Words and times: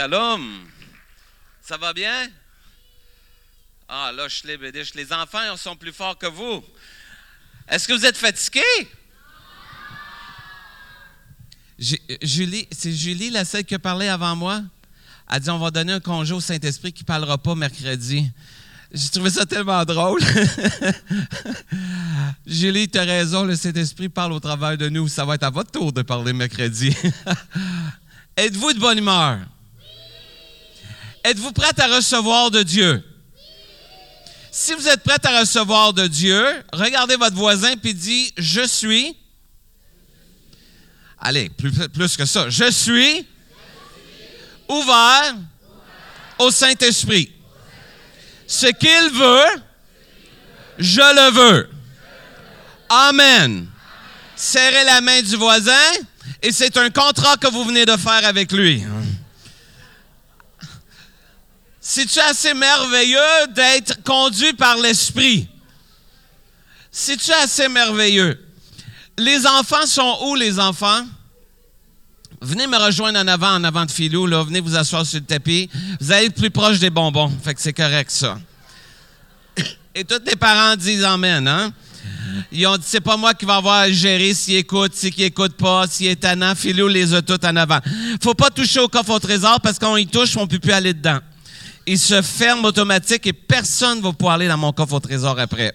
Shalom. 0.00 0.64
Ça 1.60 1.76
va 1.76 1.92
bien? 1.92 2.30
Ah, 3.86 4.10
là, 4.16 4.28
je 4.28 4.46
les, 4.46 4.56
les 4.94 5.12
enfants 5.12 5.54
sont 5.58 5.76
plus 5.76 5.92
forts 5.92 6.16
que 6.16 6.26
vous. 6.26 6.64
Est-ce 7.68 7.86
que 7.86 7.92
vous 7.92 8.06
êtes 8.06 8.16
fatigués? 8.16 8.88
Julie, 12.22 12.66
c'est 12.72 12.94
Julie, 12.94 13.28
la 13.28 13.44
seule 13.44 13.62
qui 13.64 13.74
a 13.74 13.78
parlé 13.78 14.08
avant 14.08 14.34
moi. 14.34 14.62
Elle 15.28 15.36
a 15.36 15.40
dit 15.40 15.50
on 15.50 15.58
va 15.58 15.70
donner 15.70 15.92
un 15.92 16.00
congé 16.00 16.32
au 16.32 16.40
Saint-Esprit 16.40 16.94
qui 16.94 17.02
ne 17.02 17.06
parlera 17.06 17.36
pas 17.36 17.54
mercredi. 17.54 18.26
J'ai 18.90 19.10
trouvé 19.10 19.28
ça 19.28 19.44
tellement 19.44 19.84
drôle. 19.84 20.22
Julie, 22.46 22.88
tu 22.88 22.98
as 22.98 23.04
raison, 23.04 23.44
le 23.44 23.54
Saint-Esprit 23.54 24.08
parle 24.08 24.32
au 24.32 24.40
travers 24.40 24.78
de 24.78 24.88
nous. 24.88 25.08
Ça 25.08 25.26
va 25.26 25.34
être 25.34 25.42
à 25.42 25.50
votre 25.50 25.72
tour 25.72 25.92
de 25.92 26.00
parler 26.00 26.32
mercredi. 26.32 26.96
Êtes-vous 28.38 28.72
de 28.72 28.78
bonne 28.78 28.96
humeur? 28.96 29.40
Êtes-vous 31.24 31.52
prête 31.52 31.78
à 31.78 31.86
recevoir 31.94 32.50
de 32.50 32.62
Dieu? 32.62 33.04
Si 34.50 34.74
vous 34.74 34.88
êtes 34.88 35.02
prête 35.02 35.24
à 35.26 35.40
recevoir 35.40 35.92
de 35.92 36.06
Dieu, 36.06 36.44
regardez 36.72 37.16
votre 37.16 37.36
voisin 37.36 37.72
et 37.82 37.94
dit 37.94 38.32
Je 38.36 38.66
suis. 38.66 39.16
Allez, 41.18 41.50
plus, 41.50 41.70
plus 41.88 42.16
que 42.16 42.24
ça. 42.24 42.48
Je 42.48 42.70
suis 42.70 43.26
ouvert 44.68 45.36
au 46.38 46.50
Saint-Esprit. 46.50 47.30
Ce 48.46 48.66
qu'il 48.66 49.10
veut, 49.12 49.62
je 50.78 51.00
le 51.00 51.30
veux. 51.32 51.70
Amen. 52.88 53.68
Serrez 54.34 54.84
la 54.84 55.00
main 55.00 55.22
du 55.22 55.36
voisin 55.36 55.72
et 56.42 56.50
c'est 56.50 56.76
un 56.76 56.90
contrat 56.90 57.36
que 57.36 57.48
vous 57.48 57.64
venez 57.64 57.84
de 57.84 57.96
faire 57.96 58.26
avec 58.26 58.50
lui. 58.50 58.82
C'est-tu 61.92 62.20
assez 62.20 62.54
merveilleux 62.54 63.48
d'être 63.52 64.04
conduit 64.04 64.52
par 64.52 64.76
l'Esprit? 64.76 65.48
C'est-tu 66.92 67.32
assez 67.32 67.68
merveilleux? 67.68 68.38
Les 69.18 69.44
enfants 69.44 69.84
sont 69.86 70.18
où, 70.22 70.36
les 70.36 70.60
enfants? 70.60 71.04
Venez 72.40 72.68
me 72.68 72.76
rejoindre 72.76 73.18
en 73.18 73.26
avant, 73.26 73.54
en 73.56 73.64
avant 73.64 73.86
de 73.86 73.90
Philou, 73.90 74.28
là. 74.28 74.44
Venez 74.44 74.60
vous 74.60 74.76
asseoir 74.76 75.04
sur 75.04 75.18
le 75.18 75.24
tapis. 75.24 75.68
Vous 76.00 76.12
allez 76.12 76.26
être 76.26 76.36
plus 76.36 76.52
proche 76.52 76.78
des 76.78 76.90
bonbons. 76.90 77.28
Fait 77.42 77.54
que 77.54 77.60
c'est 77.60 77.72
correct, 77.72 78.12
ça. 78.12 78.38
Et 79.96 80.04
tous 80.04 80.22
les 80.24 80.36
parents 80.36 80.76
disent 80.76 81.02
Amen, 81.02 81.48
hein? 81.48 81.72
Ils 82.52 82.68
ont 82.68 82.76
dit, 82.76 82.86
c'est 82.86 83.00
pas 83.00 83.16
moi 83.16 83.34
qui 83.34 83.46
va 83.46 83.56
avoir 83.56 83.80
à 83.80 83.90
gérer 83.90 84.32
s'il 84.32 84.54
écoute, 84.54 84.94
s'il 84.94 85.20
écoute 85.20 85.56
pas, 85.56 85.88
s'il 85.88 86.06
est 86.06 86.20
tannant. 86.20 86.54
Philou 86.54 86.86
les 86.86 87.14
a 87.14 87.20
tous 87.20 87.44
en 87.44 87.56
avant. 87.56 87.80
Faut 88.22 88.34
pas 88.34 88.50
toucher 88.50 88.78
au 88.78 88.86
coffre 88.86 89.10
au 89.10 89.18
trésor 89.18 89.60
parce 89.60 89.76
qu'on 89.76 89.96
y 89.96 90.06
touche, 90.06 90.36
on 90.36 90.46
peut 90.46 90.60
plus 90.60 90.70
aller 90.70 90.94
dedans. 90.94 91.18
Il 91.86 91.98
se 91.98 92.22
ferme 92.22 92.64
automatique 92.64 93.26
et 93.26 93.32
personne 93.32 93.98
ne 93.98 94.02
va 94.02 94.12
pouvoir 94.12 94.34
aller 94.34 94.48
dans 94.48 94.58
mon 94.58 94.72
coffre 94.72 94.94
au 94.94 95.00
trésor 95.00 95.38
après. 95.38 95.74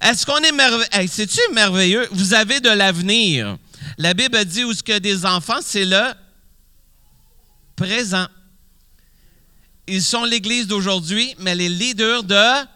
Est-ce 0.00 0.26
qu'on 0.26 0.38
est 0.38 0.52
merveilleux? 0.52 1.08
C'est-tu 1.10 1.40
merveilleux? 1.52 2.08
Vous 2.12 2.34
avez 2.34 2.60
de 2.60 2.70
l'avenir. 2.70 3.56
La 3.96 4.14
Bible 4.14 4.44
dit 4.44 4.64
où 4.64 4.72
ce 4.72 4.82
que 4.82 4.98
des 4.98 5.24
enfants, 5.24 5.60
c'est 5.62 5.84
le 5.84 6.12
présent. 7.76 8.26
Ils 9.86 10.02
sont 10.02 10.24
l'Église 10.24 10.66
d'aujourd'hui, 10.66 11.34
mais 11.38 11.54
les 11.54 11.68
leaders 11.68 12.22
de... 12.22 12.66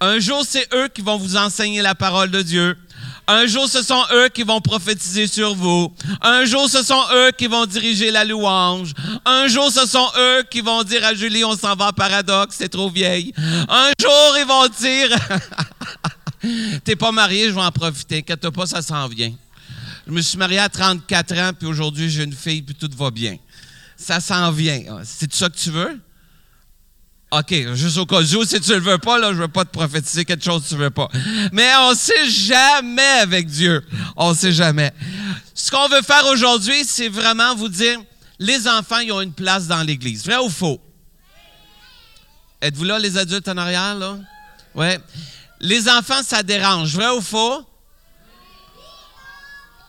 Un 0.00 0.18
jour, 0.18 0.44
c'est 0.46 0.72
eux 0.74 0.88
qui 0.88 1.00
vont 1.00 1.16
vous 1.16 1.36
enseigner 1.36 1.82
la 1.82 1.94
parole 1.94 2.30
de 2.30 2.42
Dieu. 2.42 2.76
Un 3.28 3.46
jour, 3.46 3.68
ce 3.68 3.82
sont 3.82 4.02
eux 4.12 4.28
qui 4.28 4.44
vont 4.44 4.60
prophétiser 4.60 5.26
sur 5.26 5.54
vous. 5.54 5.92
Un 6.22 6.44
jour, 6.44 6.68
ce 6.68 6.82
sont 6.82 7.02
eux 7.12 7.32
qui 7.36 7.48
vont 7.48 7.66
diriger 7.66 8.12
la 8.12 8.24
louange. 8.24 8.92
Un 9.24 9.48
jour, 9.48 9.70
ce 9.70 9.84
sont 9.86 10.08
eux 10.16 10.44
qui 10.48 10.60
vont 10.60 10.84
dire 10.84 11.04
à 11.04 11.12
Julie, 11.12 11.44
on 11.44 11.56
s'en 11.56 11.74
va 11.74 11.92
Paradoxe, 11.92 12.56
c'est 12.58 12.68
trop 12.68 12.88
vieille. 12.88 13.32
Un 13.36 13.90
jour, 14.00 14.36
ils 14.38 14.46
vont 14.46 14.68
dire, 14.68 15.08
t'es 16.84 16.94
pas 16.94 17.10
marié, 17.10 17.48
je 17.48 17.54
vais 17.54 17.62
en 17.62 17.72
profiter. 17.72 18.18
Inquiète 18.18 18.48
pas, 18.50 18.66
ça 18.66 18.80
s'en 18.80 19.08
vient. 19.08 19.32
Je 20.06 20.12
me 20.12 20.20
suis 20.22 20.38
marié 20.38 20.60
à 20.60 20.68
34 20.68 21.38
ans, 21.38 21.50
puis 21.58 21.66
aujourd'hui, 21.66 22.08
j'ai 22.08 22.22
une 22.22 22.32
fille, 22.32 22.62
puis 22.62 22.76
tout 22.76 22.90
va 22.96 23.10
bien. 23.10 23.36
Ça 23.96 24.20
s'en 24.20 24.52
vient. 24.52 24.82
C'est 25.02 25.32
ça 25.34 25.48
que 25.48 25.56
tu 25.56 25.70
veux? 25.70 25.98
OK, 27.30 27.52
juste 27.74 27.98
au 27.98 28.06
cas 28.06 28.20
où, 28.20 28.44
si 28.44 28.60
tu 28.60 28.72
le 28.72 28.80
veux 28.80 28.98
pas, 28.98 29.18
là, 29.18 29.32
je 29.32 29.38
veux 29.38 29.48
pas 29.48 29.64
te 29.64 29.70
prophétiser 29.70 30.24
quelque 30.24 30.44
chose 30.44 30.62
que 30.62 30.68
tu 30.68 30.76
veux 30.76 30.90
pas. 30.90 31.08
Mais 31.52 31.70
on 31.80 31.94
sait 31.94 32.30
jamais 32.30 33.02
avec 33.20 33.48
Dieu. 33.48 33.84
On 34.16 34.32
sait 34.32 34.52
jamais. 34.52 34.92
Ce 35.52 35.70
qu'on 35.70 35.88
veut 35.88 36.02
faire 36.02 36.24
aujourd'hui, 36.26 36.84
c'est 36.84 37.08
vraiment 37.08 37.56
vous 37.56 37.68
dire, 37.68 37.98
les 38.38 38.68
enfants, 38.68 39.00
ils 39.00 39.10
ont 39.10 39.20
une 39.20 39.32
place 39.32 39.66
dans 39.66 39.82
l'Église. 39.82 40.24
Vrai 40.24 40.36
ou 40.36 40.48
faux? 40.48 40.80
Êtes-vous 42.60 42.84
là, 42.84 42.98
les 42.98 43.18
adultes 43.18 43.48
en 43.48 43.56
arrière, 43.56 43.96
là? 43.96 44.18
Ouais. 44.74 45.00
Les 45.60 45.88
enfants, 45.88 46.22
ça 46.22 46.42
dérange. 46.44 46.94
Vrai 46.94 47.10
ou 47.10 47.20
faux? 47.20 47.66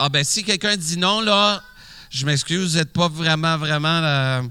Ah 0.00 0.08
ben, 0.08 0.24
si 0.24 0.42
quelqu'un 0.42 0.76
dit 0.76 0.96
non, 0.96 1.20
là, 1.20 1.62
je 2.10 2.26
m'excuse, 2.26 2.72
vous 2.72 2.78
n'êtes 2.78 2.92
pas 2.92 3.08
vraiment, 3.08 3.56
vraiment... 3.58 4.00
Euh, 4.02 4.42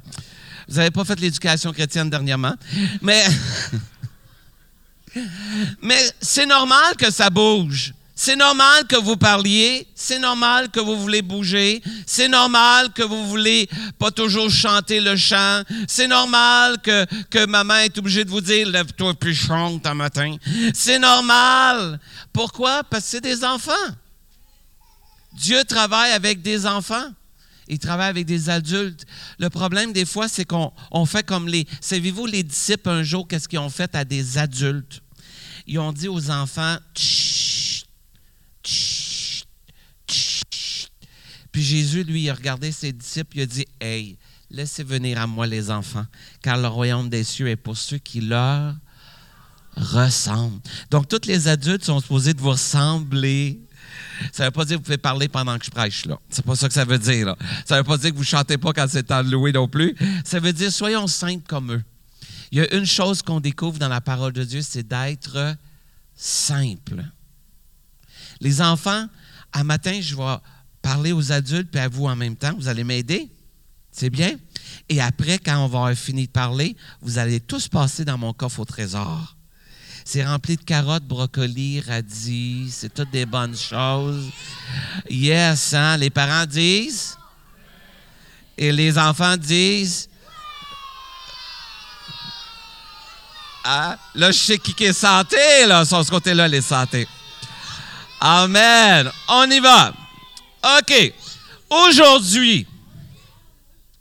vous 0.67 0.75
n'avez 0.75 0.91
pas 0.91 1.05
fait 1.05 1.19
l'éducation 1.19 1.71
chrétienne 1.71 2.09
dernièrement. 2.09 2.55
Mais, 3.01 3.23
c'est 6.21 6.45
normal 6.45 6.95
que 6.97 7.11
ça 7.11 7.29
bouge. 7.29 7.93
C'est 8.19 8.35
normal 8.35 8.87
que 8.87 8.95
vous 8.95 9.15
parliez, 9.15 9.87
c'est 9.93 10.17
normal 10.17 10.71
que 10.71 10.79
vous 10.79 10.99
voulez 10.99 11.21
bouger, 11.21 11.83
c'est 12.07 12.27
normal 12.27 12.91
que 12.91 13.03
vous 13.03 13.27
voulez 13.27 13.69
pas 13.99 14.09
toujours 14.09 14.49
chanter 14.49 14.99
le 14.99 15.15
chant, 15.15 15.61
c'est 15.87 16.07
normal 16.07 16.77
que, 16.81 17.45
maman 17.45 17.75
est 17.75 17.95
obligée 17.95 18.25
de 18.25 18.31
vous 18.31 18.41
dire 18.41 18.67
lève-toi 18.67 19.13
puis 19.13 19.35
chante 19.35 19.85
un 19.85 19.93
matin. 19.93 20.35
C'est 20.73 20.97
normal. 20.97 21.99
Pourquoi? 22.33 22.83
Parce 22.83 23.03
que 23.03 23.09
c'est 23.11 23.21
des 23.21 23.43
enfants. 23.43 23.71
Dieu 25.33 25.63
travaille 25.63 26.11
avec 26.11 26.41
des 26.41 26.65
enfants 26.65 27.11
il 27.67 27.79
travaille 27.79 28.09
avec 28.09 28.25
des 28.25 28.49
adultes. 28.49 29.05
Le 29.39 29.49
problème, 29.49 29.93
des 29.93 30.05
fois, 30.05 30.27
c'est 30.27 30.45
qu'on 30.45 31.05
fait 31.05 31.25
comme 31.25 31.47
les. 31.47 31.67
Savez-vous, 31.81 32.25
les 32.25 32.43
disciples, 32.43 32.89
un 32.89 33.03
jour, 33.03 33.27
qu'est-ce 33.27 33.47
qu'ils 33.47 33.59
ont 33.59 33.69
fait 33.69 33.93
à 33.95 34.05
des 34.05 34.37
adultes? 34.37 35.01
Ils 35.65 35.79
ont 35.79 35.91
dit 35.91 36.07
aux 36.07 36.29
enfants 36.31 36.77
Chut, 36.95 37.85
chut, 38.65 39.47
chut. 40.09 40.91
Puis 41.51 41.63
Jésus, 41.63 42.03
lui, 42.03 42.29
a 42.29 42.33
regardé 42.33 42.71
ses 42.71 42.93
disciples, 42.93 43.37
il 43.37 43.41
a 43.41 43.45
dit 43.45 43.65
Hey, 43.81 44.17
laissez 44.49 44.83
venir 44.83 45.19
à 45.19 45.27
moi 45.27 45.45
les 45.45 45.69
enfants, 45.69 46.05
car 46.41 46.57
le 46.57 46.67
royaume 46.67 47.09
des 47.09 47.23
cieux 47.23 47.49
est 47.49 47.57
pour 47.57 47.75
ceux 47.75 47.97
qui 47.97 48.21
leur 48.21 48.75
ressemblent. 49.75 50.61
Donc, 50.89 51.07
tous 51.07 51.27
les 51.27 51.47
adultes 51.47 51.83
sont 51.83 51.99
supposés 51.99 52.33
de 52.33 52.41
vous 52.41 52.51
ressembler 52.51 53.59
ça 54.31 54.45
veut 54.45 54.51
pas 54.51 54.65
dire 54.65 54.77
que 54.77 54.81
vous 54.81 54.85
pouvez 54.85 54.97
parler 54.97 55.27
pendant 55.27 55.57
que 55.57 55.65
je 55.65 55.71
prêche, 55.71 56.05
là. 56.05 56.19
C'est 56.29 56.45
pas 56.45 56.55
ça 56.55 56.67
que 56.67 56.73
ça 56.73 56.85
veut 56.85 56.99
dire, 56.99 57.35
Ça 57.65 57.75
ne 57.75 57.79
veut 57.79 57.85
pas 57.85 57.97
dire 57.97 58.11
que 58.11 58.17
vous 58.17 58.23
chantez 58.23 58.57
pas 58.57 58.73
quand 58.73 58.87
c'est 58.89 59.03
temps 59.03 59.23
de 59.23 59.29
louer 59.31 59.51
non 59.51 59.67
plus. 59.67 59.95
Ça 60.23 60.39
veut 60.39 60.53
dire, 60.53 60.71
soyons 60.71 61.07
simples 61.07 61.45
comme 61.47 61.73
eux. 61.73 61.83
Il 62.51 62.59
y 62.59 62.61
a 62.61 62.73
une 62.75 62.85
chose 62.85 63.21
qu'on 63.21 63.39
découvre 63.39 63.77
dans 63.77 63.89
la 63.89 64.01
parole 64.01 64.33
de 64.33 64.43
Dieu, 64.43 64.61
c'est 64.61 64.87
d'être 64.87 65.55
simple. 66.15 67.03
Les 68.39 68.61
enfants, 68.61 69.07
à 69.51 69.63
matin, 69.63 69.99
je 70.01 70.15
vais 70.15 70.37
parler 70.81 71.11
aux 71.11 71.31
adultes 71.31 71.69
puis 71.71 71.79
à 71.79 71.89
vous 71.89 72.05
en 72.05 72.15
même 72.15 72.35
temps. 72.35 72.53
Vous 72.57 72.67
allez 72.67 72.83
m'aider? 72.83 73.29
C'est 73.91 74.09
bien? 74.09 74.31
Et 74.89 75.01
après, 75.01 75.39
quand 75.39 75.57
on 75.57 75.67
va 75.67 75.79
avoir 75.79 75.93
fini 75.95 76.27
de 76.27 76.31
parler, 76.31 76.75
vous 77.01 77.17
allez 77.17 77.39
tous 77.39 77.67
passer 77.67 78.05
dans 78.05 78.17
mon 78.17 78.31
coffre 78.31 78.59
au 78.59 78.65
trésor. 78.65 79.36
C'est 80.09 80.25
rempli 80.25 80.55
de 80.55 80.63
carottes, 80.63 81.03
brocolis, 81.03 81.81
radis. 81.81 82.69
C'est 82.71 82.93
toutes 82.93 83.11
des 83.11 83.25
bonnes 83.25 83.57
choses. 83.57 84.29
Yes, 85.09 85.73
hein? 85.73 85.97
Les 85.97 86.09
parents 86.09 86.45
disent? 86.45 87.17
Et 88.57 88.71
les 88.71 88.97
enfants 88.97 89.35
disent? 89.35 90.07
Ah, 93.65 93.97
là, 94.15 94.31
je 94.31 94.37
sais 94.37 94.57
qui 94.57 94.81
est 94.81 94.93
santé, 94.93 95.65
là, 95.65 95.83
sur 95.83 96.01
ce 96.05 96.09
côté-là, 96.09 96.47
les 96.47 96.61
santé. 96.61 97.05
Amen. 98.21 99.11
On 99.27 99.51
y 99.51 99.59
va. 99.59 99.93
OK. 100.79 101.13
Aujourd'hui, 101.69 102.65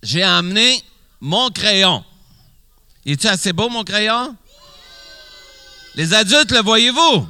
j'ai 0.04 0.22
amené 0.22 0.84
mon 1.20 1.50
crayon. 1.50 2.04
Es-tu 3.04 3.26
assez 3.26 3.52
beau, 3.52 3.68
mon 3.68 3.82
crayon? 3.82 4.36
Les 5.96 6.12
adultes, 6.12 6.52
le 6.52 6.60
voyez-vous? 6.60 7.26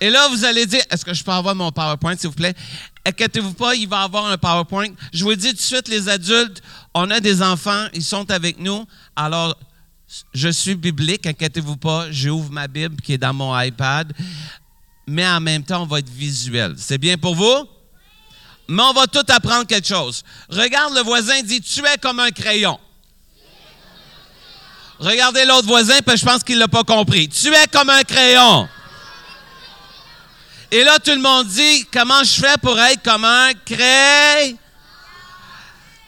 Et 0.00 0.10
là, 0.10 0.28
vous 0.28 0.44
allez 0.44 0.64
dire, 0.64 0.82
est-ce 0.90 1.04
que 1.04 1.12
je 1.12 1.22
peux 1.22 1.30
avoir 1.30 1.54
mon 1.54 1.70
PowerPoint, 1.70 2.16
s'il 2.16 2.30
vous 2.30 2.34
plaît? 2.34 2.54
Inquiétez-vous 3.04 3.52
pas, 3.52 3.74
il 3.74 3.86
va 3.86 4.02
avoir 4.02 4.26
un 4.26 4.38
PowerPoint. 4.38 4.88
Je 5.12 5.24
vous 5.24 5.34
dis 5.34 5.50
tout 5.50 5.56
de 5.56 5.60
suite, 5.60 5.88
les 5.88 6.08
adultes, 6.08 6.62
on 6.94 7.10
a 7.10 7.20
des 7.20 7.42
enfants, 7.42 7.86
ils 7.92 8.04
sont 8.04 8.30
avec 8.30 8.58
nous. 8.58 8.86
Alors, 9.14 9.58
je 10.32 10.48
suis 10.48 10.74
biblique, 10.74 11.26
inquiétez-vous 11.26 11.76
pas, 11.76 12.10
j'ouvre 12.10 12.50
ma 12.50 12.66
Bible 12.66 13.00
qui 13.02 13.12
est 13.12 13.18
dans 13.18 13.34
mon 13.34 13.58
iPad. 13.60 14.12
Mais 15.06 15.26
en 15.26 15.40
même 15.40 15.64
temps, 15.64 15.82
on 15.82 15.86
va 15.86 15.98
être 15.98 16.10
visuel. 16.10 16.74
C'est 16.78 16.98
bien 16.98 17.18
pour 17.18 17.34
vous? 17.34 17.68
Mais 18.68 18.82
on 18.82 18.92
va 18.92 19.06
tout 19.06 19.24
apprendre 19.28 19.66
quelque 19.66 19.88
chose. 19.88 20.22
Regarde 20.48 20.94
le 20.94 21.02
voisin, 21.02 21.42
dit 21.42 21.60
Tu 21.60 21.80
es 21.80 21.98
comme 21.98 22.20
un 22.20 22.30
crayon. 22.30 22.78
Regardez 24.98 25.44
l'autre 25.44 25.66
voisin, 25.66 25.98
parce 26.04 26.20
que 26.20 26.26
je 26.26 26.32
pense 26.32 26.42
qu'il 26.42 26.56
ne 26.56 26.60
l'a 26.60 26.68
pas 26.68 26.84
compris. 26.84 27.28
Tu 27.28 27.48
es 27.48 27.66
comme 27.68 27.90
un 27.90 28.02
crayon. 28.02 28.68
Et 30.70 30.84
là, 30.84 30.98
tout 30.98 31.12
le 31.12 31.20
monde 31.20 31.46
dit 31.46 31.86
Comment 31.92 32.22
je 32.24 32.32
fais 32.32 32.56
pour 32.60 32.78
être 32.78 33.02
comme 33.02 33.24
un 33.24 33.52
crayon? 33.64 34.58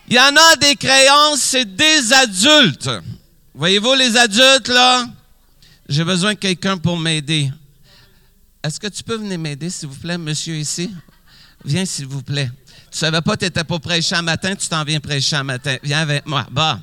Il 0.09 0.17
y 0.17 0.21
en 0.21 0.35
a 0.35 0.57
des 0.57 0.75
crayons, 0.75 1.37
c'est 1.37 1.77
des 1.77 2.13
adultes. 2.13 2.91
Voyez-vous 3.55 3.95
les 3.95 4.17
adultes, 4.17 4.67
là? 4.67 5.07
J'ai 5.89 6.03
besoin 6.03 6.35
de 6.35 6.39
quelqu'un 6.39 6.77
pour 6.77 6.99
m'aider. 6.99 7.49
Est-ce 8.63 8.81
que 8.81 8.89
tu 8.89 9.05
peux 9.05 9.17
venir 9.17 9.39
m'aider, 9.39 9.71
s'il 9.71 9.89
vous 9.89 9.95
plaît, 9.95 10.19
monsieur 10.19 10.57
ici? 10.57 10.91
Viens, 11.65 11.85
s'il 11.85 12.07
vous 12.07 12.23
plaît. 12.25 12.51
Tu 12.91 12.99
savais 12.99 13.21
pas 13.21 13.35
que 13.35 13.39
tu 13.41 13.45
n'étais 13.45 13.63
pas 13.63 13.79
prêché 13.79 14.17
un 14.17 14.23
matin, 14.23 14.57
tu 14.57 14.67
t'en 14.67 14.83
viens 14.83 14.99
prêcher 14.99 15.37
un 15.37 15.45
matin. 15.45 15.77
Viens 15.85 16.01
avec 16.01 16.27
moi. 16.27 16.45
Bah. 16.51 16.81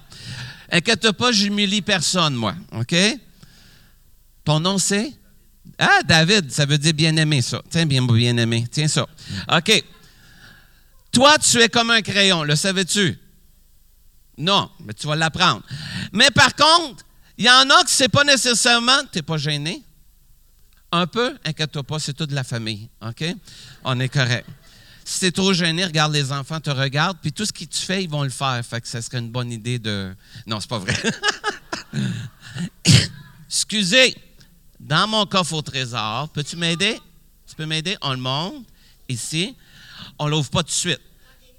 Inquiète 0.72 1.12
pas, 1.12 1.32
j'humilie 1.32 1.82
personne, 1.82 2.36
moi? 2.36 2.56
OK? 2.74 2.96
Ton 4.44 4.60
nom, 4.60 4.78
c'est? 4.78 5.14
Ah, 5.78 6.00
David, 6.06 6.52
ça 6.52 6.66
veut 6.66 6.78
dire 6.78 6.94
bien-aimé, 6.94 7.42
ça. 7.42 7.62
Tiens, 7.70 7.86
bien, 7.86 8.02
bien-aimé. 8.02 8.66
Tiens 8.72 8.88
ça. 8.88 9.06
OK. 9.52 9.84
Toi, 11.12 11.38
tu 11.40 11.60
es 11.60 11.70
comme 11.70 11.90
un 11.90 12.02
crayon, 12.02 12.44
le 12.44 12.56
savais-tu? 12.56 13.18
Non, 14.38 14.70
mais 14.86 14.94
tu 14.94 15.08
vas 15.08 15.16
l'apprendre. 15.16 15.64
Mais 16.12 16.30
par 16.32 16.56
contre, 16.56 17.04
il 17.38 17.46
y 17.46 17.50
en 17.50 17.70
a 17.70 17.84
que 17.84 17.90
c'est 17.90 18.10
pas 18.10 18.24
nécessairement, 18.24 19.02
tu 19.12 19.18
n'es 19.18 19.22
pas 19.22 19.38
gêné? 19.38 19.84
Un 20.92 21.08
peu, 21.08 21.38
inquiète-toi 21.44 21.84
pas, 21.84 22.00
c'est 22.00 22.14
toute 22.14 22.32
la 22.32 22.44
famille, 22.44 22.90
OK? 23.02 23.26
On 23.84 24.00
est 24.00 24.10
correct. 24.10 24.48
Si 25.10 25.22
t'es 25.22 25.32
trop 25.32 25.54
gêné, 25.54 25.86
regarde 25.86 26.12
les 26.12 26.34
enfants 26.34 26.60
te 26.60 26.70
regardent, 26.70 27.18
puis 27.22 27.32
tout 27.32 27.46
ce 27.46 27.54
que 27.54 27.64
tu 27.64 27.80
fais, 27.80 28.04
ils 28.04 28.10
vont 28.10 28.24
le 28.24 28.30
faire. 28.30 28.62
Fait 28.66 28.82
que 28.82 28.90
ça 28.90 29.02
serait 29.02 29.20
une 29.20 29.32
bonne 29.32 29.54
idée 29.54 29.80
de... 29.80 30.14
Non, 30.46 30.60
c'est 30.60 30.70
pas 30.70 30.80
vrai. 30.80 30.94
Excusez, 33.48 34.18
dans 34.82 35.08
mon 35.08 35.26
coffre 35.26 35.54
au 35.54 35.62
trésor, 35.62 36.28
peux-tu 36.34 36.58
m'aider? 36.58 37.00
Tu 37.48 37.56
peux 37.56 37.66
m'aider? 37.66 37.96
On 38.02 38.12
le 38.12 38.18
monte, 38.18 38.66
ici. 39.08 39.56
On 40.20 40.28
l'ouvre 40.28 40.50
pas 40.50 40.62
tout 40.62 40.72
de 40.72 40.74
suite. 40.74 41.02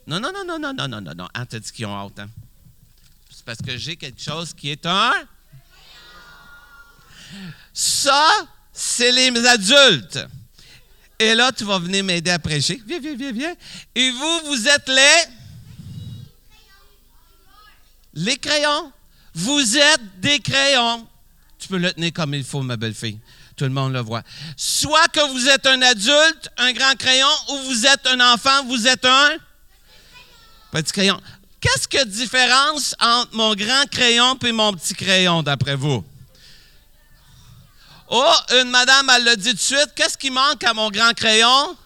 Non, 0.07 0.21
non, 0.21 0.31
non, 0.31 0.45
non, 0.47 0.59
non, 0.59 0.75
non, 0.75 0.87
non, 0.87 1.01
non, 1.01 1.15
non. 1.17 1.29
Ah, 1.33 1.47
t'as 1.47 1.59
dit 1.59 1.73
qu'ils 1.73 1.87
ont 1.87 1.97
hâte, 1.97 2.19
hein? 2.19 2.29
C'est 3.31 3.47
parce 3.47 3.63
que 3.63 3.79
j'ai 3.79 3.97
quelque 3.97 4.21
chose 4.21 4.53
qui 4.53 4.69
est 4.69 4.85
un... 4.85 5.15
Ça, 7.73 8.29
c'est 8.75 9.11
les 9.11 9.47
adultes. 9.47 10.19
Et 11.19 11.35
là, 11.35 11.51
tu 11.51 11.65
vas 11.65 11.79
venir 11.79 12.05
m'aider 12.05 12.31
à 12.31 12.39
prêcher. 12.39 12.81
Viens, 12.87 13.01
viens, 13.01 13.17
viens, 13.17 13.33
viens. 13.33 13.55
Et 13.95 14.11
vous, 14.11 14.41
vous 14.47 14.69
êtes 14.69 14.89
les... 14.89 15.25
Les 18.15 18.37
crayons. 18.37 18.93
Vous 19.35 19.77
êtes 19.77 20.21
des 20.21 20.39
crayons. 20.41 21.07
Tu 21.59 21.69
peux 21.69 21.79
le 21.79 21.93
tenir 21.93 22.13
comme 22.13 22.35
il 22.35 22.45
faut, 22.45 22.63
ma 22.63 22.77
belle-fille. 22.77 23.19
Tout 23.57 23.65
le 23.65 23.71
monde 23.71 23.93
le 23.93 24.01
voit. 24.01 24.23
Soit 24.57 25.09
que 25.09 25.33
vous 25.33 25.49
êtes 25.49 25.67
un 25.67 25.83
adulte, 25.83 26.49
un 26.57 26.73
grand 26.73 26.95
crayon, 26.97 27.29
ou 27.51 27.57
vous 27.65 27.87
êtes 27.87 28.07
un 28.07 28.21
enfant, 28.33 28.65
vous 28.67 28.87
êtes 28.87 29.05
un 29.05 29.31
petit 30.71 30.93
crayon. 30.93 31.21
Qu'est-ce 31.61 31.89
que 31.89 32.05
différence 32.05 32.95
entre 33.01 33.35
mon 33.35 33.55
grand 33.55 33.85
crayon 33.91 34.39
et 34.45 34.53
mon 34.53 34.73
petit 34.73 34.95
crayon, 34.95 35.43
d'après 35.43 35.75
vous? 35.75 36.05
Oh, 38.11 38.35
une 38.53 38.71
madame, 38.71 39.11
elle 39.15 39.25
l'a 39.25 39.37
dit 39.37 39.51
tout 39.51 39.57
de 39.57 39.61
suite. 39.61 39.93
Qu'est-ce 39.95 40.17
qui 40.17 40.31
manque 40.31 40.65
à 40.65 40.73
mon 40.73 40.91
grand 40.91 41.13
crayon? 41.13 41.77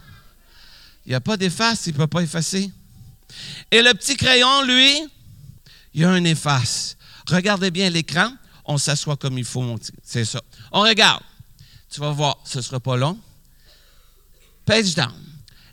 Il 1.05 1.11
n'y 1.11 1.15
a 1.15 1.21
pas 1.21 1.37
d'efface, 1.37 1.87
il 1.87 1.93
ne 1.93 1.99
peut 1.99 2.07
pas 2.07 2.21
effacer. 2.21 2.71
Et 3.71 3.83
le 3.83 3.93
petit 3.95 4.17
crayon, 4.17 4.63
lui, 4.63 5.03
il 5.95 6.03
y 6.03 6.05
a 6.05 6.11
un 6.11 6.25
efface. 6.25 6.97
Regardez 7.27 7.71
bien 7.71 7.91
l'écran. 7.91 8.33
On 8.65 8.79
s'assoit 8.79 9.17
comme 9.17 9.39
il 9.39 9.45
faut. 9.45 9.77
C'est 10.05 10.25
ça. 10.25 10.41
On 10.71 10.83
regarde. 10.83 11.23
Tu 11.91 12.01
vas 12.01 12.11
voir, 12.11 12.39
ce 12.45 12.59
ne 12.59 12.63
sera 12.63 12.79
pas 12.79 12.97
long. 12.97 13.19
Page 14.65 14.95
down. 14.95 15.13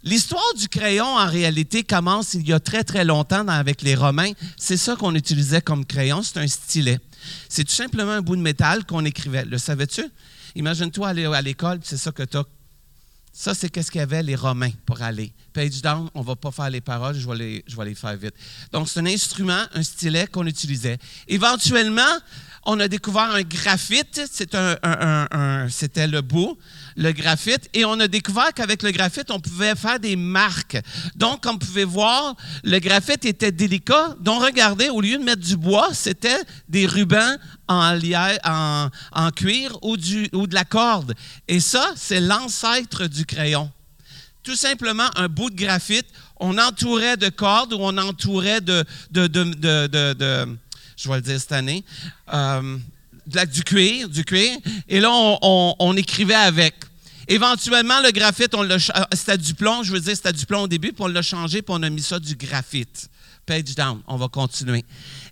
L'histoire 0.02 0.54
du 0.58 0.68
crayon, 0.68 1.06
en 1.06 1.28
réalité, 1.28 1.84
commence 1.84 2.34
il 2.34 2.48
y 2.48 2.54
a 2.54 2.60
très, 2.60 2.84
très 2.84 3.06
longtemps 3.06 3.48
avec 3.48 3.82
les 3.82 3.96
Romains. 3.96 4.32
C'est 4.58 4.78
ça 4.78 4.96
qu'on 4.96 5.14
utilisait 5.14 5.62
comme 5.62 5.86
crayon. 5.86 6.24
C'est 6.24 6.40
un 6.40 6.48
stylet. 6.48 7.00
C'est 7.50 7.66
tout 7.66 7.74
simplement 7.74 8.14
un 8.14 8.22
bout 8.22 8.36
de 8.36 8.42
métal 8.42 8.86
qu'on 8.86 9.06
écrivait. 9.06 9.46
Le 9.46 9.58
savais-tu? 9.58 10.04
Imagine-toi 10.56 11.08
aller 11.08 11.26
à 11.26 11.42
l'école, 11.42 11.80
c'est 11.84 11.98
ça 11.98 12.12
que 12.12 12.24
tu 12.24 12.38
as. 12.38 12.46
Ça, 13.32 13.54
c'est 13.54 13.70
qu'est-ce 13.70 13.92
qu'il 13.92 14.02
y 14.02 14.24
les 14.24 14.36
Romains 14.36 14.72
pour 14.86 15.02
aller. 15.02 15.32
Page 15.54 15.82
down, 15.82 16.10
on 16.14 16.22
ne 16.22 16.26
va 16.26 16.36
pas 16.36 16.52
faire 16.52 16.70
les 16.70 16.82
paroles, 16.82 17.16
je 17.16 17.28
vais 17.28 17.86
les, 17.86 17.96
faire 17.96 18.18
vite. 18.18 18.34
Donc, 18.72 18.90
c'est 18.90 19.00
un 19.00 19.06
instrument, 19.06 19.64
un 19.74 19.84
stylet 19.84 20.28
qu'on 20.28 20.46
utilisait. 20.48 20.98
Éventuellement, 21.28 22.02
on 22.66 22.80
a 22.80 22.88
découvert 22.88 23.32
un 23.32 23.44
graphite, 23.44 24.22
c'était 24.30 26.08
le 26.08 26.22
bout, 26.22 26.58
le 27.00 27.12
graphite, 27.14 27.70
et 27.74 27.86
on 27.86 28.00
a 28.00 28.08
découvert 28.08 28.54
qu'avec 28.54 28.84
le 28.84 28.92
graphite, 28.92 29.32
on 29.32 29.40
pouvait 29.40 29.74
faire 29.76 30.00
des 30.00 30.16
marques. 30.16 30.78
Donc, 31.16 31.42
comme 31.42 31.54
vous 31.54 31.66
pouvez 31.66 31.86
voir, 31.86 32.36
le 32.64 32.78
graphite 32.80 33.26
était 33.26 33.52
délicat. 33.52 34.16
Donc, 34.20 34.44
regardez, 34.44 34.90
au 34.90 35.02
lieu 35.02 35.18
de 35.18 35.24
mettre 35.24 35.42
du 35.42 35.58
bois, 35.58 35.90
c'était 35.94 36.44
des 36.68 36.86
rubans 36.86 37.38
en, 37.68 38.90
cuir 39.36 39.78
ou, 39.82 39.98
de 39.98 40.54
la 40.54 40.66
corde. 40.66 41.16
Et 41.48 41.60
ça, 41.60 41.94
c'est 41.96 42.20
l'ancêtre 42.20 43.08
du 43.08 43.26
crayon. 43.26 43.72
Tout 44.44 44.56
simplement 44.56 45.10
un 45.16 45.28
bout 45.28 45.50
de 45.50 45.56
graphite, 45.56 46.08
on 46.38 46.58
entourait 46.58 47.18
de 47.18 47.30
cordes 47.30 47.74
ou 47.74 47.80
on 47.80 47.98
entourait 47.98 48.62
de 48.62 48.86
je 51.00 51.08
vais 51.08 51.16
le 51.16 51.22
dire 51.22 51.40
cette 51.40 51.52
année, 51.54 51.84
euh, 52.34 52.78
du 53.26 53.64
cuir, 53.64 54.10
du 54.10 54.26
cuir, 54.26 54.58
et 54.88 55.00
là, 55.00 55.10
on, 55.12 55.96
écrivait 55.96 56.34
avec. 56.36 56.76
Éventuellement, 57.32 58.02
le 58.02 58.10
graphite, 58.10 58.56
on 58.56 58.68
c'était 59.14 59.38
du 59.38 59.54
plomb, 59.54 59.84
je 59.84 59.94
veux 59.94 60.00
dire, 60.00 60.16
c'était 60.16 60.34
du 60.34 60.48
plomb 60.48 60.64
au 60.64 60.68
début, 60.68 60.92
puis 60.94 61.04
on 61.04 61.08
l'a 61.08 61.22
changé, 61.22 61.62
puis 61.62 61.76
on 61.78 61.84
a 61.84 61.90
mis 61.92 62.02
ça 62.02 62.20
du 62.20 62.36
graphite. 62.36 63.08
Page 63.46 63.76
down, 63.76 64.02
on 64.08 64.18
va 64.18 64.28
continuer. 64.30 64.84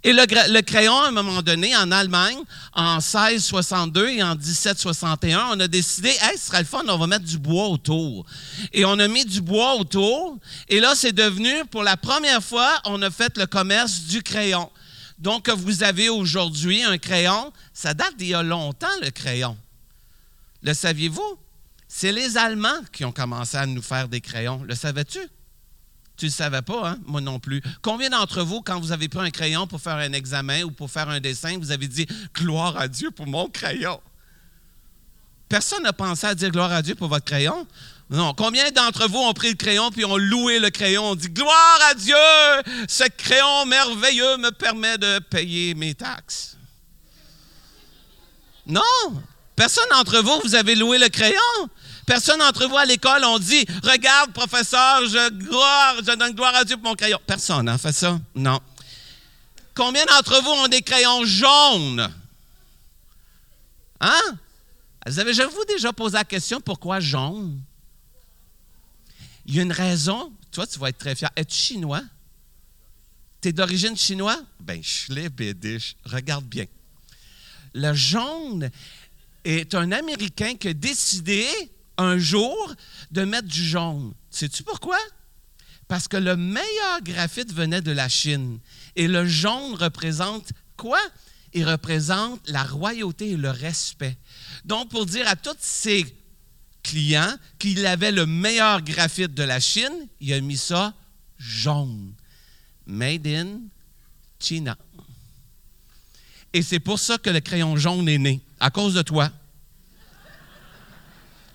Et 0.04 0.14
le, 0.14 0.62
crayon, 0.62 0.96
à 0.96 1.08
un 1.08 1.12
moment 1.12 1.42
donné, 1.42 1.76
en 1.76 1.92
Allemagne, 1.92 2.38
en 2.74 2.98
1662 2.98 4.10
et 4.10 4.22
en 4.22 4.36
1761, 4.36 5.48
on 5.54 5.60
a 5.60 5.68
décidé, 5.68 6.10
hey, 6.10 6.38
ce 6.38 6.46
sera 6.46 6.60
le 6.60 6.68
fun, 6.68 6.84
on 6.88 7.00
va 7.00 7.08
mettre 7.08 7.26
du 7.26 7.40
bois 7.40 7.68
autour. 7.68 8.28
Et 8.74 8.86
on 8.86 9.00
a 9.00 9.08
mis 9.08 9.26
du 9.26 9.42
bois 9.42 9.74
autour. 9.76 10.38
Et 10.70 10.80
là, 10.80 10.94
c'est 10.96 11.14
devenu, 11.14 11.66
pour 11.72 11.82
la 11.82 11.98
première 11.98 12.44
fois, 12.44 12.80
on 12.86 13.02
a 13.02 13.10
fait 13.10 13.36
le 13.40 13.48
commerce 13.48 14.02
du 14.02 14.22
crayon. 14.22 14.70
Donc, 15.18 15.50
vous 15.50 15.82
avez 15.82 16.10
aujourd'hui 16.10 16.84
un 16.84 17.00
crayon, 17.00 17.52
ça 17.74 17.96
date 17.96 18.18
d'il 18.18 18.28
y 18.28 18.34
a 18.36 18.44
longtemps, 18.44 18.86
le 19.02 19.10
crayon. 19.10 19.58
Le 20.62 20.76
saviez-vous? 20.76 21.40
C'est 21.88 22.12
les 22.12 22.38
Allemands 22.38 22.82
qui 22.92 23.06
ont 23.06 23.12
commencé 23.12 23.58
à 23.58 23.66
nous 23.66 23.82
faire 23.82 24.08
des 24.08 24.22
crayons. 24.22 24.64
Le 24.64 24.76
savais-tu? 24.76 25.20
Tu 26.18 26.26
ne 26.26 26.30
le 26.32 26.36
savais 26.36 26.62
pas, 26.62 26.90
hein? 26.90 26.98
Moi 27.06 27.22
non 27.22 27.40
plus. 27.40 27.62
Combien 27.82 28.10
d'entre 28.10 28.42
vous, 28.42 28.62
quand 28.62 28.80
vous 28.80 28.92
avez 28.92 29.08
pris 29.08 29.26
un 29.26 29.30
crayon 29.30 29.68
pour 29.68 29.80
faire 29.80 29.96
un 29.96 30.14
examen 30.14 30.64
ou 30.64 30.72
pour 30.72 30.90
faire 30.90 31.10
un 31.10 31.20
dessin, 31.20 31.58
vous 31.60 31.72
avez 31.72 31.88
dit 31.88 32.08
Gloire 32.34 32.76
à 32.78 32.88
Dieu 32.88 33.12
pour 33.12 33.28
mon 33.28 33.48
crayon? 33.48 34.02
Personne 35.50 35.84
n'a 35.84 35.94
pensé 35.94 36.28
à 36.28 36.36
dire 36.36 36.50
gloire 36.50 36.72
à 36.72 36.82
Dieu 36.82 36.96
pour 36.96 37.08
votre 37.08 37.26
crayon. 37.26 37.66
Non. 38.10 38.34
Combien 38.34 38.70
d'entre 38.72 39.08
vous 39.08 39.20
ont 39.20 39.34
pris 39.34 39.50
le 39.50 39.56
crayon 39.56 39.92
puis 39.92 40.04
ont 40.06 40.18
loué 40.18 40.60
le 40.60 40.70
crayon? 40.70 41.12
On 41.12 41.16
dit 41.16 41.30
Gloire 41.30 41.80
à 41.90 41.94
Dieu! 41.94 42.16
Ce 42.88 43.04
crayon 43.10 43.66
merveilleux 43.66 44.38
me 44.38 44.52
permet 44.52 44.98
de 44.98 45.20
payer 45.20 45.74
mes 45.74 45.94
taxes. 45.94 46.58
Non! 48.66 48.82
Personne 49.56 49.88
d'entre 49.92 50.20
vous, 50.20 50.40
vous 50.44 50.56
avez 50.56 50.76
loué 50.76 50.98
le 51.00 51.10
crayon. 51.10 51.36
Personne 52.08 52.40
d'entre 52.40 52.66
vous 52.68 52.78
à 52.78 52.86
l'école 52.86 53.26
ont 53.26 53.38
dit 53.38 53.66
Regarde, 53.84 54.32
professeur, 54.32 55.02
je, 55.08 55.30
gloire, 55.30 55.98
je 55.98 56.16
donne 56.16 56.34
gloire 56.34 56.56
à 56.56 56.64
Dieu 56.64 56.78
pour 56.78 56.92
mon 56.92 56.96
crayon. 56.96 57.20
Personne 57.28 57.66
n'a 57.66 57.78
fait 57.78 57.92
ça? 57.92 58.18
Non. 58.34 58.62
Combien 59.76 60.06
d'entre 60.06 60.42
vous 60.42 60.52
ont 60.52 60.70
des 60.70 60.82
crayons 60.82 61.26
jaunes? 61.26 62.10
Hein? 64.00 64.38
Vous 65.06 65.20
avez, 65.20 65.34
vous 65.34 65.66
déjà 65.68 65.92
posé 65.92 66.14
la 66.16 66.24
question 66.24 66.62
pourquoi 66.62 67.02
jaune? 67.02 67.60
Il 69.46 69.56
y 69.56 69.60
a 69.60 69.64
une 69.64 69.74
raison. 69.74 70.32
Toi, 70.54 70.66
tu 70.66 70.80
vas 70.80 70.88
être 70.88 70.98
très 70.98 71.14
fier. 71.14 71.30
Es-tu 71.36 71.58
chinois? 71.58 72.04
Tu 73.42 73.50
es 73.50 73.52
d'origine 73.52 73.98
chinoise? 73.98 74.46
Ben, 74.62 74.82
bédiche. 75.36 75.98
Regarde 76.06 76.46
bien. 76.46 76.68
Le 77.74 77.94
jaune 77.94 78.72
est 79.44 79.76
un 79.76 79.92
Américain 79.92 80.56
qui 80.56 80.70
a 80.70 80.74
décidé 80.74 81.46
un 81.98 82.18
jour 82.18 82.74
de 83.12 83.24
mettre 83.24 83.48
du 83.48 83.64
jaune. 83.64 84.14
Sais-tu 84.30 84.64
pourquoi? 84.64 84.98
Parce 85.88 86.08
que 86.08 86.18
le 86.18 86.36
meilleur 86.36 87.02
graphite 87.02 87.54
venait 87.54 87.82
de 87.82 87.92
la 87.92 88.10
Chine. 88.10 88.60
Et 88.96 89.08
le 89.08 89.26
jaune 89.26 89.76
représente 89.76 90.52
quoi? 90.76 91.00
Il 91.54 91.68
représente 91.68 92.48
la 92.50 92.64
royauté 92.64 93.32
et 93.32 93.38
le 93.38 93.50
respect. 93.50 94.18
Donc, 94.66 94.90
pour 94.90 95.06
dire 95.06 95.28
à 95.28 95.36
tous 95.36 95.56
ces 95.60 96.06
client 96.84 97.36
qu'il 97.60 97.86
avait 97.86 98.12
le 98.12 98.26
meilleur 98.26 98.82
graphite 98.82 99.34
de 99.34 99.44
la 99.44 99.60
Chine, 99.60 100.08
il 100.20 100.34
a 100.34 100.42
mis 100.42 100.58
ça 100.58 100.94
jaune. 101.38 102.14
Made 102.86 103.28
in 103.28 103.60
China. 104.40 104.78
Et 106.54 106.62
c'est 106.62 106.80
pour 106.80 107.00
ça 107.00 107.18
que 107.18 107.30
le 107.30 107.42
crayon 107.42 107.76
jaune 107.76 108.08
est 108.08 108.18
né, 108.18 108.42
à 108.60 108.70
cause 108.70 108.94
de 108.94 109.02
toi. 109.02 109.32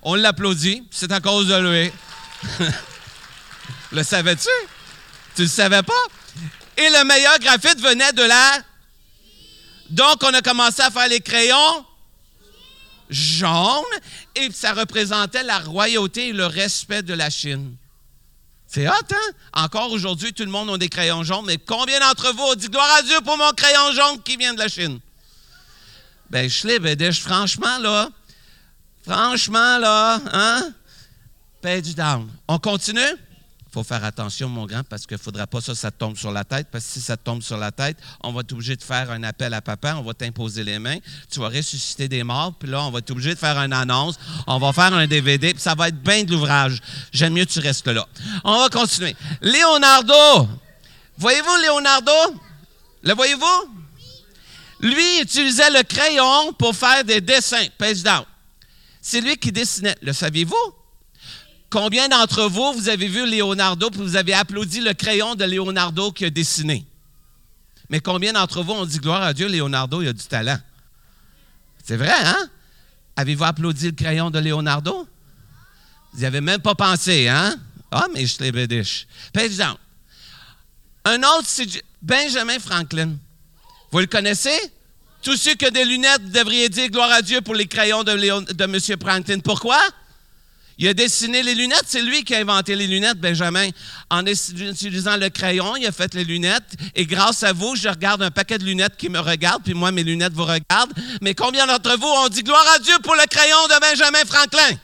On 0.03 0.15
l'applaudit, 0.15 0.83
c'est 0.91 1.13
à 1.13 1.21
cause 1.21 1.49
de 1.49 1.57
lui. 1.57 1.93
le 3.93 4.03
savais-tu? 4.03 4.49
Tu 5.37 5.43
ne 5.43 5.47
le 5.47 5.51
savais 5.51 5.83
pas? 5.83 5.93
Et 6.77 6.89
le 6.89 7.05
meilleur 7.05 7.39
graphite 7.39 7.81
venait 7.81 8.13
de 8.13 8.23
là. 8.23 8.59
Donc, 9.91 10.23
on 10.23 10.35
a 10.35 10.43
commencé 10.43 10.83
à 10.83 10.91
faire 10.91 11.09
les 11.09 11.21
crayons 11.21 11.87
jaunes 13.11 13.83
et 14.35 14.51
ça 14.51 14.73
représentait 14.73 15.43
la 15.45 15.59
royauté 15.59 16.29
et 16.29 16.33
le 16.33 16.47
respect 16.47 17.03
de 17.03 17.15
la 17.15 17.31
Chine. 17.31 17.77
C'est 18.67 18.89
hot, 18.89 18.93
hein? 18.93 19.33
Encore 19.53 19.93
aujourd'hui, 19.93 20.33
tout 20.33 20.45
le 20.45 20.51
monde 20.51 20.71
a 20.71 20.79
des 20.79 20.89
crayons 20.89 21.23
jaunes, 21.23 21.45
mais 21.45 21.59
combien 21.59 22.01
d'entre 22.01 22.33
vous 22.33 22.43
ont 22.43 22.55
dit 22.55 22.69
gloire 22.69 22.91
à 22.99 23.03
Dieu 23.03 23.21
pour 23.23 23.37
mon 23.37 23.53
crayon 23.53 23.93
jaune 23.93 24.23
qui 24.23 24.39
vient 24.39 24.55
de 24.55 24.59
la 24.59 24.69
Chine? 24.69 24.99
Ben, 26.31 26.49
je 26.49 26.67
l'ai, 26.67 27.13
franchement, 27.13 27.79
là, 27.79 28.09
franchement, 29.03 29.79
là, 29.79 30.21
hein? 30.33 30.73
Page 31.61 31.95
down. 31.95 32.29
On 32.49 32.59
continue? 32.59 33.01
Il 33.01 33.73
faut 33.73 33.85
faire 33.85 34.05
attention, 34.05 34.51
mon 34.51 34.67
grand, 34.67 34.83
parce 34.85 35.07
qu'il 35.07 35.17
ne 35.17 35.23
faudra 35.23 35.47
pas 35.47 35.63
ça, 35.63 35.75
ça 35.75 35.91
tombe 35.91 36.15
sur 36.19 36.31
la 36.31 36.45
tête, 36.45 36.67
parce 36.71 36.85
que 36.85 36.91
si 36.91 37.01
ça 37.01 37.17
tombe 37.17 37.41
sur 37.41 37.57
la 37.57 37.73
tête, 37.73 37.97
on 38.23 38.31
va 38.31 38.41
être 38.41 38.53
obligé 38.53 38.77
de 38.77 38.83
faire 38.83 39.11
un 39.11 39.23
appel 39.23 39.55
à 39.55 39.63
papa, 39.63 39.95
on 39.97 40.03
va 40.03 40.13
t'imposer 40.13 40.63
les 40.63 40.79
mains, 40.79 40.99
tu 41.31 41.41
vas 41.41 41.49
ressusciter 41.49 42.07
des 42.07 42.23
morts, 42.23 42.53
puis 42.53 42.69
là, 42.69 42.83
on 42.83 42.91
va 42.91 42.99
être 42.99 43.11
obligé 43.13 43.33
de 43.33 43.39
faire 43.39 43.57
une 43.57 43.73
annonce, 43.73 44.19
on 44.47 44.59
va 44.59 44.75
faire 44.75 44.93
un 44.93 45.07
DVD, 45.07 45.55
puis 45.55 45.63
ça 45.63 45.75
va 45.75 45.89
être 45.89 46.03
bien 46.03 46.23
de 46.25 46.33
l'ouvrage. 46.33 46.83
J'aime 47.13 47.33
mieux 47.33 47.47
que 47.47 47.51
tu 47.51 47.61
restes 47.61 47.89
là. 47.89 48.07
On 48.45 48.59
va 48.59 48.69
continuer. 48.69 49.17
Leonardo! 49.41 50.51
Voyez-vous 51.17 51.57
Leonardo? 51.65 52.41
Le 53.05 53.15
voyez-vous? 53.15 53.75
Lui 54.81 55.23
utilisait 55.23 55.71
le 55.71 55.83
crayon 55.83 56.53
pour 56.59 56.77
faire 56.77 57.05
des 57.05 57.23
dessins. 57.23 57.67
Page 57.79 58.03
down. 58.03 58.25
C'est 59.03 59.21
lui 59.21 59.37
qui 59.37 59.51
dessinait. 59.51 59.97
Le 60.01 60.13
saviez-vous? 60.13 60.75
Combien 61.69 62.09
d'entre 62.09 62.49
vous, 62.49 62.73
vous 62.75 62.89
avez 62.89 63.09
vu 63.09 63.29
Leonardo 63.29 63.91
et 63.91 63.97
vous 63.97 64.17
avez 64.17 64.33
applaudi 64.33 64.81
le 64.81 64.95
crayon 64.95 65.35
de 65.35 65.45
Leonardo 65.45 66.13
qui 66.13 66.25
a 66.25 66.31
dessiné? 66.31 66.87
Mais 67.91 68.01
combien 68.01 68.33
d'entre 68.33 68.63
vous 68.63 68.73
ont 68.73 68.87
dit 68.87 68.99
gloire 68.99 69.23
à 69.23 69.35
Dieu, 69.35 69.49
Leonardo, 69.49 70.01
il 70.01 70.09
a 70.09 70.13
du 70.13 70.25
talent? 70.25 70.59
C'est 71.85 71.97
vrai, 71.97 72.13
hein? 72.13 72.49
Avez-vous 73.17 73.45
applaudi 73.45 73.87
le 73.87 73.93
crayon 73.93 74.31
de 74.31 74.39
Leonardo? 74.39 75.09
Vous 76.13 76.21
n'y 76.21 76.25
avez 76.25 76.41
même 76.41 76.61
pas 76.61 76.75
pensé, 76.75 77.29
hein? 77.29 77.57
Ah, 77.91 78.07
mais 78.15 78.25
je 78.25 78.39
l'ai 78.39 78.53
bédiche. 78.53 79.07
Par 79.33 79.43
exemple, 79.43 79.81
un 81.05 81.19
autre, 81.19 81.47
c'est 81.47 81.83
Benjamin 82.01 82.59
Franklin. 82.59 83.17
Vous 83.91 83.99
le 83.99 84.07
connaissez? 84.07 84.59
Tous 85.23 85.37
ceux 85.37 85.55
qui 85.55 85.67
ont 85.67 85.71
des 85.71 85.85
lunettes, 85.85 86.23
vous 86.23 86.31
devriez 86.31 86.69
dire 86.69 86.89
gloire 86.89 87.11
à 87.13 87.23
Dieu 87.23 87.41
pour 87.41 87.55
les 87.55 87.67
crayons 87.67 88.03
de, 88.03 88.11
M. 88.11 89.01
Franklin. 89.01 89.39
Pourquoi? 89.39 89.79
Il 90.79 90.89
a 90.89 90.95
dessiné 90.95 91.45
les 91.45 91.55
lunettes, 91.55 91.85
c'est 91.87 92.03
lui 92.03 92.25
qui 92.25 92.35
a 92.35 92.41
inventé 92.41 92.75
les 92.75 92.89
lunettes, 92.89 93.19
Benjamin. 93.19 93.69
En 94.11 94.27
utilisant 94.27 95.17
le 95.17 95.29
crayon, 95.29 95.77
il 95.77 95.87
a 95.87 95.93
fait 95.93 96.13
les 96.15 96.25
lunettes. 96.25 96.75
Et 96.97 97.07
grâce 97.07 97.45
à 97.45 97.53
vous, 97.53 97.77
je 97.77 97.89
regarde 97.89 98.23
un 98.23 98.33
paquet 98.33 98.59
de 98.59 98.65
lunettes 98.65 98.97
qui 98.97 99.09
me 99.09 99.21
regardent, 99.21 99.63
puis 99.63 99.75
moi, 99.75 99.93
mes 99.93 100.03
lunettes 100.03 100.33
vous 100.33 100.45
regardent. 100.45 100.93
Mais 101.21 101.35
combien 101.35 101.67
d'entre 101.67 101.97
vous 101.99 102.07
ont 102.07 102.29
dit 102.29 102.43
gloire 102.43 102.67
à 102.75 102.79
Dieu 102.81 102.95
pour 103.05 103.15
le 103.15 103.25
crayon 103.31 103.57
de 103.69 103.81
Benjamin 103.81 104.25
Franklin? 104.27 104.77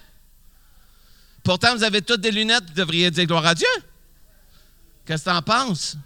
Pourtant, 1.43 1.75
vous 1.75 1.83
avez 1.83 2.03
toutes 2.03 2.21
des 2.21 2.31
lunettes, 2.31 2.65
vous 2.69 2.75
devriez 2.75 3.11
dire 3.11 3.25
gloire 3.27 3.47
à 3.47 3.55
Dieu. 3.55 3.67
Qu'est-ce 5.05 5.25
que 5.25 5.31
tu 5.31 5.37
en 5.37 5.43
penses? 5.43 5.97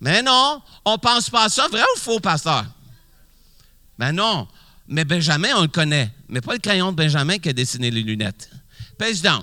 Mais 0.00 0.22
non, 0.22 0.62
on 0.84 0.92
ne 0.94 0.96
pense 0.96 1.30
pas 1.30 1.44
à 1.44 1.48
ça. 1.48 1.68
Vrai 1.68 1.84
ou 1.94 1.98
faux, 2.00 2.18
pasteur? 2.18 2.64
Mais 3.98 4.12
non. 4.12 4.48
Mais 4.88 5.04
Benjamin, 5.04 5.56
on 5.56 5.62
le 5.62 5.68
connaît. 5.68 6.10
Mais 6.28 6.40
pas 6.40 6.52
le 6.52 6.58
crayon 6.58 6.92
de 6.92 6.96
Benjamin 6.96 7.38
qui 7.38 7.48
a 7.48 7.52
dessiné 7.52 7.90
les 7.90 8.02
lunettes. 8.02 8.50
Page 8.98 9.20
down. 9.20 9.42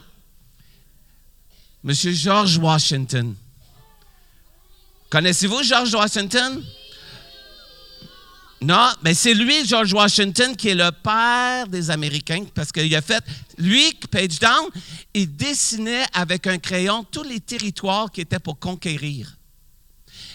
Monsieur 1.84 2.14
George 2.14 2.58
Washington. 2.58 3.36
Connaissez-vous 5.10 5.64
George 5.64 5.94
Washington? 5.94 6.64
Non, 8.62 8.90
mais 9.04 9.14
c'est 9.14 9.34
lui, 9.34 9.68
George 9.68 9.92
Washington, 9.94 10.56
qui 10.56 10.70
est 10.70 10.76
le 10.76 10.90
père 10.92 11.68
des 11.68 11.92
Américains, 11.92 12.46
parce 12.56 12.72
qu'il 12.72 12.96
a 12.96 13.02
fait, 13.02 13.22
lui, 13.58 13.94
page 14.10 14.40
down, 14.40 14.70
il 15.14 15.36
dessinait 15.36 16.06
avec 16.14 16.48
un 16.48 16.58
crayon 16.58 17.04
tous 17.04 17.24
les 17.24 17.42
territoires 17.42 18.10
qui 18.10 18.22
étaient 18.22 18.40
pour 18.40 18.58
conquérir. 18.58 19.36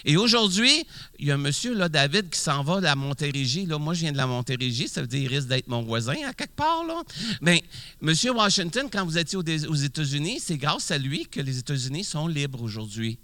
Et 0.04 0.16
aujourd'hui, 0.16 0.86
il 1.18 1.26
y 1.26 1.30
a 1.30 1.34
un 1.34 1.38
monsieur, 1.38 1.74
là, 1.74 1.88
David, 1.88 2.30
qui 2.30 2.38
s'en 2.38 2.62
va 2.62 2.76
de 2.76 2.84
la 2.84 2.94
Montérégie. 2.94 3.66
Là, 3.66 3.78
moi, 3.78 3.94
je 3.94 4.00
viens 4.00 4.12
de 4.12 4.16
la 4.16 4.26
Montérégie, 4.26 4.88
ça 4.88 5.00
veut 5.00 5.06
dire 5.06 5.20
qu'il 5.20 5.28
risque 5.28 5.48
d'être 5.48 5.68
mon 5.68 5.82
voisin 5.82 6.16
à 6.26 6.32
quelque 6.32 6.54
part. 6.54 6.84
Là. 6.84 7.02
Mais 7.40 7.62
monsieur 8.00 8.32
Washington, 8.32 8.88
quand 8.90 9.04
vous 9.04 9.18
étiez 9.18 9.36
aux 9.36 9.74
États-Unis, 9.74 10.40
c'est 10.40 10.56
grâce 10.56 10.90
à 10.90 10.98
lui 10.98 11.26
que 11.26 11.40
les 11.40 11.58
États-Unis 11.58 12.04
sont 12.04 12.26
libres 12.26 12.62
aujourd'hui. 12.62 13.18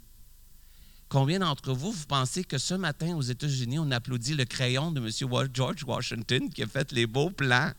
Combien 1.08 1.38
d'entre 1.38 1.72
vous, 1.72 1.92
vous 1.92 2.06
pensez 2.06 2.42
que 2.42 2.58
ce 2.58 2.74
matin 2.74 3.14
aux 3.14 3.22
États-Unis, 3.22 3.78
on 3.78 3.90
applaudit 3.90 4.34
le 4.34 4.44
crayon 4.44 4.90
de 4.90 5.00
M. 5.00 5.48
George 5.52 5.84
Washington 5.84 6.50
qui 6.50 6.62
a 6.62 6.66
fait 6.66 6.90
les 6.92 7.06
beaux 7.06 7.30
plans? 7.30 7.70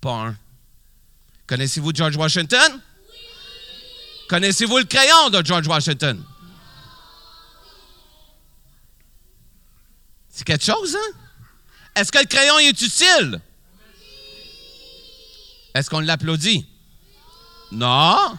Pas 0.00 0.28
un. 0.28 0.36
Connaissez-vous 1.46 1.92
George 1.94 2.16
Washington? 2.16 2.80
Connaissez-vous 4.28 4.78
le 4.78 4.84
crayon 4.84 5.28
de 5.30 5.44
George 5.44 5.66
Washington? 5.66 6.24
C'est 10.30 10.44
quelque 10.44 10.64
chose, 10.64 10.96
hein? 10.96 11.16
Est-ce 11.96 12.12
que 12.12 12.18
le 12.18 12.24
crayon 12.24 12.58
est 12.60 12.80
utile? 12.80 13.40
Est-ce 15.74 15.90
qu'on 15.90 16.00
l'applaudit? 16.00 16.66
Non. 17.72 18.38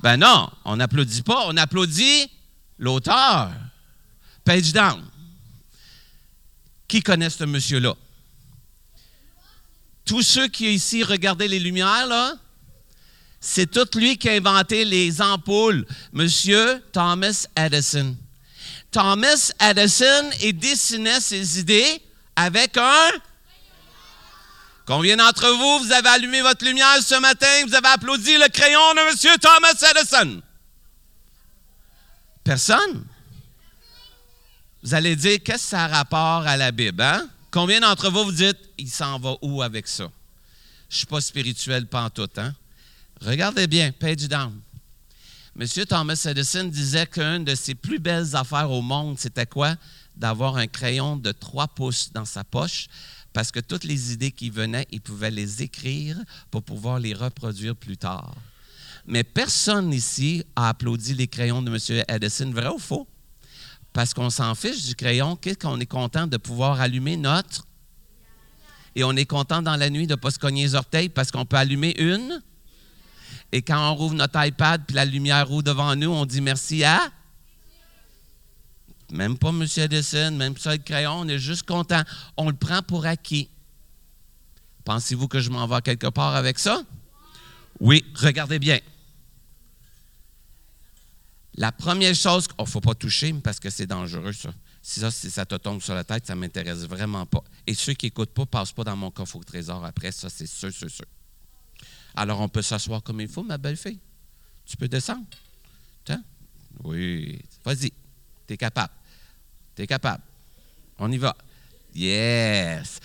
Ben 0.00 0.16
non, 0.16 0.50
on 0.64 0.76
n'applaudit 0.76 1.22
pas. 1.22 1.44
On 1.46 1.56
applaudit 1.56 2.30
l'auteur. 2.78 3.50
Page 4.44 4.72
down. 4.72 5.04
Qui 6.86 7.02
connaît 7.02 7.30
ce 7.30 7.44
monsieur-là? 7.44 7.94
Tous 10.04 10.22
ceux 10.22 10.48
qui 10.48 10.72
ici 10.72 11.02
regardaient 11.02 11.48
les 11.48 11.58
lumières, 11.58 12.06
là, 12.06 12.34
c'est 13.40 13.70
tout 13.70 13.98
lui 13.98 14.16
qui 14.16 14.28
a 14.28 14.32
inventé 14.32 14.84
les 14.84 15.20
ampoules, 15.20 15.86
Monsieur 16.12 16.82
Thomas 16.92 17.46
Edison. 17.54 18.16
Thomas 18.90 19.52
Edison 19.60 20.30
et 20.40 20.52
dessinait 20.52 21.20
ses 21.20 21.60
idées 21.60 22.02
avec 22.36 22.76
un. 22.76 23.10
Combien 24.86 25.16
d'entre 25.16 25.46
vous, 25.48 25.84
vous 25.84 25.92
avez 25.92 26.08
allumé 26.08 26.40
votre 26.40 26.64
lumière 26.64 27.02
ce 27.02 27.20
matin, 27.20 27.66
vous 27.66 27.74
avez 27.74 27.88
applaudi 27.88 28.38
le 28.38 28.48
crayon 28.48 28.94
de 28.94 29.00
M. 29.00 29.38
Thomas 29.38 29.90
Edison? 29.90 30.42
Personne? 32.42 33.04
Vous 34.82 34.94
allez 34.94 35.16
dire, 35.16 35.38
qu'est-ce 35.44 35.64
que 35.64 35.68
ça 35.68 35.84
a 35.84 35.88
rapport 35.88 36.46
à 36.46 36.56
la 36.56 36.70
Bible? 36.70 37.02
Hein? 37.02 37.28
Combien 37.50 37.80
d'entre 37.80 38.10
vous 38.10 38.24
vous 38.24 38.32
dites, 38.32 38.58
il 38.78 38.88
s'en 38.88 39.18
va 39.18 39.34
où 39.42 39.60
avec 39.62 39.86
ça? 39.86 40.04
Je 40.88 40.94
ne 40.94 40.98
suis 40.98 41.06
pas 41.06 41.20
spirituel 41.20 41.86
pantoute, 41.86 42.38
hein? 42.38 42.54
Regardez 43.20 43.66
bien, 43.66 43.92
page 43.92 44.28
down. 44.28 44.58
M. 45.60 45.66
Thomas 45.86 46.24
Edison 46.24 46.64
disait 46.64 47.06
qu'une 47.06 47.44
de 47.44 47.56
ses 47.56 47.74
plus 47.74 47.98
belles 47.98 48.36
affaires 48.36 48.70
au 48.70 48.80
monde, 48.80 49.18
c'était 49.18 49.44
quoi? 49.44 49.74
D'avoir 50.14 50.56
un 50.56 50.68
crayon 50.68 51.16
de 51.16 51.32
3 51.32 51.66
pouces 51.66 52.12
dans 52.12 52.24
sa 52.24 52.44
poche, 52.44 52.86
parce 53.32 53.50
que 53.50 53.58
toutes 53.58 53.82
les 53.82 54.12
idées 54.12 54.30
qui 54.30 54.50
venaient, 54.50 54.86
il 54.92 55.00
pouvait 55.00 55.32
les 55.32 55.60
écrire 55.60 56.16
pour 56.52 56.62
pouvoir 56.62 57.00
les 57.00 57.12
reproduire 57.12 57.74
plus 57.74 57.96
tard. 57.96 58.36
Mais 59.04 59.24
personne 59.24 59.92
ici 59.92 60.44
a 60.54 60.68
applaudi 60.68 61.14
les 61.14 61.26
crayons 61.26 61.60
de 61.60 61.70
M. 61.70 62.04
Edison, 62.06 62.52
vrai 62.52 62.68
ou 62.68 62.78
faux? 62.78 63.08
Parce 63.92 64.14
qu'on 64.14 64.30
s'en 64.30 64.54
fiche 64.54 64.84
du 64.84 64.94
crayon, 64.94 65.34
qu'est-ce 65.34 65.58
qu'on 65.58 65.80
est 65.80 65.86
content 65.86 66.28
de 66.28 66.36
pouvoir 66.36 66.80
allumer 66.80 67.16
notre? 67.16 67.66
Et 68.94 69.02
on 69.02 69.16
est 69.16 69.26
content 69.26 69.60
dans 69.60 69.76
la 69.76 69.90
nuit 69.90 70.06
de 70.06 70.12
ne 70.12 70.20
pas 70.20 70.30
se 70.30 70.38
cogner 70.38 70.62
les 70.62 70.76
orteils 70.76 71.08
parce 71.08 71.32
qu'on 71.32 71.44
peut 71.44 71.56
allumer 71.56 72.00
une? 72.00 72.42
Et 73.52 73.62
quand 73.62 73.90
on 73.90 73.94
rouvre 73.94 74.14
notre 74.14 74.44
iPad 74.44 74.82
puis 74.86 74.94
la 74.94 75.04
lumière 75.04 75.48
roule 75.48 75.62
devant 75.62 75.96
nous, 75.96 76.10
on 76.10 76.26
dit 76.26 76.40
merci 76.40 76.84
à? 76.84 77.00
Même 79.10 79.38
pas 79.38 79.48
M. 79.48 79.66
Edison, 79.76 80.32
même 80.32 80.56
ça 80.58 80.72
le 80.72 80.82
crayon, 80.82 81.20
on 81.20 81.28
est 81.28 81.38
juste 81.38 81.62
content. 81.62 82.02
On 82.36 82.50
le 82.50 82.56
prend 82.56 82.82
pour 82.82 83.06
acquis. 83.06 83.48
Pensez-vous 84.84 85.28
que 85.28 85.40
je 85.40 85.50
m'en 85.50 85.66
vais 85.66 85.80
quelque 85.80 86.08
part 86.08 86.34
avec 86.34 86.58
ça? 86.58 86.82
Oui, 87.80 88.04
regardez 88.14 88.58
bien. 88.58 88.78
La 91.54 91.72
première 91.72 92.14
chose, 92.14 92.46
il 92.50 92.54
oh, 92.58 92.62
ne 92.62 92.68
faut 92.68 92.80
pas 92.80 92.94
toucher 92.94 93.32
parce 93.32 93.58
que 93.58 93.70
c'est 93.70 93.86
dangereux, 93.86 94.32
ça. 94.32 94.50
Si 94.80 95.00
ça, 95.00 95.10
si 95.10 95.30
ça 95.30 95.44
te 95.44 95.54
tombe 95.56 95.82
sur 95.82 95.94
la 95.94 96.04
tête, 96.04 96.26
ça 96.26 96.34
ne 96.34 96.40
m'intéresse 96.40 96.86
vraiment 96.86 97.26
pas. 97.26 97.42
Et 97.66 97.74
ceux 97.74 97.94
qui 97.94 98.06
n'écoutent 98.06 98.32
pas, 98.32 98.42
ne 98.42 98.46
passent 98.46 98.72
pas 98.72 98.84
dans 98.84 98.96
mon 98.96 99.10
coffre 99.10 99.36
au 99.36 99.42
trésor 99.42 99.84
après, 99.84 100.12
ça, 100.12 100.28
c'est 100.30 100.46
sûr, 100.46 100.72
sûr, 100.72 100.88
sûr. 100.90 101.04
Alors, 102.16 102.40
on 102.40 102.48
peut 102.48 102.62
s'asseoir 102.62 103.02
comme 103.02 103.20
il 103.20 103.28
faut, 103.28 103.42
ma 103.42 103.58
belle-fille. 103.58 103.98
Tu 104.66 104.76
peux 104.76 104.88
descendre. 104.88 105.26
Tiens, 106.04 106.22
Oui. 106.84 107.38
Vas-y. 107.64 107.92
Tu 108.46 108.54
es 108.54 108.56
capable. 108.56 108.92
Tu 109.74 109.82
es 109.82 109.86
capable. 109.86 110.22
On 110.98 111.10
y 111.10 111.18
va. 111.18 111.36
Yes. 111.94 113.00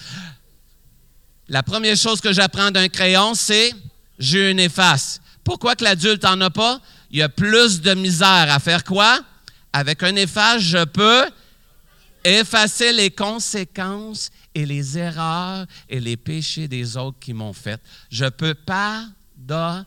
La 1.48 1.64
première 1.64 1.98
chose 1.98 2.22
que 2.22 2.34
j'apprends 2.34 2.72
d'un 2.72 2.88
crayon, 2.88 3.36
c'est 3.36 3.74
j'ai 4.18 4.52
une 4.52 4.60
efface. 4.60 5.20
Pourquoi 5.44 5.76
que 5.76 5.84
l'adulte 5.84 6.24
n'en 6.24 6.40
a 6.42 6.50
pas? 6.50 6.80
Il 7.12 7.18
y 7.18 7.22
a 7.22 7.30
plus 7.30 7.82
de 7.82 7.94
misère 7.94 8.52
à 8.52 8.60
faire 8.60 8.84
quoi? 8.84 9.20
Avec 9.72 10.04
un 10.04 10.16
efface, 10.16 10.62
je 10.62 10.84
peux 10.86 11.26
effacer 12.24 12.94
les 12.94 13.12
conséquences 13.12 14.32
et 14.56 14.66
les 14.66 14.98
erreurs 14.98 15.66
et 15.90 16.00
les 16.00 16.18
péchés 16.18 16.68
des 16.68 16.98
autres 16.98 17.20
qui 17.20 17.34
m'ont 17.34 17.54
fait. 17.54 17.82
Je 18.10 18.26
peux 18.26 18.54
pardonner. 18.54 19.84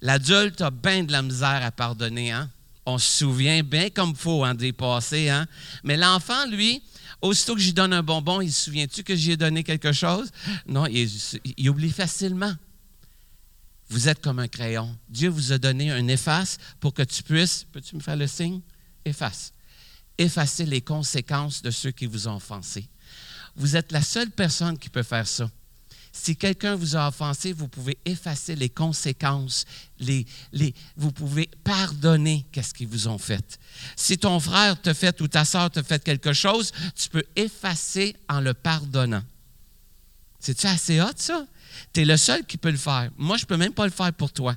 L'adulte 0.00 0.60
a 0.60 0.70
bien 0.70 1.04
de 1.04 1.12
la 1.12 1.22
misère 1.22 1.64
à 1.64 1.70
pardonner. 1.70 2.32
Hein? 2.32 2.50
On 2.84 2.98
se 2.98 3.18
souvient 3.18 3.62
bien 3.62 3.88
comme 3.90 4.16
faut 4.16 4.44
en 4.44 4.54
des 4.54 4.72
passés. 4.72 5.28
Hein? 5.28 5.46
Mais 5.84 5.96
l'enfant, 5.96 6.46
lui, 6.46 6.82
aussitôt 7.20 7.54
que 7.54 7.60
j'y 7.60 7.72
donne 7.72 7.92
un 7.92 8.02
bonbon, 8.02 8.40
il 8.40 8.52
se 8.52 8.64
souvient-tu 8.64 9.04
que 9.04 9.14
j'y 9.14 9.32
ai 9.32 9.36
donné 9.36 9.62
quelque 9.62 9.92
chose? 9.92 10.30
Non, 10.66 10.86
il, 10.86 11.70
oublie 11.70 11.92
facilement. 11.92 12.52
Vous 13.88 14.08
êtes 14.08 14.20
comme 14.20 14.40
un 14.40 14.48
crayon. 14.48 14.96
Dieu 15.08 15.28
vous 15.28 15.52
a 15.52 15.58
donné 15.58 15.92
un 15.92 16.08
efface 16.08 16.58
pour 16.80 16.92
que 16.94 17.02
tu 17.02 17.22
puisses, 17.22 17.64
peux-tu 17.70 17.94
me 17.94 18.00
faire 18.00 18.16
le 18.16 18.26
signe? 18.26 18.60
Efface. 19.04 19.52
Effacer 20.18 20.66
les 20.66 20.80
conséquences 20.80 21.62
de 21.62 21.70
ceux 21.70 21.90
qui 21.90 22.06
vous 22.06 22.28
ont 22.28 22.36
offensé. 22.36 22.88
Vous 23.56 23.76
êtes 23.76 23.92
la 23.92 24.02
seule 24.02 24.30
personne 24.30 24.78
qui 24.78 24.88
peut 24.88 25.02
faire 25.02 25.26
ça. 25.26 25.50
Si 26.14 26.36
quelqu'un 26.36 26.76
vous 26.76 26.94
a 26.94 27.08
offensé, 27.08 27.54
vous 27.54 27.68
pouvez 27.68 27.96
effacer 28.04 28.54
les 28.54 28.68
conséquences, 28.68 29.64
les, 29.98 30.26
les, 30.52 30.74
vous 30.94 31.10
pouvez 31.10 31.48
pardonner 31.64 32.44
qu'est-ce 32.52 32.74
qu'ils 32.74 32.88
vous 32.88 33.08
ont 33.08 33.16
fait. 33.16 33.58
Si 33.96 34.18
ton 34.18 34.38
frère 34.38 34.80
te 34.80 34.92
fait 34.92 35.18
ou 35.22 35.28
ta 35.28 35.46
soeur 35.46 35.70
te 35.70 35.82
fait 35.82 36.04
quelque 36.04 36.34
chose, 36.34 36.70
tu 36.94 37.08
peux 37.08 37.24
effacer 37.34 38.14
en 38.28 38.40
le 38.40 38.52
pardonnant. 38.52 39.24
C'est-tu 40.38 40.66
assez 40.66 41.00
hot, 41.00 41.12
ça? 41.16 41.46
Tu 41.94 42.02
es 42.02 42.04
le 42.04 42.18
seul 42.18 42.44
qui 42.44 42.58
peut 42.58 42.70
le 42.70 42.76
faire. 42.76 43.10
Moi, 43.16 43.38
je 43.38 43.44
ne 43.44 43.46
peux 43.46 43.56
même 43.56 43.72
pas 43.72 43.86
le 43.86 43.92
faire 43.92 44.12
pour 44.12 44.32
toi. 44.32 44.54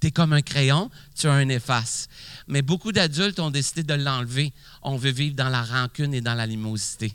Tu 0.00 0.06
es 0.06 0.10
comme 0.10 0.32
un 0.32 0.40
crayon, 0.40 0.90
tu 1.14 1.26
as 1.26 1.32
un 1.32 1.48
efface. 1.50 2.08
Mais 2.48 2.62
beaucoup 2.62 2.92
d'adultes 2.92 3.40
ont 3.40 3.50
décidé 3.50 3.82
de 3.82 3.94
l'enlever. 3.94 4.52
On 4.82 4.96
veut 4.96 5.10
vivre 5.10 5.34
dans 5.34 5.48
la 5.48 5.62
rancune 5.62 6.14
et 6.14 6.20
dans 6.20 6.34
la 6.34 6.46
limosité. 6.46 7.14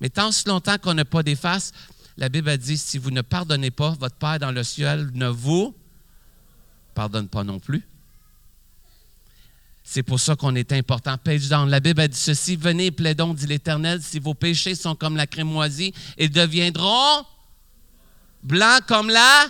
Mais 0.00 0.08
tant 0.08 0.32
si 0.32 0.48
longtemps 0.48 0.78
qu'on 0.78 0.94
n'a 0.94 1.04
pas 1.04 1.22
d'efface, 1.22 1.72
la 2.16 2.28
Bible 2.28 2.48
a 2.48 2.56
dit, 2.56 2.78
si 2.78 2.98
vous 2.98 3.10
ne 3.10 3.22
pardonnez 3.22 3.70
pas, 3.70 3.96
votre 3.98 4.16
Père 4.16 4.38
dans 4.38 4.52
le 4.52 4.62
ciel 4.62 5.10
ne 5.14 5.28
vous 5.28 5.74
pardonne 6.94 7.28
pas 7.28 7.44
non 7.44 7.58
plus. 7.58 7.86
C'est 9.82 10.02
pour 10.02 10.18
ça 10.18 10.34
qu'on 10.34 10.54
est 10.54 10.72
important. 10.72 11.18
Page 11.18 11.48
down. 11.48 11.68
La 11.68 11.80
Bible 11.80 12.00
a 12.00 12.08
dit 12.08 12.16
ceci, 12.16 12.56
venez 12.56 12.90
plaidons, 12.90 13.34
dit 13.34 13.46
l'Éternel, 13.46 14.00
si 14.00 14.18
vos 14.18 14.32
péchés 14.32 14.74
sont 14.74 14.94
comme 14.94 15.16
la 15.16 15.26
crémoisie, 15.26 15.92
ils 16.18 16.30
deviendront 16.30 17.24
blancs 18.42 18.86
comme 18.86 19.10
la... 19.10 19.46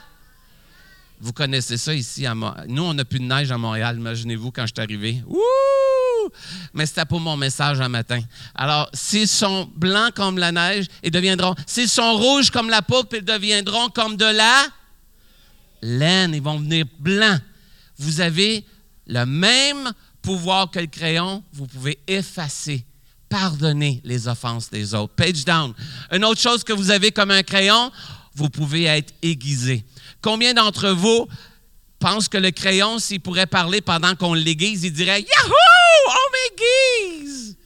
Vous 1.20 1.32
connaissez 1.32 1.76
ça 1.78 1.94
ici. 1.94 2.26
À 2.26 2.34
Nous, 2.34 2.82
on 2.82 2.94
n'a 2.94 3.04
plus 3.04 3.18
de 3.18 3.24
neige 3.24 3.50
à 3.50 3.58
Montréal, 3.58 3.96
imaginez-vous 3.98 4.50
quand 4.50 4.66
je 4.66 4.72
suis 4.74 4.82
arrivé. 4.82 5.22
Ouh! 5.26 5.38
Mais 6.72 6.86
c'était 6.86 7.04
pour 7.04 7.20
mon 7.20 7.36
message 7.36 7.80
un 7.80 7.88
matin. 7.88 8.20
Alors, 8.54 8.88
s'ils 8.92 9.28
sont 9.28 9.70
blancs 9.76 10.12
comme 10.14 10.38
la 10.38 10.52
neige, 10.52 10.86
ils 11.02 11.10
deviendront. 11.10 11.54
S'ils 11.66 11.88
sont 11.88 12.14
rouges 12.14 12.50
comme 12.50 12.70
la 12.70 12.82
poupe, 12.82 13.14
ils 13.16 13.24
deviendront 13.24 13.88
comme 13.88 14.16
de 14.16 14.24
la 14.24 14.66
laine. 15.82 16.34
Ils 16.34 16.42
vont 16.42 16.58
venir 16.58 16.86
blancs. 16.98 17.40
Vous 17.98 18.20
avez 18.20 18.64
le 19.06 19.24
même 19.24 19.92
pouvoir 20.22 20.70
que 20.70 20.80
le 20.80 20.86
crayon. 20.86 21.42
Vous 21.52 21.66
pouvez 21.66 21.98
effacer, 22.06 22.84
pardonner 23.28 24.00
les 24.04 24.28
offenses 24.28 24.70
des 24.70 24.94
autres. 24.94 25.14
Page 25.14 25.44
down. 25.44 25.72
Une 26.10 26.24
autre 26.24 26.40
chose 26.40 26.64
que 26.64 26.72
vous 26.72 26.90
avez 26.90 27.12
comme 27.12 27.30
un 27.30 27.42
crayon, 27.42 27.92
vous 28.34 28.50
pouvez 28.50 28.84
être 28.84 29.14
aiguisé. 29.22 29.84
Combien 30.24 30.54
d'entre 30.54 30.88
vous 30.88 31.28
pensent 31.98 32.30
que 32.30 32.38
le 32.38 32.50
crayon, 32.50 32.98
s'il 32.98 33.20
pourrait 33.20 33.44
parler 33.44 33.82
pendant 33.82 34.14
qu'on 34.14 34.32
l'aiguise, 34.32 34.82
il 34.82 34.92
dirait 34.94 35.20
Yahoo! 35.20 35.52
On 36.08 37.20
m'aiguise! 37.20 37.56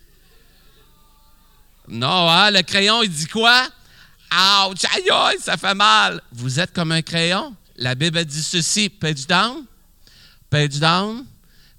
Non, 1.87 2.29
hein? 2.29 2.51
le 2.51 2.63
crayon, 2.63 3.05
il 3.05 3.11
dit 3.11 3.29
quoi? 3.29 3.63
Ouch, 4.33 4.85
aïe, 4.93 5.09
aïe, 5.09 5.37
ça 5.41 5.57
fait 5.57 5.75
mal. 5.77 6.21
Vous 6.33 6.59
êtes 6.59 6.73
comme 6.73 6.91
un 6.91 7.01
crayon. 7.01 7.55
La 7.77 7.95
Bible 7.95 8.25
dit 8.25 8.43
ceci, 8.43 8.89
page 8.89 9.29
down, 9.29 9.65
page 10.51 10.81
down, 10.81 11.25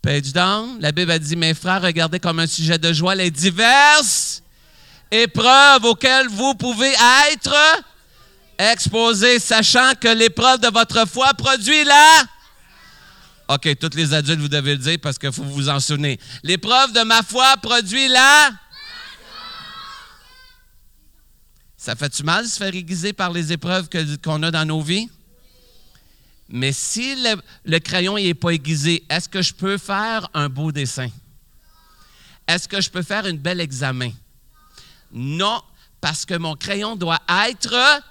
page 0.01 0.31
down. 0.31 0.79
La 0.79 0.93
Bible 0.93 1.11
a 1.11 1.19
dit, 1.19 1.35
mes 1.35 1.55
frères, 1.55 1.81
regardez 1.81 2.21
comme 2.21 2.39
un 2.39 2.47
sujet 2.47 2.77
de 2.77 2.93
joie 2.93 3.15
les 3.15 3.31
diverses 3.31 4.43
épreuves 5.11 5.83
auxquelles 5.83 6.29
vous 6.29 6.55
pouvez 6.55 6.93
être 7.33 7.53
exposés, 8.59 9.39
sachant 9.39 9.93
que 9.99 10.09
l'épreuve 10.09 10.59
de 10.59 10.67
votre 10.67 11.07
foi 11.07 11.33
produit 11.33 11.83
la 11.83 12.25
OK, 13.49 13.67
tous 13.79 13.97
les 13.97 14.13
adultes, 14.13 14.41
vous 14.41 14.47
devez 14.47 14.73
le 14.73 14.77
dire 14.77 14.97
parce 15.01 15.17
qu'il 15.17 15.31
faut 15.31 15.43
vous 15.43 15.69
en 15.69 15.79
souvenir. 15.79 16.17
L'épreuve 16.43 16.93
de 16.93 17.01
ma 17.01 17.23
foi 17.23 17.57
produit 17.57 18.07
la. 18.07 18.51
Ça 21.75 21.95
fait-tu 21.95 22.21
mal 22.21 22.45
de 22.45 22.49
se 22.49 22.57
faire 22.57 22.75
aiguiser 22.75 23.11
par 23.11 23.31
les 23.31 23.51
épreuves 23.51 23.89
qu'on 24.23 24.43
a 24.43 24.51
dans 24.51 24.65
nos 24.65 24.81
vies? 24.81 25.09
Mais 26.47 26.71
si 26.71 27.15
le, 27.65 27.79
crayon 27.79 28.17
n'est 28.17 28.35
pas 28.35 28.51
aiguisé, 28.51 29.03
est-ce 29.09 29.27
que 29.27 29.41
je 29.41 29.53
peux 29.53 29.79
faire 29.79 30.29
un 30.35 30.47
beau 30.47 30.71
dessin? 30.71 31.09
Est-ce 32.47 32.67
que 32.67 32.79
je 32.81 32.89
peux 32.91 33.01
faire 33.01 33.25
un 33.25 33.33
bel 33.33 33.61
examen? 33.61 34.11
Non, 35.11 35.63
parce 36.01 36.23
que 36.23 36.35
mon 36.35 36.55
crayon 36.55 36.95
doit 36.95 37.21
être. 37.47 38.03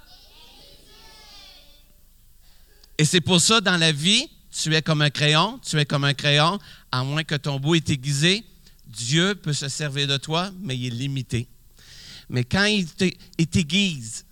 Et 2.99 3.05
c'est 3.05 3.21
pour 3.21 3.41
ça, 3.41 3.61
dans 3.61 3.77
la 3.77 3.93
vie, 3.93 4.29
tu 4.51 4.75
es 4.75 4.83
comme 4.83 5.03
un 5.03 5.11
crayon, 5.11 5.61
tu 5.65 5.79
es 5.79 5.87
comme 5.87 6.03
un 6.03 6.15
crayon, 6.15 6.59
à 6.91 7.05
moins 7.05 7.23
que 7.23 7.37
ton 7.37 7.61
bout 7.61 7.77
est 7.77 7.91
aiguisé, 7.91 8.45
Dieu 8.87 9.37
peut 9.37 9.53
se 9.53 9.69
servir 9.69 10.09
de 10.09 10.17
toi, 10.17 10.51
mais 10.61 10.77
il 10.77 10.87
est 10.87 10.97
limité. 10.97 11.47
Mais 12.29 12.43
quand 12.43 12.65
il 12.65 12.89
t'aiguise, 13.47 14.25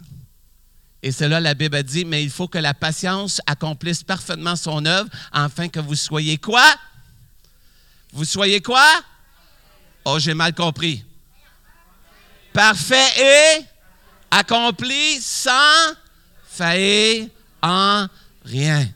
et 1.02 1.12
c'est 1.12 1.29
là 1.29 1.38
la 1.38 1.55
Bible 1.55 1.76
a 1.76 1.83
dit, 1.85 2.05
mais 2.05 2.24
il 2.24 2.31
faut 2.31 2.48
que 2.48 2.59
la 2.59 2.74
patience 2.74 3.40
accomplisse 3.46 4.02
parfaitement 4.02 4.57
son 4.57 4.85
œuvre, 4.85 5.09
afin 5.31 5.68
que 5.68 5.79
vous 5.79 5.94
soyez 5.94 6.38
quoi? 6.38 6.74
Vous 8.12 8.24
soyez 8.24 8.61
quoi? 8.61 8.85
Oh, 10.05 10.18
j'ai 10.18 10.35
mal 10.35 10.55
compris. 10.55 11.05
Parfait 12.52 13.20
et 13.20 13.64
accompli 14.31 15.20
sans 15.20 15.94
faillir 16.48 17.29
en 17.62 18.07
rien. 18.46 18.88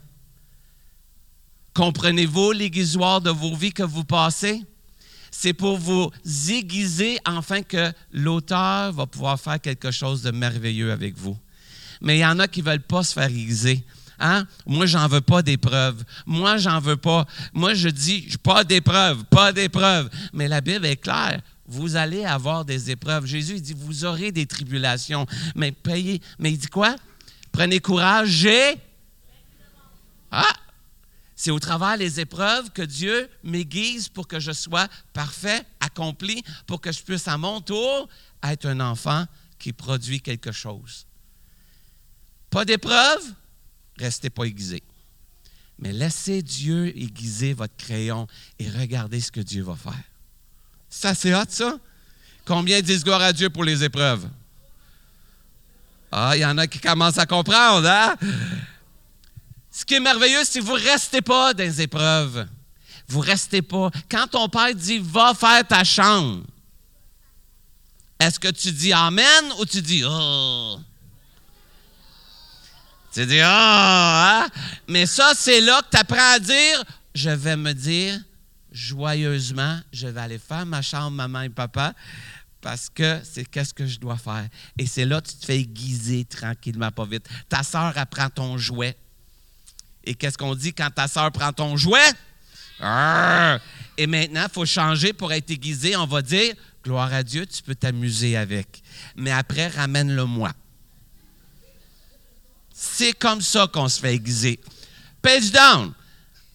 Comprenez-vous 1.73 2.51
l'aiguisoire 2.51 3.21
de 3.21 3.29
vos 3.29 3.55
vies 3.55 3.73
que 3.73 3.83
vous 3.83 4.03
passez? 4.03 4.63
C'est 5.29 5.53
pour 5.53 5.77
vous 5.77 6.11
aiguiser 6.49 7.17
afin 7.23 7.61
que 7.61 7.93
l'auteur 8.11 8.91
va 8.91 9.05
pouvoir 9.05 9.39
faire 9.39 9.61
quelque 9.61 9.91
chose 9.91 10.21
de 10.21 10.31
merveilleux 10.31 10.91
avec 10.91 11.17
vous. 11.17 11.37
Mais 12.01 12.17
il 12.17 12.21
y 12.21 12.25
en 12.25 12.39
a 12.39 12.47
qui 12.47 12.61
ne 12.61 12.65
veulent 12.65 12.81
pas 12.81 13.03
se 13.03 13.13
faire 13.13 13.29
aiguiser. 13.29 13.83
Hein? 14.19 14.45
Moi, 14.65 14.85
j'en 14.85 15.07
veux 15.07 15.21
pas 15.21 15.41
d'épreuves. 15.41 16.03
Moi, 16.25 16.57
j'en 16.57 16.79
veux 16.79 16.97
pas. 16.97 17.25
Moi, 17.53 17.73
je 17.73 17.89
dis, 17.89 18.27
pas 18.43 18.63
d'épreuves, 18.63 19.23
pas 19.25 19.53
d'épreuves. 19.53 20.09
Mais 20.33 20.47
la 20.47 20.61
Bible 20.61 20.85
est 20.85 20.97
claire. 20.97 21.41
Vous 21.65 21.95
allez 21.95 22.25
avoir 22.25 22.65
des 22.65 22.91
épreuves. 22.91 23.25
Jésus, 23.25 23.55
il 23.55 23.61
dit, 23.61 23.75
vous 23.75 24.03
aurez 24.03 24.31
des 24.31 24.45
tribulations. 24.45 25.25
Mais 25.55 25.71
payez. 25.71 26.21
Mais 26.37 26.51
il 26.51 26.57
dit 26.57 26.67
quoi? 26.67 26.95
Prenez 27.51 27.79
courage, 27.79 28.29
j'ai. 28.29 28.77
Ah! 30.31 30.53
C'est 31.35 31.51
au 31.51 31.59
travers 31.59 31.97
des 31.97 32.19
épreuves 32.19 32.69
que 32.69 32.83
Dieu 32.83 33.27
m'aiguise 33.43 34.09
pour 34.09 34.27
que 34.27 34.39
je 34.39 34.51
sois 34.51 34.87
parfait, 35.11 35.65
accompli, 35.79 36.43
pour 36.67 36.79
que 36.79 36.91
je 36.91 37.01
puisse 37.01 37.27
à 37.27 37.37
mon 37.37 37.61
tour 37.61 38.07
être 38.43 38.67
un 38.67 38.79
enfant 38.79 39.25
qui 39.57 39.73
produit 39.73 40.21
quelque 40.21 40.51
chose. 40.51 41.07
Pas 42.51 42.63
d'épreuve, 42.63 43.33
restez 43.97 44.29
pas 44.29 44.43
aiguisé. 44.43 44.83
Mais 45.79 45.91
laissez 45.91 46.43
Dieu 46.43 46.95
aiguiser 46.95 47.53
votre 47.53 47.75
crayon 47.75 48.27
et 48.59 48.69
regardez 48.69 49.19
ce 49.19 49.31
que 49.31 49.41
Dieu 49.41 49.63
va 49.63 49.75
faire. 49.75 50.03
Ça, 50.89 51.15
c'est 51.15 51.33
hot, 51.33 51.45
ça? 51.49 51.79
Combien 52.45 52.81
disent 52.81 53.03
gloire 53.03 53.21
à 53.21 53.33
Dieu 53.33 53.49
pour 53.49 53.63
les 53.63 53.83
épreuves? 53.83 54.29
Ah, 56.11 56.33
il 56.35 56.41
y 56.41 56.45
en 56.45 56.57
a 56.59 56.67
qui 56.67 56.79
commencent 56.79 57.17
à 57.17 57.25
comprendre, 57.25 57.87
hein? 57.87 58.15
Ce 59.81 59.85
qui 59.87 59.95
est 59.95 59.99
merveilleux, 59.99 60.43
c'est 60.43 60.59
que 60.59 60.65
vous 60.65 60.77
ne 60.77 60.83
restez 60.83 61.23
pas 61.23 61.55
dans 61.55 61.63
les 61.63 61.81
épreuves. 61.81 62.47
Vous 63.07 63.21
ne 63.21 63.25
restez 63.25 63.63
pas. 63.63 63.89
Quand 64.11 64.27
ton 64.27 64.47
père 64.47 64.75
dit 64.75 64.99
va 64.99 65.33
faire 65.33 65.67
ta 65.67 65.83
chambre, 65.83 66.43
est-ce 68.19 68.39
que 68.39 68.49
tu 68.49 68.71
dis 68.71 68.93
Amen 68.93 69.51
ou 69.57 69.65
tu 69.65 69.81
dis 69.81 70.03
Oh? 70.05 70.77
Tu 73.11 73.25
dis, 73.25 73.39
ah, 73.43 74.43
hein? 74.43 74.49
mais 74.87 75.07
ça, 75.07 75.31
c'est 75.35 75.61
là 75.61 75.81
que 75.81 75.89
tu 75.89 75.97
apprends 75.97 76.33
à 76.35 76.37
dire, 76.37 76.83
je 77.15 77.31
vais 77.31 77.57
me 77.57 77.73
dire 77.73 78.19
joyeusement, 78.71 79.79
je 79.91 80.07
vais 80.07 80.21
aller 80.21 80.37
faire 80.37 80.67
ma 80.67 80.83
chambre, 80.83 81.09
maman 81.17 81.41
et 81.41 81.49
papa, 81.49 81.95
parce 82.61 82.87
que 82.87 83.19
c'est 83.23 83.45
qu'est-ce 83.45 83.73
que 83.73 83.87
je 83.87 83.99
dois 83.99 84.17
faire. 84.17 84.47
Et 84.77 84.85
c'est 84.85 85.05
là 85.05 85.21
que 85.21 85.27
tu 85.27 85.37
te 85.37 85.45
fais 85.45 85.57
aiguiser 85.59 86.23
tranquillement, 86.23 86.91
pas 86.91 87.05
vite. 87.05 87.27
Ta 87.49 87.63
sœur, 87.63 87.97
apprend 87.97 88.29
ton 88.29 88.59
jouet. 88.59 88.95
Et 90.03 90.15
qu'est-ce 90.15 90.37
qu'on 90.37 90.55
dit 90.55 90.73
quand 90.73 90.89
ta 90.89 91.07
sœur 91.07 91.31
prend 91.31 91.53
ton 91.53 91.77
jouet? 91.77 92.11
Et 93.97 94.07
maintenant, 94.07 94.45
il 94.47 94.53
faut 94.53 94.65
changer 94.65 95.13
pour 95.13 95.31
être 95.31 95.49
aiguisé. 95.51 95.95
On 95.95 96.07
va 96.07 96.21
dire, 96.21 96.53
gloire 96.83 97.13
à 97.13 97.23
Dieu, 97.23 97.45
tu 97.45 97.61
peux 97.61 97.75
t'amuser 97.75 98.35
avec. 98.35 98.81
Mais 99.15 99.31
après, 99.31 99.67
ramène-le-moi. 99.67 100.51
C'est 102.73 103.13
comme 103.13 103.41
ça 103.41 103.67
qu'on 103.71 103.87
se 103.87 103.99
fait 103.99 104.15
aiguiser. 104.15 104.59
Page 105.21 105.51
down. 105.51 105.93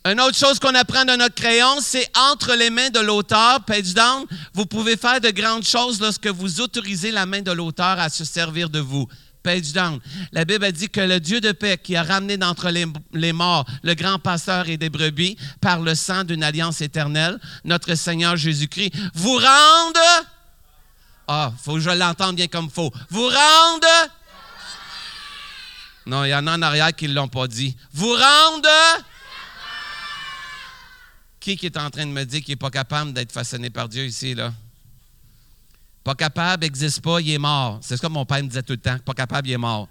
Une 0.05 0.21
autre 0.21 0.37
chose 0.37 0.61
qu'on 0.61 0.75
apprend 0.75 1.05
de 1.05 1.17
notre 1.17 1.35
crayon, 1.35 1.81
c'est 1.81 2.09
entre 2.17 2.55
les 2.55 2.71
mains 2.71 2.91
de 2.91 3.01
l'auteur, 3.01 3.65
page 3.65 3.93
down, 3.93 4.25
vous 4.55 4.65
pouvez 4.65 4.97
faire 4.97 5.21
de 5.21 5.31
grandes 5.31 5.65
choses 5.65 6.01
lorsque 6.01 6.29
vous 6.29 6.61
autorisez 6.61 7.11
la 7.11 7.27
main 7.27 7.43
de 7.43 7.51
l'auteur 7.51 7.99
à 7.99 8.09
se 8.09 8.25
servir 8.25 8.71
de 8.71 8.79
vous. 8.79 9.09
La 10.33 10.45
Bible 10.45 10.65
a 10.65 10.73
dit 10.73 10.89
que 10.89 11.01
le 11.01 11.21
Dieu 11.21 11.41
de 11.41 11.53
paix 11.53 11.79
qui 11.83 11.97
a 11.97 12.03
ramené 12.03 12.37
d'entre 12.37 12.71
les, 12.71 13.33
morts 13.33 13.65
le 13.83 13.95
grand 13.95 14.19
pasteur 14.19 14.69
et 14.69 14.77
des 14.77 14.91
brebis 14.91 15.37
par 15.61 15.81
le 15.81 15.95
sang 15.95 16.25
d'une 16.25 16.43
alliance 16.43 16.81
éternelle, 16.81 17.39
notre 17.65 17.95
Seigneur 17.95 18.37
Jésus-Christ, 18.37 18.93
vous 19.15 19.37
rende. 19.37 19.99
Ah, 21.29 21.53
faut 21.63 21.75
que 21.75 21.81
je 21.81 21.91
l'entende 21.91 22.37
bien 22.37 22.49
comme 22.49 22.71
faut. 22.71 22.93
Vous 23.11 23.27
rende. 23.27 23.87
Non, 26.07 26.25
il 26.25 26.31
y 26.31 26.35
en 26.35 26.47
a 26.47 26.57
en 26.57 26.63
arrière 26.63 26.95
qui 26.95 27.09
ne 27.09 27.15
l'ont 27.15 27.29
pas 27.29 27.49
dit. 27.49 27.77
Vous 27.93 28.13
rende. 28.13 28.69
Qui 31.41 31.59
est 31.63 31.77
en 31.77 31.91
train 31.91 32.07
de 32.07 32.11
me 32.11 32.25
dire 32.25 32.41
qu'il 32.43 32.53
n'est 32.53 32.57
pas 32.57 32.71
capable 32.71 33.13
d'être 33.13 33.33
façonné 33.33 33.71
par 33.71 33.89
Dieu 33.89 34.05
ici, 34.05 34.35
là? 34.35 34.53
Pas 36.07 36.15
capable, 36.15 36.63
n'existe 36.63 37.01
pas, 37.01 37.21
il 37.21 37.33
est 37.33 37.39
mort. 37.39 37.81
C'est 37.83 37.97
ce 37.97 38.03
que 38.03 38.07
mon 38.07 38.25
père 38.25 38.41
me 38.41 38.47
disait 38.47 38.63
tout 38.63 38.75
le 38.75 38.79
temps. 38.79 38.97
Pas 39.05 39.13
capable, 39.13 39.49
il 39.49 39.55
est 39.55 39.59
mort. 39.59 39.89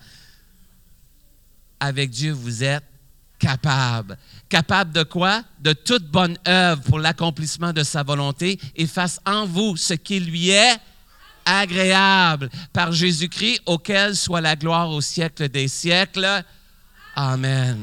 Avec 1.77 2.09
Dieu, 2.09 2.31
vous 2.31 2.63
êtes 2.63 2.85
capable. 3.37 4.17
Capable 4.47 4.93
de 4.93 5.03
quoi? 5.03 5.43
De 5.59 5.73
toute 5.73 6.09
bonne 6.09 6.37
œuvre 6.47 6.81
pour 6.83 6.99
l'accomplissement 6.99 7.73
de 7.73 7.83
sa 7.83 8.01
volonté 8.01 8.57
et 8.77 8.87
fasse 8.87 9.19
en 9.25 9.45
vous 9.45 9.75
ce 9.75 9.93
qui 9.93 10.21
lui 10.21 10.51
est 10.51 10.77
agréable 11.43 12.49
par 12.71 12.93
Jésus-Christ, 12.93 13.63
auquel 13.65 14.15
soit 14.15 14.39
la 14.39 14.55
gloire 14.55 14.91
au 14.91 15.01
siècle 15.01 15.49
des 15.49 15.67
siècles. 15.67 16.45
Amen. 17.13 17.77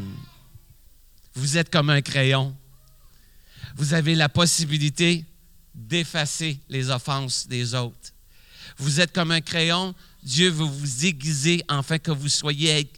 Vous 1.34 1.58
êtes 1.58 1.68
comme 1.68 1.90
un 1.90 2.00
crayon. 2.00 2.56
Vous 3.76 3.92
avez 3.92 4.14
la 4.14 4.30
possibilité 4.30 5.26
d'effacer 5.74 6.58
les 6.70 6.88
offenses 6.88 7.46
des 7.46 7.74
autres. 7.74 8.11
Vous 8.78 9.00
êtes 9.00 9.12
comme 9.12 9.30
un 9.30 9.40
crayon. 9.40 9.94
Dieu 10.22 10.50
veut 10.50 10.64
vous 10.64 11.06
aiguiser 11.06 11.62
afin 11.68 11.98
que 11.98 12.10
vous 12.10 12.28
soyez 12.28 12.90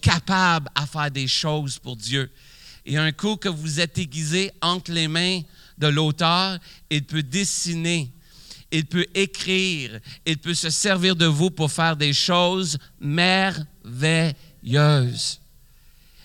capable 0.00 0.68
à 0.74 0.86
faire 0.86 1.10
des 1.10 1.26
choses 1.26 1.78
pour 1.78 1.96
Dieu. 1.96 2.30
Et 2.84 2.98
un 2.98 3.12
coup 3.12 3.36
que 3.36 3.48
vous 3.48 3.80
êtes 3.80 3.96
aiguisé 3.98 4.50
entre 4.60 4.92
les 4.92 5.08
mains 5.08 5.40
de 5.78 5.86
l'auteur, 5.86 6.58
il 6.90 7.04
peut 7.04 7.22
dessiner, 7.22 8.10
il 8.70 8.84
peut 8.84 9.06
écrire, 9.14 10.00
il 10.26 10.36
peut 10.38 10.54
se 10.54 10.68
servir 10.70 11.16
de 11.16 11.26
vous 11.26 11.50
pour 11.50 11.70
faire 11.70 11.96
des 11.96 12.12
choses 12.12 12.76
merveilleuses. 13.00 13.64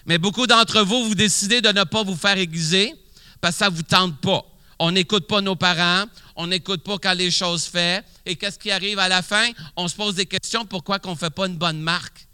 Mais 0.06 0.18
beaucoup 0.18 0.48
d'entre 0.48 0.82
vous, 0.82 1.06
vous 1.06 1.16
décidez 1.16 1.62
de 1.62 1.70
ne 1.70 1.84
pas 1.84 2.04
vous 2.04 2.16
faire 2.16 2.38
aiguiser 2.38 2.94
parce 3.40 3.56
que 3.56 3.60
ça 3.60 3.70
ne 3.70 3.76
vous 3.76 3.84
tente 3.84 4.20
pas. 4.20 4.44
On 4.80 4.92
n'écoute 4.92 5.28
pas 5.28 5.42
nos 5.42 5.56
parents, 5.56 6.06
on 6.38 6.48
n'écoute 6.48 6.84
pas 6.84 6.98
quand 7.00 7.14
les 7.14 7.32
choses 7.32 7.66
font. 7.66 8.02
Et 8.26 8.36
qu'est-ce 8.36 8.60
qui 8.60 8.72
arrive 8.72 9.00
à 9.00 9.10
la 9.10 9.24
fin? 9.24 9.50
On 9.76 9.88
se 9.88 9.96
pose 9.96 10.16
des 10.16 10.28
questions 10.28 10.66
pourquoi 10.66 11.00
on 11.06 11.12
ne 11.12 11.16
fait 11.16 11.32
pas 11.32 11.48
une 11.48 11.58
bonne 11.58 11.82
marque? 11.82 12.28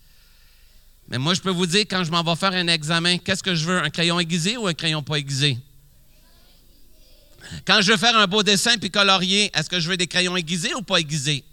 Mais 1.08 1.18
moi, 1.18 1.34
je 1.34 1.42
peux 1.42 1.50
vous 1.50 1.66
dire, 1.66 1.86
quand 1.90 2.04
je 2.04 2.12
m'en 2.12 2.22
vais 2.22 2.36
faire 2.36 2.52
un 2.52 2.68
examen, 2.68 3.18
qu'est-ce 3.18 3.42
que 3.42 3.56
je 3.56 3.66
veux? 3.66 3.82
Un 3.82 3.90
crayon 3.90 4.20
aiguisé 4.20 4.58
ou 4.58 4.68
un 4.68 4.74
crayon 4.74 5.02
pas 5.02 5.16
aiguisé? 5.16 5.58
Quand 7.66 7.82
je 7.82 7.92
veux 7.92 7.98
faire 7.98 8.16
un 8.18 8.28
beau 8.28 8.44
dessin 8.44 8.78
puis 8.78 8.92
colorier, 8.92 9.50
est-ce 9.54 9.70
que 9.70 9.80
je 9.80 9.90
veux 9.90 9.98
des 9.98 10.08
crayons 10.08 10.36
aiguisés 10.36 10.74
ou 10.76 10.82
pas 10.82 10.98
aiguisés? 10.98 11.44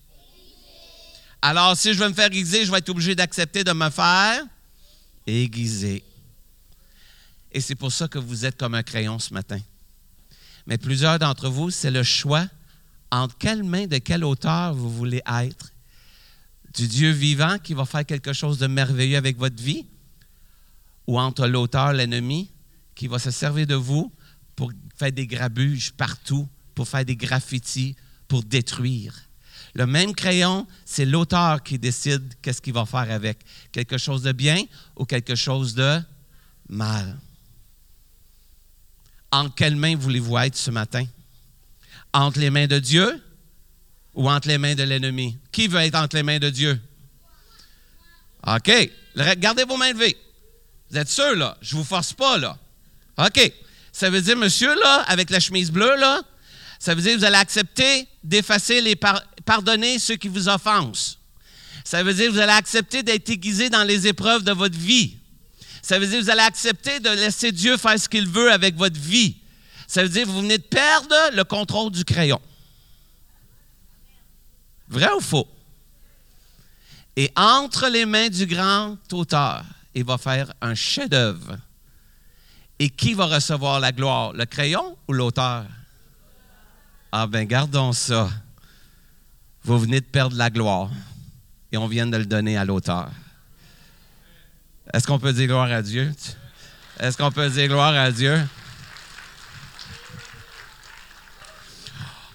Alors, 1.43 1.77
si 1.77 1.95
je 1.95 1.99
veux 1.99 2.09
me 2.09 2.15
faire 2.15 2.27
aiguiser, 2.27 2.65
je 2.65 2.71
vais 2.71 2.79
être 2.79 2.89
obligé 2.89 3.15
d'accepter 3.15 3.63
de 3.63 3.73
me 3.73 3.91
faire 3.91 4.45
aiguiser. 5.27 6.03
Et 7.53 7.61
c'est 7.61 7.77
pour 7.77 7.93
ça 7.93 8.09
que 8.09 8.19
vous 8.19 8.45
êtes 8.45 8.57
comme 8.57 8.75
un 8.75 8.83
crayon 8.83 9.19
ce 9.21 9.33
matin 9.33 9.61
mais 10.71 10.79
plusieurs 10.79 11.19
d'entre 11.19 11.49
vous, 11.49 11.71
c'est 11.71 11.91
le 11.91 12.05
choix 12.05 12.47
entre 13.11 13.37
quelle 13.37 13.65
main 13.65 13.89
de 13.89 13.99
quelle 13.99 14.23
auteur 14.23 14.73
vous 14.73 14.89
voulez 14.89 15.21
être. 15.27 15.73
Du 16.73 16.87
Dieu 16.87 17.11
vivant 17.11 17.59
qui 17.59 17.75
va 17.75 17.85
faire 17.85 18.07
quelque 18.07 18.33
chose 18.33 18.59
de 18.59 18.69
merveilleux 18.69 19.17
avec 19.17 19.37
votre 19.37 19.61
vie, 19.61 19.85
ou 21.09 21.19
entre 21.19 21.49
l'auteur, 21.49 21.93
l'ennemi, 21.93 22.53
qui 22.95 23.09
va 23.09 23.19
se 23.19 23.33
servir 23.33 23.67
de 23.67 23.75
vous 23.75 24.13
pour 24.55 24.71
faire 24.95 25.11
des 25.11 25.27
grabuges 25.27 25.91
partout, 25.91 26.49
pour 26.77 26.87
faire 26.87 27.05
des 27.05 27.17
graffitis, 27.17 27.97
pour 28.29 28.45
détruire. 28.45 29.29
Le 29.75 29.87
même 29.87 30.15
crayon, 30.15 30.69
c'est 30.85 31.05
l'auteur 31.05 31.65
qui 31.65 31.81
décide 31.81 32.35
qu'est-ce 32.43 32.63
qu'il 32.63 32.75
va 32.75 32.87
faire 32.87 33.11
avec. 33.11 33.41
Quelque 33.73 33.99
chose 33.99 34.23
de 34.23 34.31
bien 34.31 34.63
ou 34.95 35.05
quelque 35.05 35.35
chose 35.35 35.75
de 35.75 36.01
mal. 36.69 37.19
Entre 39.33 39.55
quelles 39.55 39.77
mains 39.77 39.97
voulez-vous 39.97 40.39
être 40.39 40.57
ce 40.57 40.71
matin? 40.71 41.05
Entre 42.13 42.41
les 42.41 42.51
mains 42.51 42.67
de 42.67 42.79
Dieu 42.79 43.23
ou 44.15 44.29
entre 44.29 44.49
les 44.49 44.59
mains 44.59 44.75
de 44.75 44.83
l'ennemi? 44.83 45.39
Qui 45.53 45.69
veut 45.69 45.81
être 45.81 45.95
entre 45.95 46.17
les 46.17 46.23
mains 46.23 46.39
de 46.39 46.51
Dieu? 46.51 46.81
OK. 48.47 48.91
Gardez 49.39 49.65
vos 49.65 49.77
mains 49.77 49.93
levées. 49.93 50.17
Vous 50.91 50.99
êtes 50.99 51.09
sûr, 51.09 51.37
là? 51.37 51.57
Je 51.63 51.77
ne 51.77 51.81
vous 51.81 51.87
force 51.87 52.13
pas, 52.13 52.39
là. 52.39 52.59
OK. 53.19 53.53
Ça 53.93 54.11
veut 54.11 54.21
dire, 54.21 54.37
monsieur, 54.37 54.75
là, 54.75 55.05
avec 55.07 55.31
la 55.31 55.39
chemise 55.39 55.71
bleue, 55.71 55.97
là, 55.97 56.23
ça 56.79 56.95
veut 56.95 57.03
dire 57.03 57.13
que 57.13 57.19
vous 57.19 57.25
allez 57.25 57.37
accepter 57.37 58.09
d'effacer 58.25 58.81
les 58.81 58.97
pardonner 58.97 59.99
ceux 59.99 60.17
qui 60.17 60.29
vous 60.29 60.49
offensent. 60.49 61.19
Ça 61.85 62.03
veut 62.03 62.15
dire 62.15 62.27
que 62.27 62.33
vous 62.33 62.39
allez 62.39 62.53
accepter 62.53 63.03
d'être 63.03 63.29
aiguisé 63.29 63.69
dans 63.71 63.85
les 63.85 64.07
épreuves 64.07 64.43
de 64.43 64.53
votre 64.53 64.79
vie. 64.79 65.19
Ça 65.83 65.99
veut 65.99 66.07
dire 66.07 66.19
que 66.19 66.25
vous 66.25 66.31
allez 66.31 66.41
accepter 66.41 67.01
de 67.01 67.11
laisser 67.11 67.53
Dieu 67.53 67.77
faire 67.77 67.99
ce 67.99 68.09
qu'il 68.09 68.29
veut 68.29 68.53
avec 68.53 68.77
votre 68.77 68.99
vie. 68.99 69.37
Ça 69.87 70.03
veut 70.03 70.09
dire 70.09 70.25
que 70.25 70.29
vous 70.31 70.43
venez 70.43 70.59
de 70.59 70.63
perdre 70.63 71.17
le 71.35 71.43
contrôle 71.45 71.91
du 71.91 72.05
crayon. 72.05 72.41
Vrai 74.89 75.11
ou 75.17 75.21
faux? 75.21 75.49
Et 77.17 77.31
entre 77.37 77.89
les 77.89 78.07
mains 78.07 78.29
du 78.29 78.47
grand 78.47 78.97
auteur, 79.13 79.65
il 79.95 80.05
va 80.05 80.19
faire 80.19 80.53
un 80.61 80.75
chef-d'œuvre. 80.75 81.59
Et 82.79 82.89
qui 82.89 83.15
va 83.15 83.27
recevoir 83.27 83.81
la 83.81 83.93
gloire, 83.93 84.33
le 84.33 84.47
crayon 84.47 84.97
ou 85.09 85.13
l'auteur? 85.13 85.67
Ah 87.13 87.27
ben 87.27 87.45
gardons 87.45 87.93
ça. 87.93 88.31
Vous 89.65 89.79
venez 89.79 90.01
de 90.01 90.07
perdre 90.07 90.37
la 90.37 90.49
gloire 90.49 90.91
et 91.73 91.77
on 91.77 91.87
vient 91.87 92.07
de 92.07 92.17
le 92.17 92.27
donner 92.27 92.57
à 92.57 92.65
l'auteur. 92.65 93.11
Est-ce 94.93 95.07
qu'on 95.07 95.19
peut 95.19 95.33
dire 95.33 95.47
gloire 95.47 95.71
à 95.71 95.83
Dieu? 95.83 96.13
Est-ce 96.99 97.17
qu'on 97.17 97.31
peut 97.31 97.49
dire 97.49 97.69
gloire 97.69 97.95
à 97.95 98.11
Dieu? 98.11 98.41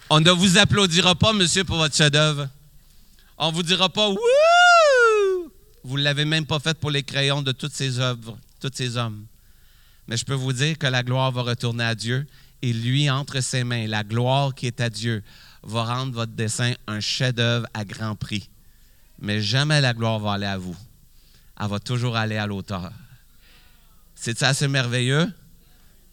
On 0.09 0.21
ne 0.21 0.31
vous 0.31 0.57
applaudira 0.57 1.15
pas, 1.15 1.33
monsieur, 1.33 1.65
pour 1.65 1.77
votre 1.77 1.95
chef-d'œuvre. 1.95 2.47
On 3.37 3.49
ne 3.49 3.55
vous 3.55 3.63
dira 3.63 3.89
pas 3.89 4.09
Wouh! 4.09 4.19
Vous 5.83 5.97
ne 5.97 6.03
l'avez 6.03 6.23
même 6.25 6.45
pas 6.45 6.59
fait 6.59 6.79
pour 6.79 6.91
les 6.91 7.03
crayons 7.03 7.41
de 7.41 7.51
toutes 7.51 7.73
ces 7.73 7.99
œuvres, 7.99 8.37
tous 8.61 8.71
ces 8.73 8.95
hommes. 8.95 9.25
Mais 10.07 10.15
je 10.15 10.23
peux 10.23 10.33
vous 10.33 10.53
dire 10.53 10.77
que 10.77 10.87
la 10.87 11.03
gloire 11.03 11.31
va 11.31 11.41
retourner 11.41 11.83
à 11.83 11.95
Dieu 11.95 12.25
et 12.61 12.71
lui, 12.71 13.09
entre 13.09 13.41
ses 13.41 13.63
mains, 13.63 13.87
la 13.87 14.03
gloire 14.03 14.55
qui 14.55 14.67
est 14.67 14.79
à 14.79 14.89
Dieu, 14.89 15.23
va 15.63 15.83
rendre 15.83 16.13
votre 16.13 16.31
dessin 16.31 16.73
un 16.87 17.01
chef-d'œuvre 17.01 17.67
à 17.73 17.83
grand 17.83 18.15
prix. 18.15 18.49
Mais 19.19 19.41
jamais 19.41 19.81
la 19.81 19.93
gloire 19.93 20.19
va 20.19 20.33
aller 20.33 20.45
à 20.45 20.57
vous 20.57 20.77
elle 21.59 21.67
va 21.67 21.79
toujours 21.79 22.15
aller 22.15 22.37
à 22.37 22.47
l'auteur. 22.47 22.91
C'est 24.15 24.41
assez 24.43 24.67
merveilleux? 24.67 25.31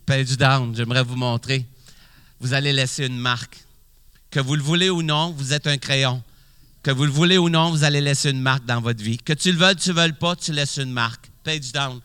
Page 0.06 0.36
down, 0.36 0.74
j'aimerais 0.74 1.02
vous 1.02 1.16
montrer. 1.16 1.66
Vous 2.40 2.52
allez 2.52 2.72
laisser 2.72 3.06
une 3.06 3.18
marque. 3.18 3.64
Que 4.30 4.40
vous 4.40 4.56
le 4.56 4.62
voulez 4.62 4.90
ou 4.90 5.02
non, 5.02 5.30
vous 5.32 5.52
êtes 5.52 5.66
un 5.66 5.78
crayon. 5.78 6.22
Que 6.82 6.90
vous 6.90 7.04
le 7.04 7.10
voulez 7.10 7.38
ou 7.38 7.48
non, 7.48 7.70
vous 7.70 7.84
allez 7.84 8.00
laisser 8.00 8.30
une 8.30 8.40
marque 8.40 8.64
dans 8.64 8.80
votre 8.80 9.02
vie. 9.02 9.18
Que 9.18 9.32
tu 9.32 9.52
le 9.52 9.58
veuilles, 9.58 9.76
tu 9.76 9.90
ne 9.90 9.94
veuilles 9.94 10.12
pas, 10.12 10.34
tu 10.34 10.52
laisses 10.52 10.78
une 10.78 10.90
marque. 10.90 11.30
Page 11.44 11.70
down. 11.72 12.00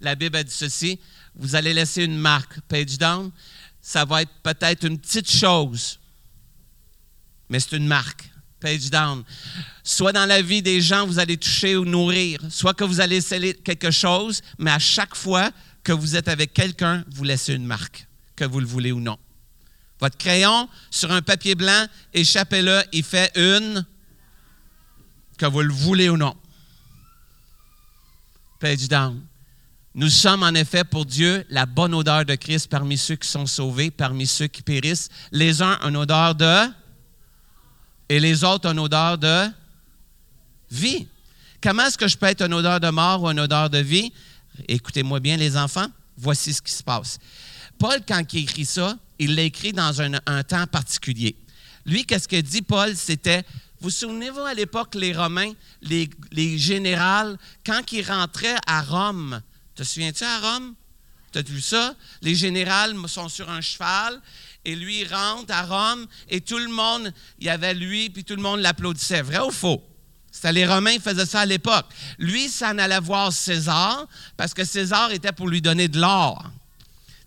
La 0.00 0.14
Bible 0.14 0.36
a 0.36 0.44
dit 0.44 0.54
ceci. 0.54 0.98
Vous 1.34 1.54
allez 1.54 1.74
laisser 1.74 2.04
une 2.04 2.16
marque. 2.16 2.60
Page 2.62 2.98
down. 2.98 3.30
Ça 3.82 4.04
va 4.04 4.22
être 4.22 4.32
peut-être 4.44 4.84
une 4.86 4.96
petite 4.96 5.28
chose, 5.28 5.98
mais 7.48 7.58
c'est 7.58 7.76
une 7.76 7.88
marque. 7.88 8.30
Page 8.62 8.90
down. 8.90 9.24
Soit 9.82 10.12
dans 10.12 10.24
la 10.24 10.40
vie 10.40 10.62
des 10.62 10.80
gens, 10.80 11.04
vous 11.04 11.18
allez 11.18 11.36
toucher 11.36 11.76
ou 11.76 11.84
nourrir, 11.84 12.38
soit 12.48 12.74
que 12.74 12.84
vous 12.84 13.00
allez 13.00 13.20
sceller 13.20 13.54
quelque 13.54 13.90
chose, 13.90 14.40
mais 14.56 14.70
à 14.70 14.78
chaque 14.78 15.16
fois 15.16 15.50
que 15.82 15.90
vous 15.90 16.14
êtes 16.14 16.28
avec 16.28 16.54
quelqu'un, 16.54 17.04
vous 17.10 17.24
laissez 17.24 17.54
une 17.54 17.66
marque, 17.66 18.06
que 18.36 18.44
vous 18.44 18.60
le 18.60 18.66
voulez 18.66 18.92
ou 18.92 19.00
non. 19.00 19.18
Votre 19.98 20.16
crayon 20.16 20.68
sur 20.92 21.10
un 21.10 21.22
papier 21.22 21.56
blanc, 21.56 21.86
échappez-le, 22.14 22.82
il 22.92 23.02
fait 23.02 23.32
une, 23.36 23.84
que 25.36 25.46
vous 25.46 25.62
le 25.62 25.72
voulez 25.72 26.08
ou 26.08 26.16
non. 26.16 26.36
Page 28.60 28.86
down. 28.86 29.20
Nous 29.96 30.08
sommes 30.08 30.44
en 30.44 30.54
effet 30.54 30.84
pour 30.84 31.04
Dieu 31.04 31.44
la 31.50 31.66
bonne 31.66 31.94
odeur 31.94 32.24
de 32.24 32.36
Christ 32.36 32.68
parmi 32.68 32.96
ceux 32.96 33.16
qui 33.16 33.28
sont 33.28 33.46
sauvés, 33.46 33.90
parmi 33.90 34.26
ceux 34.26 34.46
qui 34.46 34.62
périssent. 34.62 35.08
Les 35.32 35.62
uns, 35.62 35.80
une 35.82 35.96
odeur 35.96 36.36
de 36.36 36.68
et 38.12 38.20
les 38.20 38.44
autres, 38.44 38.68
une 38.68 38.78
odeur 38.78 39.16
de 39.16 39.48
vie. 40.70 41.08
Comment 41.62 41.86
est-ce 41.86 41.96
que 41.96 42.06
je 42.06 42.18
peux 42.18 42.26
être 42.26 42.42
une 42.42 42.52
odeur 42.52 42.78
de 42.78 42.90
mort 42.90 43.22
ou 43.22 43.30
une 43.30 43.40
odeur 43.40 43.70
de 43.70 43.78
vie? 43.78 44.12
Écoutez-moi 44.68 45.18
bien, 45.18 45.38
les 45.38 45.56
enfants, 45.56 45.86
voici 46.18 46.52
ce 46.52 46.60
qui 46.60 46.72
se 46.72 46.82
passe. 46.82 47.18
Paul, 47.78 48.02
quand 48.06 48.22
il 48.34 48.40
écrit 48.40 48.66
ça, 48.66 48.98
il 49.18 49.34
l'a 49.34 49.44
écrit 49.44 49.72
dans 49.72 50.02
un, 50.02 50.42
temps 50.42 50.66
particulier. 50.66 51.34
Lui, 51.86 52.04
qu'est-ce 52.04 52.28
que 52.28 52.38
dit 52.38 52.60
Paul? 52.60 52.94
C'était, 52.96 53.44
vous 53.80 53.88
souvenez-vous 53.88 54.40
à 54.40 54.52
l'époque, 54.52 54.94
les 54.94 55.14
Romains, 55.14 55.54
les, 55.80 56.10
les 56.32 56.58
générales, 56.58 57.38
quand 57.64 57.92
ils 57.92 58.06
rentraient 58.06 58.58
à 58.66 58.82
Rome, 58.82 59.40
te 59.74 59.84
souviens-tu 59.84 60.24
à 60.24 60.38
Rome? 60.38 60.74
Tu 61.32 61.38
as 61.38 61.42
vu 61.42 61.62
ça? 61.62 61.94
Les 62.20 62.34
générales 62.34 62.94
sont 63.08 63.30
sur 63.30 63.48
un 63.48 63.62
cheval 63.62 64.20
et 64.64 64.76
lui 64.76 65.04
rentre 65.04 65.52
à 65.52 65.62
Rome 65.62 66.06
et 66.28 66.40
tout 66.40 66.58
le 66.58 66.68
monde, 66.68 67.12
il 67.38 67.46
y 67.46 67.50
avait 67.50 67.74
lui, 67.74 68.10
puis 68.10 68.24
tout 68.24 68.36
le 68.36 68.42
monde 68.42 68.60
l'applaudissait. 68.60 69.22
Vrai 69.22 69.40
ou 69.40 69.50
faux? 69.50 69.82
C'était 70.30 70.52
les 70.52 70.66
Romains 70.66 70.94
qui 70.94 71.00
faisaient 71.00 71.26
ça 71.26 71.40
à 71.40 71.46
l'époque. 71.46 71.86
Lui, 72.18 72.48
s'en 72.48 72.78
allait 72.78 73.00
voir 73.00 73.32
César 73.32 74.06
parce 74.36 74.54
que 74.54 74.64
César 74.64 75.12
était 75.12 75.32
pour 75.32 75.48
lui 75.48 75.60
donner 75.60 75.88
de 75.88 76.00
l'or. 76.00 76.50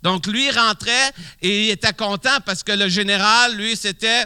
Donc 0.01 0.27
lui 0.27 0.49
rentrait 0.51 1.11
et 1.41 1.67
il 1.67 1.69
était 1.71 1.93
content 1.93 2.39
parce 2.45 2.63
que 2.63 2.71
le 2.71 2.89
général, 2.89 3.55
lui, 3.55 3.75
c'était 3.75 4.25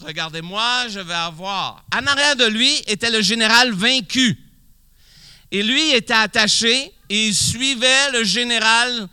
Regardez-moi, 0.00 0.86
je 0.88 1.00
vais 1.00 1.14
avoir. 1.14 1.84
En 1.92 2.06
arrière 2.06 2.36
de 2.36 2.44
lui 2.44 2.72
était 2.86 3.10
le 3.10 3.20
général 3.20 3.72
vaincu. 3.72 4.38
Et 5.50 5.62
lui 5.62 5.90
était 5.90 6.14
attaché 6.14 6.92
et 7.08 7.26
il 7.26 7.34
suivait 7.34 8.10
le 8.12 8.22
général 8.22 9.08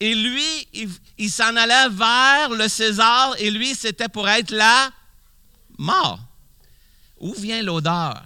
et 0.00 0.14
lui, 0.14 0.68
il, 0.72 0.88
s'en 1.28 1.54
allait 1.56 1.88
vers 1.90 2.50
le 2.50 2.68
César 2.68 3.34
et 3.38 3.50
lui, 3.50 3.74
c'était 3.74 4.08
pour 4.08 4.28
être 4.28 4.52
la 4.52 4.90
mort. 5.76 6.20
Où 7.18 7.34
vient 7.34 7.62
l'odeur? 7.62 8.24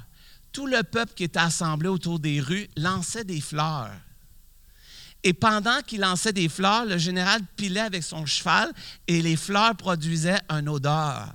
Tout 0.53 0.67
le 0.67 0.85
peuple 0.85 1.15
qui 1.15 1.25
était 1.25 1.41
assemblé 1.41 1.89
autour 1.89 2.21
des 2.21 2.41
rues 2.41 2.69
lançait 2.77 3.25
des 3.25 3.41
fleurs. 3.41 3.91
Et 5.25 5.33
pendant 5.33 5.81
qu'il 5.81 6.03
lançait 6.03 6.33
des 6.33 6.49
fleurs, 6.49 6.85
le 6.85 6.99
général 6.99 7.41
pilait 7.57 7.81
avec 7.81 8.05
son 8.05 8.27
cheval 8.27 8.71
et 9.09 9.23
les 9.23 9.37
fleurs 9.37 9.75
produisaient 9.75 10.41
une 10.51 10.69
odeur. 10.69 11.35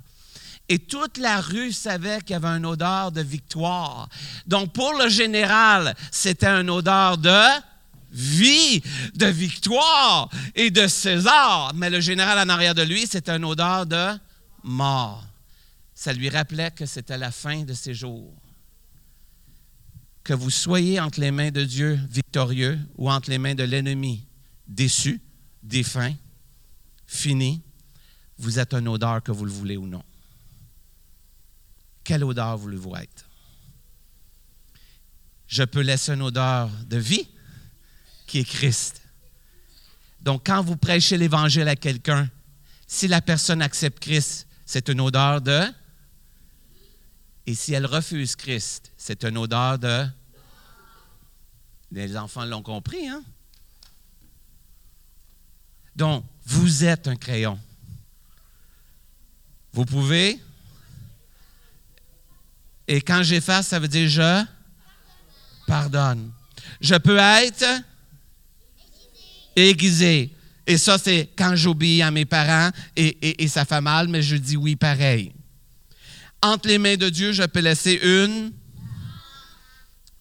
Et 0.70 0.78
toute 0.78 1.18
la 1.18 1.42
rue 1.42 1.74
savait 1.74 2.20
qu'il 2.20 2.32
y 2.32 2.36
avait 2.36 2.48
une 2.48 2.68
odeur 2.68 3.12
de 3.12 3.22
victoire. 3.22 4.08
Donc 4.46 4.72
pour 4.72 4.94
le 4.94 5.10
général, 5.10 5.96
c'était 6.12 6.48
une 6.48 6.70
odeur 6.70 7.18
de 7.18 7.42
vie, 8.12 8.82
de 9.16 9.26
victoire 9.28 10.30
et 10.56 10.72
de 10.72 10.88
César. 10.88 11.74
Mais 11.76 11.90
le 11.90 12.00
général 12.00 12.40
en 12.40 12.50
arrière 12.52 12.76
de 12.76 12.82
lui, 12.82 13.08
c'était 13.08 13.36
une 13.36 13.46
odeur 13.46 13.86
de 13.86 14.18
mort. 14.64 15.26
Ça 15.94 16.14
lui 16.14 16.30
rappelait 16.30 16.72
que 16.72 16.86
c'était 16.86 17.18
la 17.18 17.32
fin 17.32 17.64
de 17.64 17.74
ses 17.74 17.94
jours. 17.94 18.34
Que 20.24 20.34
vous 20.34 20.50
soyez 20.50 21.00
entre 21.00 21.20
les 21.20 21.32
mains 21.32 21.52
de 21.52 21.64
Dieu 21.64 22.00
victorieux 22.10 22.80
ou 22.98 23.10
entre 23.10 23.30
les 23.30 23.38
mains 23.38 23.56
de 23.56 23.64
l'ennemi 23.64 24.26
déçu, 24.68 25.20
défunt, 25.64 26.14
fini, 27.08 27.62
vous 28.38 28.60
êtes 28.60 28.74
une 28.74 28.88
odeur 28.88 29.22
que 29.22 29.32
vous 29.32 29.46
le 29.46 29.52
voulez 29.52 29.76
ou 29.76 29.88
non. 29.88 30.04
Quelle 32.04 32.24
odeur 32.24 32.58
voulez-vous 32.58 32.96
être? 32.96 33.26
Je 35.48 35.64
peux 35.64 35.82
laisser 35.82 36.14
une 36.14 36.22
odeur 36.22 36.70
de 36.86 36.98
vie 36.98 37.28
qui 38.30 38.40
est 38.40 38.46
Christ. 38.46 39.02
Donc, 40.22 40.46
quand 40.46 40.62
vous 40.62 40.78
prêchez 40.78 41.18
l'Évangile 41.18 41.68
à 41.68 41.76
quelqu'un, 41.76 42.30
si 42.86 43.08
la 43.08 43.22
personne 43.22 43.62
accepte 43.62 44.00
Christ, 44.00 44.48
c'est 44.66 44.88
une 44.88 45.02
odeur 45.02 45.42
de... 45.42 45.64
Et 47.48 47.56
si 47.56 47.74
elle 47.74 47.88
refuse 47.88 48.36
Christ, 48.36 48.92
c'est 48.98 49.24
une 49.24 49.38
odeur 49.38 49.80
de... 49.80 50.06
Les 51.92 52.16
enfants 52.16 52.46
l'ont 52.46 52.62
compris, 52.62 53.08
hein? 53.08 53.24
Donc, 55.96 56.24
vous 56.46 56.86
êtes 56.86 57.08
un 57.08 57.16
crayon. 57.16 57.60
Vous 59.74 59.86
pouvez. 59.86 60.40
Et 62.88 63.02
quand 63.02 63.24
j'efface, 63.24 63.70
ça 63.70 63.80
veut 63.80 63.88
dire 63.88 64.08
je 64.08 64.46
pardonne. 65.66 66.32
Je 66.80 66.96
peux 66.96 67.18
être 67.18 67.66
aiguisé. 69.56 70.32
Et 70.66 70.78
ça, 70.78 70.98
c'est 70.98 71.30
quand 71.36 71.56
j'obéis 71.56 72.02
à 72.02 72.12
mes 72.12 72.26
parents 72.26 72.70
et, 72.96 73.48
ça 73.48 73.66
fait 73.66 73.82
mal, 73.82 74.08
mais 74.08 74.22
je 74.22 74.36
dis 74.36 74.56
oui 74.56 74.76
pareil. 74.76 75.32
Entre 76.42 76.68
les 76.68 76.78
mains 76.78 76.96
de 76.96 77.10
Dieu, 77.10 77.32
je 77.32 77.44
peux 77.44 77.60
laisser 77.60 78.00
une, 78.04 78.52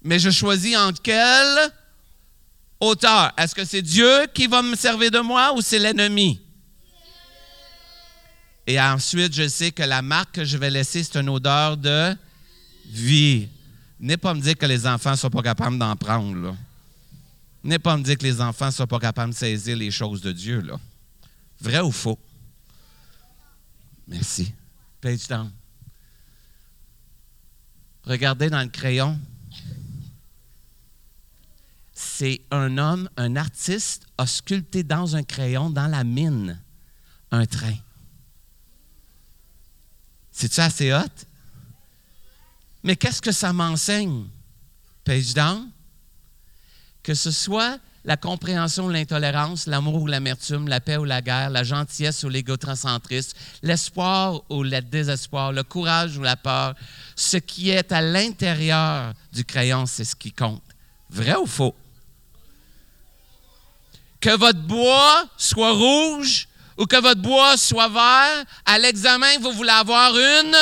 mais 0.02 0.18
je 0.18 0.30
choisis 0.30 0.76
entre 0.76 1.02
quelle 1.02 1.70
hauteur. 2.80 3.32
Est-ce 3.36 3.54
que 3.54 3.64
c'est 3.64 3.82
Dieu 3.82 4.26
qui 4.32 4.46
va 4.46 4.62
me 4.62 4.74
servir 4.74 5.10
de 5.10 5.20
moi 5.20 5.52
ou 5.54 5.60
c'est 5.60 5.78
l'ennemi? 5.78 6.40
Et 8.66 8.80
ensuite, 8.80 9.34
je 9.34 9.48
sais 9.48 9.70
que 9.70 9.82
la 9.82 10.02
marque 10.02 10.36
que 10.36 10.44
je 10.44 10.56
vais 10.56 10.70
laisser, 10.70 11.02
c'est 11.02 11.18
une 11.18 11.28
odeur 11.28 11.76
de 11.76 12.14
vie. 12.86 13.48
N'est 14.00 14.16
pas 14.16 14.34
me 14.34 14.40
dire 14.40 14.56
que 14.56 14.66
les 14.66 14.86
enfants 14.86 15.12
ne 15.12 15.16
sont 15.16 15.30
pas 15.30 15.42
capables 15.42 15.78
d'en 15.78 15.96
prendre. 15.96 16.56
N'est 17.64 17.78
pas 17.78 17.96
me 17.96 18.02
dire 18.02 18.16
que 18.16 18.24
les 18.24 18.40
enfants 18.40 18.66
ne 18.66 18.70
sont 18.70 18.86
pas 18.86 18.98
capables 18.98 19.32
de 19.32 19.38
saisir 19.38 19.76
les 19.76 19.90
choses 19.90 20.20
de 20.20 20.32
Dieu. 20.32 20.60
Là. 20.60 20.78
Vrai 21.60 21.80
ou 21.80 21.90
faux? 21.90 22.18
Merci. 24.06 24.52
Page 25.00 25.26
down. 25.28 25.52
Regardez 28.04 28.48
dans 28.48 28.62
le 28.62 28.68
crayon. 28.68 29.18
C'est 31.92 32.40
un 32.50 32.78
homme, 32.78 33.10
un 33.16 33.36
artiste, 33.36 34.06
a 34.16 34.26
sculpté 34.26 34.82
dans 34.82 35.16
un 35.16 35.22
crayon, 35.22 35.68
dans 35.68 35.88
la 35.88 36.04
mine, 36.04 36.62
un 37.30 37.44
train. 37.44 37.76
C'est-tu 40.30 40.60
assez 40.60 40.92
hot? 40.92 41.26
Mais 42.84 42.96
qu'est-ce 42.96 43.20
que 43.20 43.32
ça 43.32 43.52
m'enseigne? 43.52 44.26
Page 45.04 45.34
down 45.34 45.70
que 47.08 47.14
ce 47.14 47.30
soit 47.30 47.78
la 48.04 48.18
compréhension 48.18 48.84
ou 48.84 48.90
l'intolérance, 48.90 49.66
l'amour 49.66 50.02
ou 50.02 50.06
l'amertume, 50.06 50.68
la 50.68 50.78
paix 50.78 50.98
ou 50.98 51.04
la 51.04 51.22
guerre, 51.22 51.48
la 51.48 51.64
gentillesse 51.64 52.22
ou 52.22 52.28
l'égocentrisme, 52.28 53.32
l'espoir 53.62 54.42
ou 54.50 54.62
le 54.62 54.82
désespoir, 54.82 55.52
le 55.52 55.62
courage 55.62 56.18
ou 56.18 56.22
la 56.22 56.36
peur, 56.36 56.74
ce 57.16 57.38
qui 57.38 57.70
est 57.70 57.92
à 57.92 58.02
l'intérieur 58.02 59.14
du 59.32 59.42
crayon, 59.42 59.86
c'est 59.86 60.04
ce 60.04 60.14
qui 60.14 60.32
compte. 60.32 60.60
Vrai 61.08 61.34
ou 61.36 61.46
faux? 61.46 61.74
Que 64.20 64.36
votre 64.36 64.60
bois 64.60 65.24
soit 65.38 65.72
rouge 65.72 66.46
ou 66.76 66.84
que 66.84 67.00
votre 67.00 67.22
bois 67.22 67.56
soit 67.56 67.88
vert, 67.88 68.44
à 68.66 68.78
l'examen, 68.78 69.38
vous 69.40 69.52
voulez 69.52 69.70
avoir 69.70 70.14
une, 70.14 70.56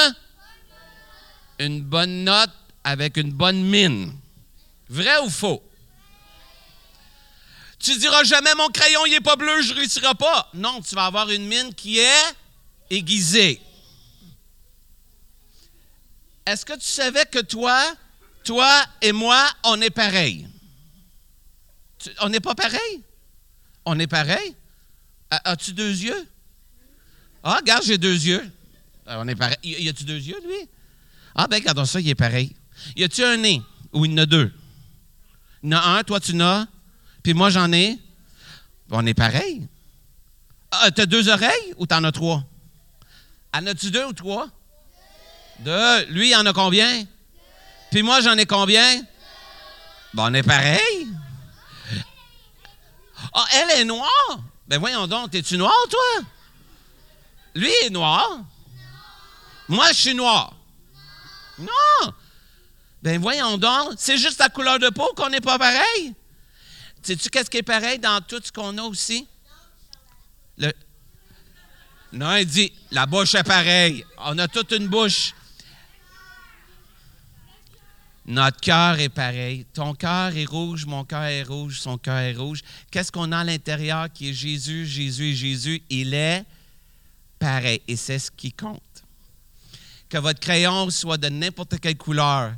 une 1.59 1.82
bonne 1.82 2.22
note 2.22 2.54
avec 2.85 3.16
une 3.16 3.32
bonne 3.32 3.64
mine. 3.64 4.12
Vrai 4.88 5.18
ou 5.24 5.28
faux? 5.28 5.61
Tu 7.87 7.96
diras 7.99 8.25
jamais 8.25 8.53
mon 8.57 8.66
crayon 8.66 9.07
il 9.07 9.14
est 9.14 9.20
pas 9.20 9.37
bleu, 9.37 9.62
je 9.62 9.72
ne 9.72 9.79
réussirai 9.79 10.12
pas. 10.18 10.51
Non, 10.55 10.83
tu 10.83 10.96
vas 10.96 11.05
avoir 11.05 11.31
une 11.31 11.46
mine 11.46 11.72
qui 11.72 12.01
est 12.01 12.35
aiguisée. 12.90 13.61
Est-ce 16.44 16.66
que 16.66 16.72
tu 16.72 16.88
savais 16.88 17.25
que 17.27 17.38
toi, 17.38 17.81
toi 18.42 18.68
et 19.01 19.12
moi, 19.12 19.49
on 19.62 19.81
est 19.81 19.90
pareil? 19.90 20.49
on 22.22 22.29
n'est 22.29 22.40
pas 22.40 22.57
pareil? 22.57 23.03
On 23.85 23.96
est 24.01 24.09
pareil? 24.09 24.57
As-tu 25.31 25.72
deux 25.72 25.96
yeux? 25.96 26.29
Ah, 27.44 27.59
regarde, 27.59 27.85
j'ai 27.85 27.99
deux 27.99 28.20
yeux. 28.20 28.51
Ah, 29.07 29.20
on 29.20 29.29
est 29.29 29.37
pareil. 29.37 29.59
Y 29.62 29.88
a-tu 29.88 30.03
deux 30.03 30.18
yeux, 30.18 30.40
lui? 30.44 30.68
Ah, 31.37 31.46
ben, 31.46 31.59
regarde 31.59 31.85
ça, 31.85 32.01
il 32.01 32.09
est 32.09 32.16
pareil. 32.16 32.53
Y 32.96 33.05
a-tu 33.05 33.22
un 33.22 33.37
nez? 33.37 33.62
Ou 33.92 34.07
il 34.07 34.12
en 34.14 34.25
a 34.25 34.27
deux? 34.27 34.53
Il 35.62 35.72
en 35.72 35.79
a 35.79 35.99
un, 35.99 36.03
toi, 36.03 36.18
tu 36.18 36.35
n'as 36.35 36.66
puis 37.27 37.35
moi, 37.35 37.51
j'en 37.51 37.73
ai. 37.73 37.99
On 38.89 39.05
est 39.05 39.12
pareil. 39.12 39.67
Ah, 40.71 40.93
t'as 40.93 41.07
deux 41.07 41.29
oreilles 41.29 41.75
ou 41.77 41.85
t'en 41.85 42.05
as 42.05 42.12
trois? 42.12 42.45
En 43.53 43.67
as-tu 43.67 43.91
deux 43.91 44.05
ou 44.05 44.12
trois? 44.12 44.47
Deux. 45.59 46.05
Lui, 46.05 46.31
il 46.31 46.37
en 46.37 46.47
a 46.47 46.53
combien? 46.53 47.05
Puis 47.91 48.05
moi, 48.05 48.21
j'en 48.21 48.39
ai 48.39 48.47
combien? 48.47 49.03
Bon, 50.15 50.31
on 50.31 50.35
est 50.35 50.45
pareil. 50.45 51.09
Ah, 53.35 53.47
elle 53.55 53.81
est 53.81 53.85
noire. 53.85 54.39
Ben 54.69 54.79
voyons 54.79 55.09
donc, 55.09 55.35
es-tu 55.35 55.59
noir, 55.59 55.75
toi? 55.91 56.23
Lui 57.57 57.73
est 57.83 57.91
noir. 57.91 58.39
Moi, 59.67 59.89
je 59.89 59.97
suis 59.97 60.15
noir. 60.15 60.55
Non! 61.59 62.12
Ben 63.03 63.21
voyons 63.21 63.59
donc, 63.59 63.95
c'est 63.99 64.17
juste 64.17 64.39
la 64.39 64.49
couleur 64.49 64.79
de 64.79 64.91
peau 64.91 65.12
qu'on 65.17 65.29
n'est 65.29 65.41
pas 65.41 65.59
pareil. 65.59 66.15
Sais-tu 67.07 67.31
qu'est-ce 67.31 67.49
qui 67.49 67.59
est 67.59 67.62
pareil 67.62 68.01
dans 68.01 68.21
tout 68.21 68.40
ce 68.42 68.51
qu'on 68.51 68.77
a 68.79 68.83
aussi? 68.83 69.29
Non, 72.12 72.35
il 72.35 72.47
dit, 72.47 72.73
la 72.90 73.07
bouche 73.07 73.37
est 73.37 73.45
pareille. 73.45 74.05
On 74.19 74.37
a 74.38 74.49
toute 74.49 74.73
une 74.73 74.88
bouche. 74.88 75.33
Notre 78.25 78.59
cœur 78.59 78.99
est 78.99 79.09
pareil. 79.09 79.66
Ton 79.73 79.95
cœur 79.95 80.37
est 80.37 80.47
rouge, 80.47 80.85
mon 80.85 81.05
cœur 81.05 81.23
est 81.23 81.45
rouge, 81.45 81.79
son 81.79 81.97
cœur 81.97 82.19
est 82.19 82.35
rouge. 82.35 82.62
Qu'est-ce 82.90 83.12
qu'on 83.12 83.31
a 83.31 83.38
à 83.38 83.45
l'intérieur 83.45 84.12
qui 84.12 84.31
est 84.31 84.35
Jésus, 84.35 84.85
Jésus 84.85 85.37
Jésus? 85.37 85.85
Il 85.88 86.12
est 86.12 86.45
pareil. 87.38 87.83
Et 87.87 87.95
c'est 87.95 88.19
ce 88.19 88.33
qui 88.33 88.51
compte. 88.51 88.83
Que 90.09 90.19
votre 90.19 90.40
crayon 90.40 90.90
soit 90.90 91.19
de 91.19 91.29
n'importe 91.29 91.79
quelle 91.79 91.97
couleur, 91.97 92.53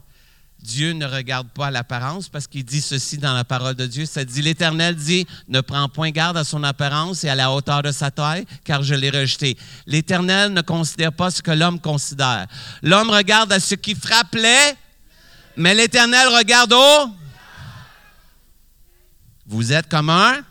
Dieu 0.61 0.93
ne 0.93 1.07
regarde 1.07 1.49
pas 1.49 1.71
l'apparence 1.71 2.29
parce 2.29 2.47
qu'il 2.47 2.65
dit 2.65 2.81
ceci 2.81 3.17
dans 3.17 3.33
la 3.33 3.45
parole 3.45 3.75
de 3.75 3.87
Dieu. 3.87 4.07
Ça 4.07 4.25
dit, 4.25 4.43
l'Éternel 4.43 4.97
dit, 4.97 5.27
ne 5.47 5.61
prends 5.61 5.89
point 5.89 6.11
garde 6.11 6.37
à 6.37 6.45
son 6.45 6.65
apparence 6.65 7.23
et 7.25 7.29
à 7.29 7.35
la 7.35 7.53
hauteur 7.53 7.83
de 7.83 7.93
sa 7.93 8.11
taille, 8.11 8.45
car 8.65 8.83
je 8.83 8.95
l'ai 8.95 9.11
rejeté. 9.11 9.57
L'Éternel 9.87 10.53
ne 10.53 10.61
considère 10.61 11.13
pas 11.13 11.31
ce 11.31 11.43
que 11.43 11.53
l'homme 11.53 11.81
considère. 11.81 12.47
L'homme 12.83 13.11
regarde 13.11 13.53
à 13.53 13.61
ce 13.61 13.77
qui 13.77 13.95
frappe 13.95 14.35
les, 14.35 14.75
mais 15.57 15.75
l'Éternel 15.75 16.29
regarde 16.29 16.73
au. 16.73 17.11
Vous 19.47 19.73
êtes 19.73 19.89
comme 19.89 20.11
un 20.11 20.43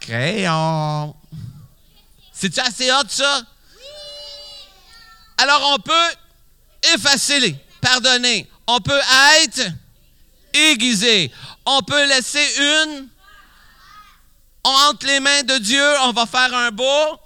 crayon. 0.00 1.14
C'est-tu 2.32 2.60
assez 2.60 2.90
hot, 2.90 3.08
ça? 3.08 3.42
Alors, 5.38 5.74
on 5.74 5.78
peut 5.78 6.92
effacer 6.94 7.40
les 7.40 7.65
pardonner. 7.80 8.48
On 8.66 8.80
peut 8.80 9.00
être 9.42 9.72
aiguisé. 10.52 11.30
On 11.64 11.80
peut 11.82 12.06
laisser 12.08 12.44
une 12.58 13.08
entre 14.64 15.06
les 15.06 15.20
mains 15.20 15.42
de 15.42 15.58
Dieu. 15.58 15.84
On 16.02 16.12
va 16.12 16.26
faire 16.26 16.52
un 16.54 16.70
beau. 16.70 17.20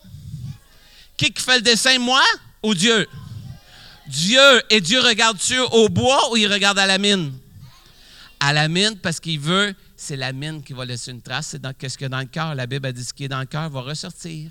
Qui 1.17 1.33
fait 1.37 1.57
le 1.57 1.63
dessin, 1.63 1.99
moi 1.99 2.23
ou 2.63 2.75
Dieu? 2.75 3.07
Dieu. 4.07 4.63
Et 4.71 4.81
Dieu 4.81 5.01
regarde-tu 5.01 5.59
au 5.59 5.89
bois 5.89 6.31
ou 6.31 6.37
il 6.37 6.51
regarde 6.51 6.79
à 6.79 6.87
la 6.87 6.99
mine? 6.99 7.39
À 8.41 8.53
la 8.53 8.69
mine 8.69 8.97
parce 8.97 9.21
qu'il 9.21 9.39
veut, 9.39 9.75
c'est 9.97 10.17
la 10.17 10.33
mine 10.33 10.63
qui 10.63 10.73
va 10.73 10.85
laisser 10.85 11.11
une 11.11 11.21
trace. 11.21 11.49
C'est 11.49 11.61
dans 11.61 11.75
qu'est-ce 11.75 11.99
qu'il 11.99 12.07
y 12.07 12.07
a 12.07 12.09
dans 12.09 12.21
le 12.21 12.25
cœur. 12.25 12.55
La 12.55 12.67
Bible 12.67 12.87
a 12.87 12.93
dit 12.93 13.05
ce 13.05 13.13
qui 13.13 13.25
est 13.25 13.29
dans 13.29 13.41
le 13.41 13.47
cœur 13.47 13.69
va 13.69 13.83
ressortir. 13.83 14.51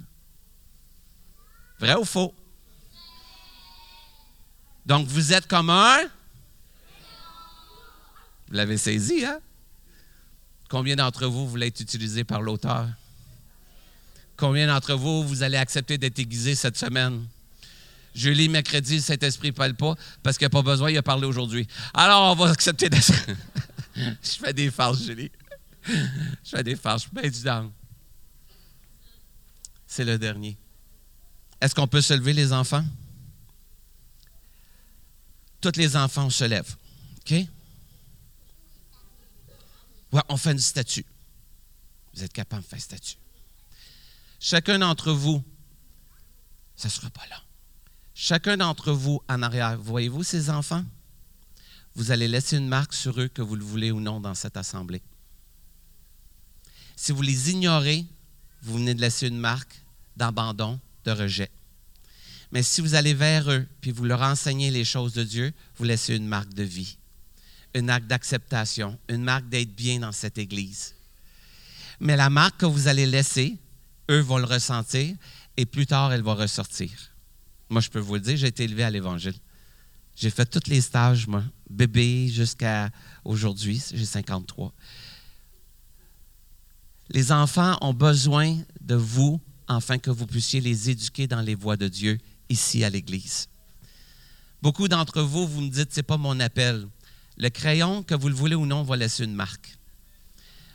Vrai 1.79 1.95
ou 1.95 2.05
faux? 2.05 2.33
Donc, 4.89 5.05
vous 5.05 5.33
êtes 5.33 5.45
comme 5.45 5.69
un? 5.69 5.99
Vous 8.47 8.55
l'avez 8.55 8.75
saisi, 8.75 9.23
hein? 9.23 9.39
Combien 10.67 10.95
d'entre 10.95 11.27
vous 11.27 11.47
voulez 11.47 11.67
être 11.67 11.79
utilisé 11.79 12.23
par 12.23 12.41
l'auteur? 12.41 12.87
Combien 14.35 14.65
d'entre 14.65 14.95
vous, 14.95 15.27
vous 15.27 15.43
allez 15.43 15.57
accepter 15.57 15.99
d'être 15.99 16.17
aiguisé 16.17 16.55
cette 16.55 16.75
semaine? 16.75 17.23
Jeudi, 18.15 18.49
mercredi, 18.49 18.95
le 18.95 19.01
Saint-Esprit 19.01 19.49
ne 19.49 19.53
parle 19.53 19.75
pas 19.75 19.93
parce 20.23 20.39
qu'il 20.39 20.45
n'y 20.45 20.57
a 20.57 20.57
pas 20.57 20.63
besoin, 20.63 20.89
il 20.89 20.97
a 20.97 21.03
parlé 21.03 21.27
aujourd'hui. 21.27 21.67
Alors, 21.93 22.31
on 22.31 22.35
va 22.35 22.49
accepter 22.49 22.89
d'être. 22.89 23.11
je 23.95 24.11
fais 24.43 24.53
des 24.53 24.71
farces, 24.71 25.03
Julie. 25.03 25.29
je 25.85 26.49
fais 26.49 26.63
des 26.63 26.75
farces, 26.75 27.03
je 27.03 27.27
suis 27.29 27.43
bien 27.43 27.61
du 27.61 27.71
C'est 29.85 30.03
le 30.03 30.17
dernier. 30.17 30.57
Est-ce 31.61 31.75
qu'on 31.75 31.87
peut 31.87 32.01
se 32.01 32.15
lever, 32.15 32.33
les 32.33 32.51
enfants? 32.53 32.83
Tous 35.61 35.75
les 35.75 35.95
enfants, 35.95 36.29
se 36.29 36.45
lèvent. 36.45 36.75
OK? 37.19 37.31
Ouais, 40.11 40.21
on 40.29 40.37
fait 40.37 40.51
une 40.51 40.59
statue. 40.59 41.05
Vous 42.13 42.23
êtes 42.23 42.33
capable 42.33 42.63
de 42.63 42.67
faire 42.67 42.77
une 42.77 42.83
statue. 42.83 43.17
Chacun 44.39 44.79
d'entre 44.79 45.11
vous, 45.11 45.43
ça 46.75 46.87
ne 46.87 46.91
sera 46.91 47.09
pas 47.09 47.27
là. 47.27 47.41
Chacun 48.13 48.57
d'entre 48.57 48.91
vous 48.91 49.21
en 49.29 49.41
arrière, 49.43 49.77
voyez-vous 49.77 50.23
ces 50.23 50.49
enfants? 50.49 50.83
Vous 51.95 52.11
allez 52.11 52.27
laisser 52.27 52.57
une 52.57 52.67
marque 52.67 52.93
sur 52.93 53.19
eux, 53.19 53.27
que 53.27 53.41
vous 53.41 53.55
le 53.55 53.63
voulez 53.63 53.91
ou 53.91 53.99
non, 53.99 54.19
dans 54.19 54.33
cette 54.35 54.57
assemblée. 54.57 55.01
Si 56.95 57.11
vous 57.11 57.21
les 57.21 57.51
ignorez, 57.51 58.05
vous 58.61 58.77
venez 58.77 58.93
de 58.93 59.01
laisser 59.01 59.27
une 59.27 59.37
marque 59.37 59.83
d'abandon, 60.15 60.79
de 61.05 61.11
rejet. 61.11 61.49
Mais 62.51 62.63
si 62.63 62.81
vous 62.81 62.95
allez 62.95 63.13
vers 63.13 63.51
eux, 63.51 63.65
puis 63.81 63.91
vous 63.91 64.05
leur 64.05 64.21
enseignez 64.21 64.71
les 64.71 64.85
choses 64.85 65.13
de 65.13 65.23
Dieu, 65.23 65.53
vous 65.77 65.83
laissez 65.83 66.15
une 66.15 66.27
marque 66.27 66.53
de 66.53 66.63
vie, 66.63 66.97
une 67.75 67.85
marque 67.85 68.07
d'acceptation, 68.07 68.97
une 69.07 69.23
marque 69.23 69.49
d'être 69.49 69.75
bien 69.75 69.99
dans 69.99 70.11
cette 70.11 70.37
Église. 70.37 70.95
Mais 71.99 72.15
la 72.15 72.29
marque 72.29 72.57
que 72.57 72.65
vous 72.65 72.87
allez 72.87 73.05
laisser, 73.05 73.57
eux 74.09 74.21
vont 74.21 74.37
le 74.37 74.45
ressentir 74.45 75.15
et 75.57 75.65
plus 75.65 75.85
tard, 75.85 76.11
elle 76.11 76.23
va 76.23 76.33
ressortir. 76.33 76.89
Moi, 77.69 77.81
je 77.81 77.89
peux 77.89 77.99
vous 77.99 78.15
le 78.15 78.21
dire, 78.21 78.37
j'ai 78.37 78.47
été 78.47 78.63
élevé 78.63 78.83
à 78.83 78.89
l'Évangile. 78.89 79.35
J'ai 80.15 80.31
fait 80.31 80.45
tous 80.45 80.69
les 80.69 80.81
stages, 80.81 81.27
moi, 81.27 81.43
bébé 81.69 82.27
jusqu'à 82.29 82.89
aujourd'hui, 83.23 83.81
j'ai 83.93 84.05
53. 84.05 84.73
Les 87.11 87.31
enfants 87.31 87.77
ont 87.81 87.93
besoin 87.93 88.57
de 88.81 88.95
vous 88.95 89.39
afin 89.67 89.97
que 89.97 90.09
vous 90.09 90.25
puissiez 90.25 90.61
les 90.61 90.89
éduquer 90.89 91.27
dans 91.27 91.41
les 91.41 91.55
voies 91.55 91.77
de 91.77 91.87
Dieu 91.87 92.17
ici 92.49 92.83
à 92.83 92.89
l'Église. 92.89 93.47
Beaucoup 94.61 94.87
d'entre 94.87 95.21
vous, 95.21 95.47
vous 95.47 95.61
me 95.61 95.69
dites, 95.69 95.93
ce 95.93 95.99
n'est 95.99 96.03
pas 96.03 96.17
mon 96.17 96.39
appel. 96.39 96.87
Le 97.37 97.49
crayon, 97.49 98.03
que 98.03 98.15
vous 98.15 98.27
le 98.27 98.35
voulez 98.35 98.55
ou 98.55 98.65
non, 98.65 98.83
va 98.83 98.97
laisser 98.97 99.23
une 99.23 99.33
marque. 99.33 99.77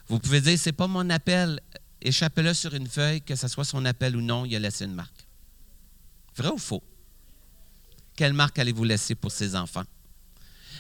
Vous 0.09 0.19
pouvez 0.19 0.41
dire, 0.41 0.59
ce 0.59 0.69
n'est 0.69 0.73
pas 0.73 0.87
mon 0.87 1.11
appel. 1.11 1.61
Échappez-le 2.01 2.55
sur 2.55 2.75
une 2.75 2.87
feuille, 2.87 3.21
que 3.21 3.37
ce 3.37 3.49
soit 3.49 3.65
son 3.65 3.85
appel 3.85 4.17
ou 4.17 4.21
non, 4.21 4.45
il 4.45 4.55
a 4.57 4.59
laissé 4.59 4.85
une 4.85 4.95
marque. 4.95 5.27
Vrai 6.37 6.51
ou 6.51 6.59
faux? 6.59 6.83
Quelle 8.17 8.33
marque 8.33 8.59
allez-vous 8.59 8.85
laisser 8.85 9.15
pour 9.15 9.33
ces 9.33 9.57
enfants? 9.57 9.85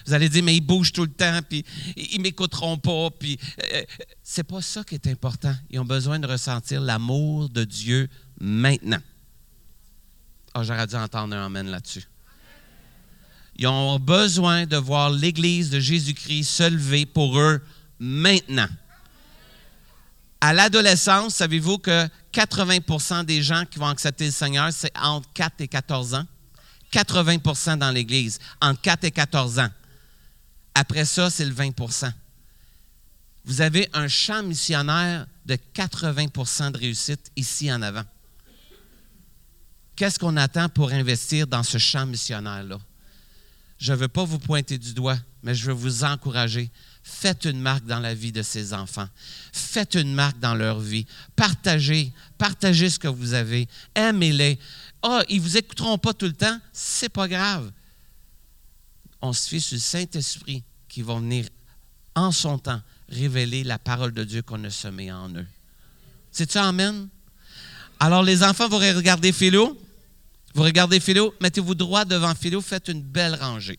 Vous 0.06 0.12
allez 0.12 0.28
dire, 0.28 0.42
mais 0.42 0.56
ils 0.56 0.60
bougent 0.60 0.92
tout 0.92 1.04
le 1.04 1.12
temps, 1.12 1.40
puis 1.48 1.64
ils 1.96 2.20
m'écouteront 2.20 2.76
pas, 2.76 3.10
puis 3.10 3.38
euh, 3.72 3.82
c'est 4.22 4.44
pas 4.44 4.60
ça 4.60 4.84
qui 4.84 4.94
est 4.94 5.06
important. 5.06 5.54
Ils 5.70 5.80
ont 5.80 5.84
besoin 5.84 6.18
de 6.18 6.26
ressentir 6.26 6.80
l'amour 6.80 7.48
de 7.48 7.64
Dieu 7.64 8.08
maintenant. 8.38 9.00
Ah, 10.54 10.62
j'aurais 10.62 10.86
dû 10.86 10.94
entendre 10.94 11.34
un 11.34 11.46
amen 11.46 11.68
là-dessus. 11.68 12.06
Ils 13.56 13.66
ont 13.66 13.98
besoin 13.98 14.66
de 14.66 14.76
voir 14.76 15.10
l'Église 15.10 15.70
de 15.70 15.80
Jésus-Christ 15.80 16.44
se 16.44 16.70
lever 16.70 17.06
pour 17.06 17.38
eux 17.38 17.60
maintenant. 17.98 18.68
À 20.40 20.52
l'adolescence, 20.52 21.36
savez-vous 21.36 21.78
que 21.78 22.08
80% 22.32 23.24
des 23.24 23.42
gens 23.42 23.64
qui 23.64 23.78
vont 23.78 23.88
accepter 23.88 24.26
le 24.26 24.30
Seigneur, 24.30 24.72
c'est 24.72 24.92
entre 24.96 25.28
4 25.34 25.60
et 25.60 25.68
14 25.68 26.14
ans? 26.14 26.26
80% 26.92 27.78
dans 27.78 27.90
l'Église, 27.90 28.38
entre 28.60 28.80
4 28.80 29.04
et 29.04 29.10
14 29.10 29.58
ans. 29.58 29.70
Après 30.74 31.04
ça, 31.04 31.30
c'est 31.30 31.44
le 31.44 31.54
20% 31.54 32.12
Vous 33.44 33.60
avez 33.60 33.88
un 33.92 34.06
champ 34.06 34.42
missionnaire 34.42 35.26
de 35.46 35.56
80% 35.74 36.72
de 36.72 36.78
réussite 36.78 37.30
ici 37.36 37.72
en 37.72 37.82
avant. 37.82 38.04
Qu'est-ce 39.96 40.18
qu'on 40.18 40.36
attend 40.36 40.68
pour 40.68 40.90
investir 40.90 41.46
dans 41.46 41.62
ce 41.62 41.78
champ 41.78 42.06
missionnaire-là? 42.06 42.78
Je 43.78 43.92
ne 43.92 43.98
veux 43.98 44.08
pas 44.08 44.24
vous 44.24 44.38
pointer 44.38 44.78
du 44.78 44.94
doigt, 44.94 45.18
mais 45.42 45.54
je 45.54 45.66
veux 45.66 45.72
vous 45.72 46.04
encourager. 46.04 46.70
Faites 47.02 47.44
une 47.44 47.60
marque 47.60 47.84
dans 47.84 48.00
la 48.00 48.14
vie 48.14 48.32
de 48.32 48.42
ces 48.42 48.72
enfants. 48.72 49.08
Faites 49.52 49.94
une 49.94 50.14
marque 50.14 50.38
dans 50.38 50.54
leur 50.54 50.80
vie. 50.80 51.06
Partagez, 51.36 52.12
partagez 52.38 52.88
ce 52.88 52.98
que 52.98 53.08
vous 53.08 53.34
avez. 53.34 53.68
Aimez-les. 53.94 54.58
Ah, 55.02 55.22
ils 55.28 55.36
ne 55.36 55.42
vous 55.42 55.56
écouteront 55.56 55.98
pas 55.98 56.14
tout 56.14 56.26
le 56.26 56.32
temps, 56.32 56.58
c'est 56.72 57.10
pas 57.10 57.28
grave. 57.28 57.70
On 59.20 59.32
se 59.32 59.48
fie 59.48 59.60
sur 59.60 59.76
le 59.76 59.80
Saint-Esprit 59.80 60.62
qui 60.88 61.02
va 61.02 61.16
venir 61.16 61.46
en 62.14 62.32
son 62.32 62.58
temps 62.58 62.80
révéler 63.08 63.64
la 63.64 63.78
parole 63.78 64.12
de 64.12 64.24
Dieu 64.24 64.42
qu'on 64.42 64.62
a 64.64 64.70
semée 64.70 65.12
en 65.12 65.28
eux. 65.30 65.46
C'est-tu 66.32 66.58
Amen? 66.58 67.08
Alors, 68.00 68.22
les 68.22 68.42
enfants, 68.42 68.68
vous 68.68 68.78
regardez 68.78 69.32
Philo? 69.32 69.78
Vous 70.54 70.62
regardez 70.62 71.00
Philo, 71.00 71.34
mettez-vous 71.40 71.74
droit 71.74 72.04
devant 72.04 72.34
Philo, 72.34 72.60
faites 72.60 72.88
une 72.88 73.02
belle 73.02 73.34
rangée. 73.34 73.78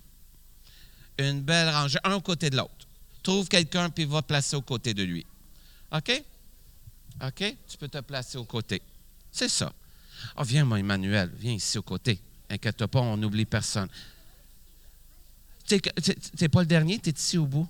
Une 1.18 1.42
belle 1.42 1.70
rangée, 1.70 2.00
un 2.04 2.20
côté 2.20 2.50
de 2.50 2.58
l'autre. 2.58 2.88
Trouve 3.24 3.48
quelqu'un, 3.48 3.90
puis 3.90 4.04
va 4.04 4.22
placer 4.22 4.58
au 4.58 4.62
côté 4.62 4.94
de 4.94 5.04
lui. 5.04 5.26
OK? 5.92 6.24
OK? 7.24 7.56
Tu 7.68 7.78
peux 7.78 7.88
te 7.88 8.00
placer 8.00 8.38
au 8.38 8.44
côté. 8.44 8.82
C'est 9.32 9.48
ça. 9.48 9.72
Oh, 10.36 10.44
viens, 10.44 10.66
moi, 10.66 10.80
Emmanuel, 10.80 11.32
viens 11.38 11.54
ici 11.54 11.78
au 11.78 11.82
côté. 11.82 12.20
Inquiète 12.50 12.86
pas, 12.86 13.00
on 13.00 13.16
n'oublie 13.16 13.46
personne. 13.46 13.88
Tu 15.66 15.82
n'es 16.40 16.50
pas 16.50 16.60
le 16.60 16.68
dernier, 16.68 17.00
tu 17.00 17.10
es 17.10 17.14
ici 17.14 17.38
au 17.38 17.46
bout, 17.46 17.68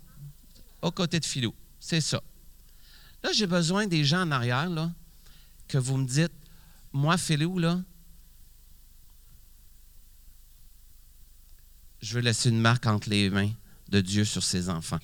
au 0.82 0.91
côté 0.91 1.20
de 1.20 1.26
Philou. 1.26 1.53
C'est 1.80 2.01
ça. 2.01 2.22
Là, 3.24 3.32
j'ai 3.34 3.47
besoin 3.47 3.88
des 3.88 4.03
gens 4.03 4.24
en 4.24 4.32
arrière, 4.32 4.70
là, 4.70 4.91
que 5.68 5.78
vous 5.78 5.97
me 5.97 6.08
dites, 6.08 6.34
moi, 6.91 7.18
Philou, 7.18 7.60
là, 7.60 7.80
je 12.02 12.14
veux 12.14 12.22
laisser 12.22 12.50
une 12.50 12.60
marque 12.60 12.86
entre 12.86 13.10
les 13.10 13.30
mains 13.30 13.52
de 13.89 14.02
Dieu 14.02 14.26
sur 14.26 14.43
ses 14.43 14.70
enfants. 14.70 15.00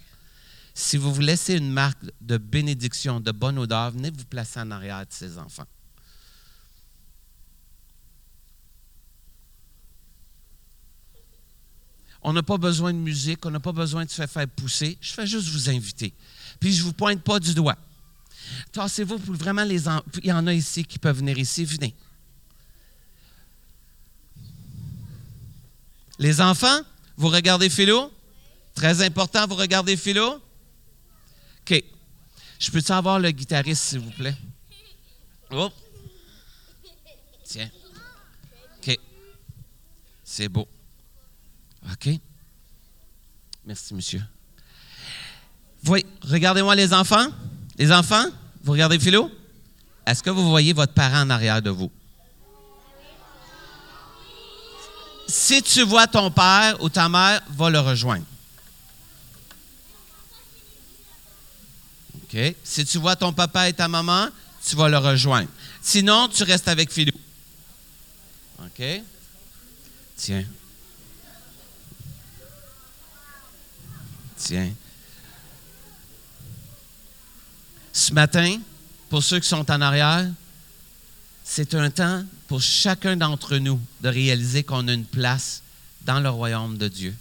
Si 0.73 0.97
vous 0.97 1.13
vous 1.13 1.21
laissez 1.21 1.55
une 1.55 1.71
marque 1.71 1.99
de 2.21 2.37
bénédiction, 2.37 3.19
de 3.19 3.31
bonne 3.31 3.57
odeur, 3.57 3.91
venez 3.91 4.11
vous 4.11 4.25
placer 4.25 4.59
en 4.59 4.71
arrière 4.71 5.05
de 5.05 5.11
ses 5.11 5.37
enfants. 5.37 5.65
On 12.23 12.33
n'a 12.33 12.43
pas 12.43 12.57
besoin 12.57 12.93
de 12.93 12.99
musique, 12.99 13.45
on 13.45 13.51
n'a 13.51 13.59
pas 13.59 13.71
besoin 13.71 14.05
de 14.05 14.09
se 14.09 14.25
faire 14.27 14.47
pousser. 14.47 14.97
Je 15.01 15.11
fais 15.11 15.25
juste 15.25 15.49
vous 15.49 15.69
inviter. 15.69 16.13
Puis 16.59 16.71
je 16.73 16.81
ne 16.81 16.87
vous 16.87 16.93
pointe 16.93 17.23
pas 17.23 17.39
du 17.39 17.53
doigt. 17.53 17.77
Tassez-vous 18.71 19.17
pour 19.19 19.35
vraiment 19.35 19.63
les... 19.63 19.87
En... 19.87 20.03
Il 20.21 20.27
y 20.27 20.31
en 20.31 20.45
a 20.45 20.53
ici 20.53 20.85
qui 20.85 20.99
peuvent 20.99 21.17
venir 21.17 21.37
ici. 21.39 21.65
Venez. 21.65 21.95
Les 26.21 26.39
enfants, 26.39 26.81
vous 27.17 27.29
regardez 27.29 27.67
Philo? 27.67 28.13
Très 28.75 29.01
important, 29.01 29.47
vous 29.47 29.55
regardez 29.55 29.97
Philo? 29.97 30.35
OK. 30.35 31.83
Je 32.59 32.69
peux-tu 32.69 32.91
avoir 32.91 33.19
le 33.19 33.31
guitariste, 33.31 33.81
s'il 33.85 34.01
vous 34.01 34.11
plaît? 34.11 34.35
Oh. 35.49 35.71
Tiens. 37.43 37.71
OK. 38.77 38.99
C'est 40.23 40.47
beau. 40.47 40.67
OK? 41.91 42.09
Merci, 43.65 43.95
monsieur. 43.95 44.21
Voyez, 45.81 46.05
regardez-moi 46.21 46.75
les 46.75 46.93
enfants. 46.93 47.29
Les 47.79 47.91
enfants, 47.91 48.25
vous 48.63 48.73
regardez 48.73 48.99
Philo? 48.99 49.31
Est-ce 50.05 50.21
que 50.21 50.29
vous 50.29 50.47
voyez 50.47 50.73
votre 50.73 50.93
parent 50.93 51.21
en 51.21 51.31
arrière 51.31 51.63
de 51.63 51.71
vous? 51.71 51.91
Si 55.31 55.63
tu 55.63 55.83
vois 55.83 56.07
ton 56.07 56.29
père 56.29 56.75
ou 56.83 56.89
ta 56.89 57.07
mère, 57.07 57.41
va 57.49 57.69
le 57.69 57.79
rejoindre. 57.79 58.25
OK? 62.15 62.55
Si 62.63 62.85
tu 62.85 62.97
vois 62.97 63.15
ton 63.15 63.31
papa 63.31 63.69
et 63.69 63.73
ta 63.73 63.87
maman, 63.87 64.27
tu 64.65 64.75
vas 64.75 64.89
le 64.89 64.97
rejoindre. 64.97 65.47
Sinon, 65.81 66.27
tu 66.27 66.43
restes 66.43 66.67
avec 66.67 66.91
Philo. 66.91 67.13
OK? 68.59 68.83
Tiens. 70.17 70.45
Tiens. 74.37 74.73
Ce 77.93 78.13
matin, 78.13 78.59
pour 79.09 79.23
ceux 79.23 79.39
qui 79.39 79.47
sont 79.47 79.69
en 79.71 79.81
arrière, 79.81 80.29
c'est 81.43 81.73
un 81.73 81.89
temps 81.89 82.23
pour 82.51 82.61
chacun 82.61 83.15
d'entre 83.15 83.55
nous 83.59 83.79
de 84.01 84.09
réaliser 84.09 84.61
qu'on 84.61 84.89
a 84.89 84.91
une 84.91 85.05
place 85.05 85.63
dans 86.01 86.19
le 86.19 86.29
royaume 86.29 86.77
de 86.77 86.89
Dieu. 86.89 87.15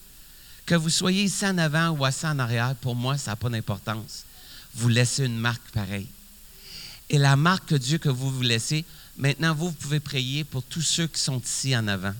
Que 0.67 0.75
vous 0.75 0.91
soyez 0.91 1.23
ici 1.23 1.47
en 1.47 1.57
avant 1.57 1.91
ou 1.91 2.05
assis 2.05 2.27
en 2.27 2.41
arrière, 2.41 2.75
pour 2.75 2.97
moi, 2.97 3.17
ça 3.17 3.31
n'a 3.31 3.37
pas 3.37 3.49
d'importance. 3.49 4.25
Vous 4.75 4.89
laissez 4.89 5.27
une 5.27 5.39
marque 5.39 5.71
pareille. 5.71 6.09
Et 7.09 7.17
la 7.17 7.37
marque 7.37 7.67
que 7.67 7.75
Dieu 7.77 7.99
que 7.99 8.09
vous 8.09 8.29
vous 8.29 8.43
laissez, 8.43 8.85
maintenant, 9.17 9.55
vous, 9.55 9.67
vous 9.67 9.75
pouvez 9.75 10.01
prier 10.01 10.43
pour 10.43 10.65
tous 10.65 10.83
ceux 10.83 11.07
qui 11.07 11.21
sont 11.21 11.41
ici 11.41 11.77
en 11.77 11.87
avant. 11.87 12.15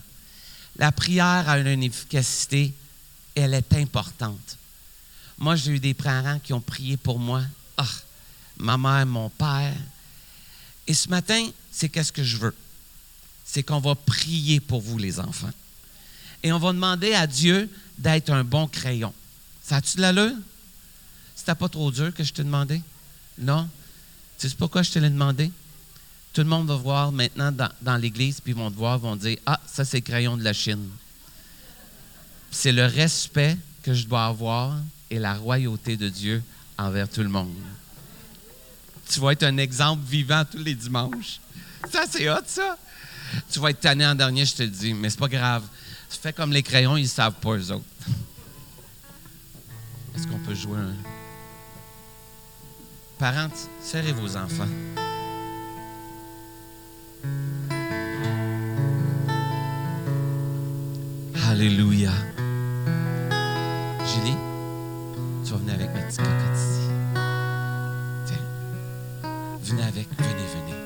La 0.77 0.93
prière 0.93 1.49
a 1.49 1.59
une 1.59 1.83
efficacité, 1.83 2.73
elle 3.35 3.55
est 3.55 3.73
importante. 3.73 4.57
Moi, 5.37 5.57
j'ai 5.57 5.73
eu 5.73 5.79
des 5.81 5.93
parents 5.93 6.39
qui 6.39 6.53
ont 6.53 6.61
prié 6.61 6.95
pour 6.95 7.19
moi. 7.19 7.41
Ah, 7.75 7.83
ma 8.55 8.77
mère, 8.77 9.05
mon 9.05 9.29
père. 9.29 9.75
Et 10.87 10.93
ce 10.93 11.09
matin, 11.09 11.45
c'est 11.73 11.89
qu'est-ce 11.89 12.13
que 12.13 12.23
je 12.23 12.37
veux? 12.37 12.55
C'est 13.51 13.63
qu'on 13.63 13.81
va 13.81 13.95
prier 13.95 14.61
pour 14.61 14.79
vous, 14.79 14.97
les 14.97 15.19
enfants. 15.19 15.51
Et 16.41 16.53
on 16.53 16.57
va 16.57 16.71
demander 16.71 17.13
à 17.13 17.27
Dieu 17.27 17.69
d'être 17.97 18.29
un 18.29 18.45
bon 18.45 18.65
crayon. 18.65 19.13
Ça 19.61 19.75
a-tu 19.75 19.97
de 19.97 20.01
l'allure? 20.03 20.37
C'était 21.35 21.55
pas 21.55 21.67
trop 21.67 21.91
dur 21.91 22.13
que 22.13 22.23
je 22.23 22.31
t'ai 22.31 22.45
demandé? 22.45 22.81
Non? 23.37 23.67
Tu 24.39 24.47
sais 24.47 24.55
pourquoi 24.55 24.83
je 24.83 24.91
te 24.91 24.99
l'ai 24.99 25.09
demandé? 25.09 25.51
Tout 26.31 26.39
le 26.39 26.47
monde 26.47 26.69
va 26.69 26.77
voir 26.77 27.11
maintenant 27.11 27.51
dans, 27.51 27.97
l'église, 27.97 28.39
puis 28.39 28.53
ils 28.53 28.57
vont 28.57 28.71
te 28.71 28.77
voir, 28.77 28.97
vont 28.97 29.17
dire 29.17 29.37
Ah, 29.45 29.59
ça, 29.67 29.83
c'est 29.83 29.97
le 29.97 30.03
crayon 30.03 30.37
de 30.37 30.45
la 30.45 30.53
Chine. 30.53 30.87
C'est 32.51 32.71
le 32.71 32.85
respect 32.85 33.57
que 33.83 33.93
je 33.93 34.07
dois 34.07 34.27
avoir 34.27 34.77
et 35.09 35.19
la 35.19 35.33
royauté 35.33 35.97
de 35.97 36.07
Dieu 36.07 36.41
envers 36.77 37.09
tout 37.09 37.21
le 37.21 37.27
monde. 37.27 37.53
Tu 39.09 39.19
vas 39.19 39.33
être 39.33 39.43
un 39.43 39.57
exemple 39.57 40.05
vivant 40.07 40.45
tous 40.49 40.63
les 40.63 40.73
dimanches. 40.73 41.41
Ça, 41.91 42.05
c'est 42.09 42.29
hot, 42.29 42.43
ça. 42.45 42.77
Tu 43.51 43.59
vas 43.59 43.69
être 43.69 43.79
tanné 43.79 44.05
en 44.05 44.15
dernier, 44.15 44.45
je 44.45 44.55
te 44.55 44.63
le 44.63 44.69
dis, 44.69 44.93
mais 44.93 45.09
c'est 45.09 45.19
pas 45.19 45.27
grave. 45.27 45.63
Fais 46.09 46.33
comme 46.33 46.51
les 46.51 46.61
crayons, 46.61 46.97
ils 46.97 47.07
savent 47.07 47.39
pas, 47.41 47.55
eux 47.55 47.71
autres. 47.71 47.85
Est-ce 50.15 50.27
qu'on 50.27 50.39
peut 50.39 50.53
jouer 50.53 50.77
un? 50.77 50.93
Parents, 53.17 53.49
serrez 53.81 54.11
vos 54.11 54.35
enfants. 54.35 54.67
Alléluia. 61.49 62.11
Julie? 64.05 64.37
tu 65.45 65.51
vas 65.51 65.57
venir 65.57 65.73
avec 65.75 65.93
ma 65.93 66.01
petite 66.01 66.21
cocotte 66.21 66.55
ici. 66.55 66.89
Tiens. 68.25 69.29
Venez 69.63 69.83
avec, 69.83 70.07
venez, 70.17 70.47
venez. 70.55 70.80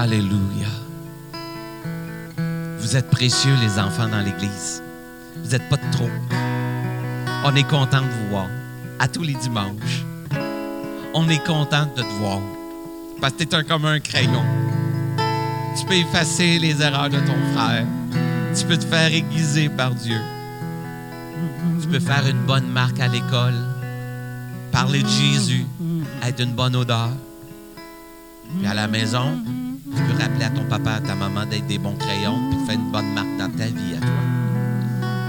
Alléluia. 0.00 0.68
Vous 2.78 2.96
êtes 2.96 3.10
précieux, 3.10 3.56
les 3.60 3.80
enfants, 3.80 4.06
dans 4.06 4.20
l'Église. 4.20 4.80
Vous 5.42 5.50
n'êtes 5.50 5.68
pas 5.68 5.74
de 5.74 5.90
trop. 5.90 6.08
On 7.44 7.56
est 7.56 7.68
content 7.68 8.02
de 8.02 8.06
vous 8.06 8.28
voir 8.30 8.46
à 9.00 9.08
tous 9.08 9.24
les 9.24 9.34
dimanches. 9.34 10.04
On 11.14 11.28
est 11.28 11.44
content 11.44 11.86
de 11.96 12.02
te 12.02 12.18
voir 12.20 12.38
parce 13.20 13.32
que 13.32 13.42
tu 13.42 13.48
es 13.48 13.54
un, 13.56 13.64
comme 13.64 13.86
un 13.86 13.98
crayon. 13.98 14.44
Tu 15.76 15.84
peux 15.84 15.94
effacer 15.94 16.60
les 16.60 16.80
erreurs 16.80 17.10
de 17.10 17.18
ton 17.18 17.52
frère 17.52 17.84
tu 18.56 18.64
peux 18.66 18.76
te 18.76 18.86
faire 18.86 19.12
aiguiser 19.12 19.68
par 19.68 19.94
Dieu. 19.94 20.20
Tu 21.82 21.88
peux 21.88 22.00
faire 22.00 22.24
une 22.28 22.46
bonne 22.46 22.68
marque 22.68 23.00
à 23.00 23.08
l'école. 23.08 23.54
Parler 24.70 25.02
de 25.02 25.08
Jésus, 25.08 25.66
être 26.22 26.40
une 26.40 26.52
bonne 26.52 26.76
odeur. 26.76 27.10
Puis 28.58 28.66
à 28.66 28.74
la 28.74 28.86
maison, 28.86 29.38
tu 29.94 30.02
peux 30.02 30.22
rappeler 30.22 30.44
à 30.44 30.50
ton 30.50 30.64
papa, 30.64 30.92
à 30.92 31.00
ta 31.00 31.14
maman 31.14 31.46
d'être 31.46 31.66
des 31.66 31.78
bons 31.78 31.96
crayons, 31.96 32.38
puis 32.50 32.60
de 32.60 32.64
faire 32.66 32.74
une 32.74 32.90
bonne 32.90 33.12
marque 33.14 33.36
dans 33.38 33.50
ta 33.50 33.66
vie 33.66 33.94
à 33.96 34.00
toi. 34.00 34.08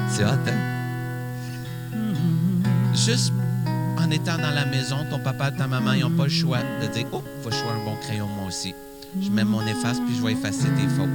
C'est 0.10 0.24
hot, 0.26 0.48
hein? 0.48 2.00
Juste 2.94 3.34
en 3.98 4.10
étant 4.12 4.38
dans 4.38 4.54
la 4.54 4.66
maison, 4.66 4.98
ton 5.10 5.20
papa 5.20 5.50
et 5.50 5.58
ta 5.58 5.68
maman, 5.68 5.94
ils 5.94 6.02
n'ont 6.02 6.12
pas 6.12 6.24
le 6.24 6.30
choix 6.30 6.60
de 6.82 6.88
dire 6.88 7.06
Oh, 7.12 7.24
il 7.24 7.44
faut 7.44 7.52
sois 7.52 7.72
un 7.72 7.86
bon 7.86 7.96
crayon 8.02 8.28
moi 8.28 8.48
aussi. 8.48 8.74
Je 9.22 9.30
mets 9.30 9.44
mon 9.44 9.66
efface, 9.66 10.00
puis 10.00 10.16
je 10.16 10.24
vais 10.24 10.34
effacer 10.34 10.68
tes 10.70 10.88
fautes, 10.88 11.10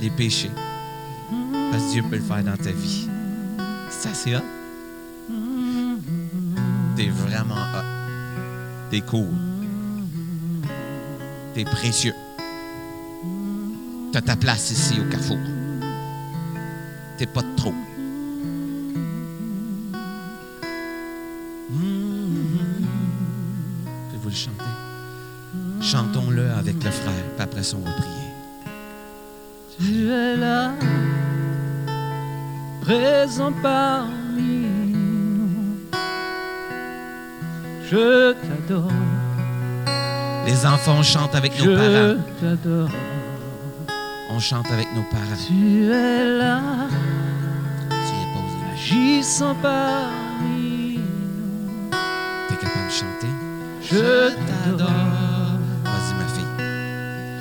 les 0.00 0.10
péchés. 0.10 0.50
Parce 1.70 1.84
que 1.84 1.90
Dieu 1.92 2.02
peut 2.08 2.16
le 2.16 2.22
faire 2.22 2.42
dans 2.42 2.56
ta 2.56 2.72
vie. 2.72 3.08
Ça, 3.90 4.10
c'est 4.12 4.36
hot. 4.36 4.40
T'es 6.96 7.08
vraiment 7.08 7.54
hot. 7.54 7.84
T'es 8.90 9.00
cool. 9.00 9.28
T'es 11.54 11.64
précieux. 11.64 12.14
Ta 14.26 14.36
place 14.36 14.70
ici 14.70 15.00
au 15.00 15.04
carrefour. 15.10 15.38
T'es 17.18 17.26
pas 17.26 17.42
de 17.42 17.56
trop. 17.56 17.74
Pouvez-vous 24.08 24.28
le 24.28 24.34
chanter? 24.34 24.64
Chantons-le 25.80 26.50
avec 26.52 26.82
le 26.84 26.90
frère, 26.90 27.12
puis 27.36 27.42
après 27.42 27.62
ça, 27.62 27.76
on 27.76 27.80
va 27.80 27.92
prier. 27.92 28.08
Tu 29.78 30.08
es 30.10 30.36
là 30.36 30.72
présent 32.82 33.52
parmi 33.62 34.66
nous. 34.92 35.78
Je 37.90 38.32
t'adore. 38.32 38.90
Les 40.46 40.66
enfants 40.66 41.02
chantent 41.02 41.34
avec 41.34 41.56
nos 41.58 41.64
Je 41.64 41.70
parents. 41.76 42.22
t'adore. 42.40 42.88
On 44.32 44.38
chante 44.38 44.70
avec 44.70 44.86
nos 44.94 45.02
parents. 45.02 45.22
Tu 45.46 45.86
es 45.90 46.38
là, 46.38 46.60
pose 47.88 48.56
la 48.62 48.72
agissant 48.74 49.54
parmi 49.60 50.98
nous. 50.98 51.90
T'es 52.48 52.54
capable 52.56 52.86
de 52.86 52.92
chanter? 52.92 53.32
Je 53.82 54.28
t'adore. 54.30 54.88
Vas-y, 55.84 56.14
ma 56.14 56.26
fille. 56.34 56.52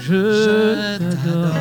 Je 0.02 0.98
t'adore. 0.98 1.56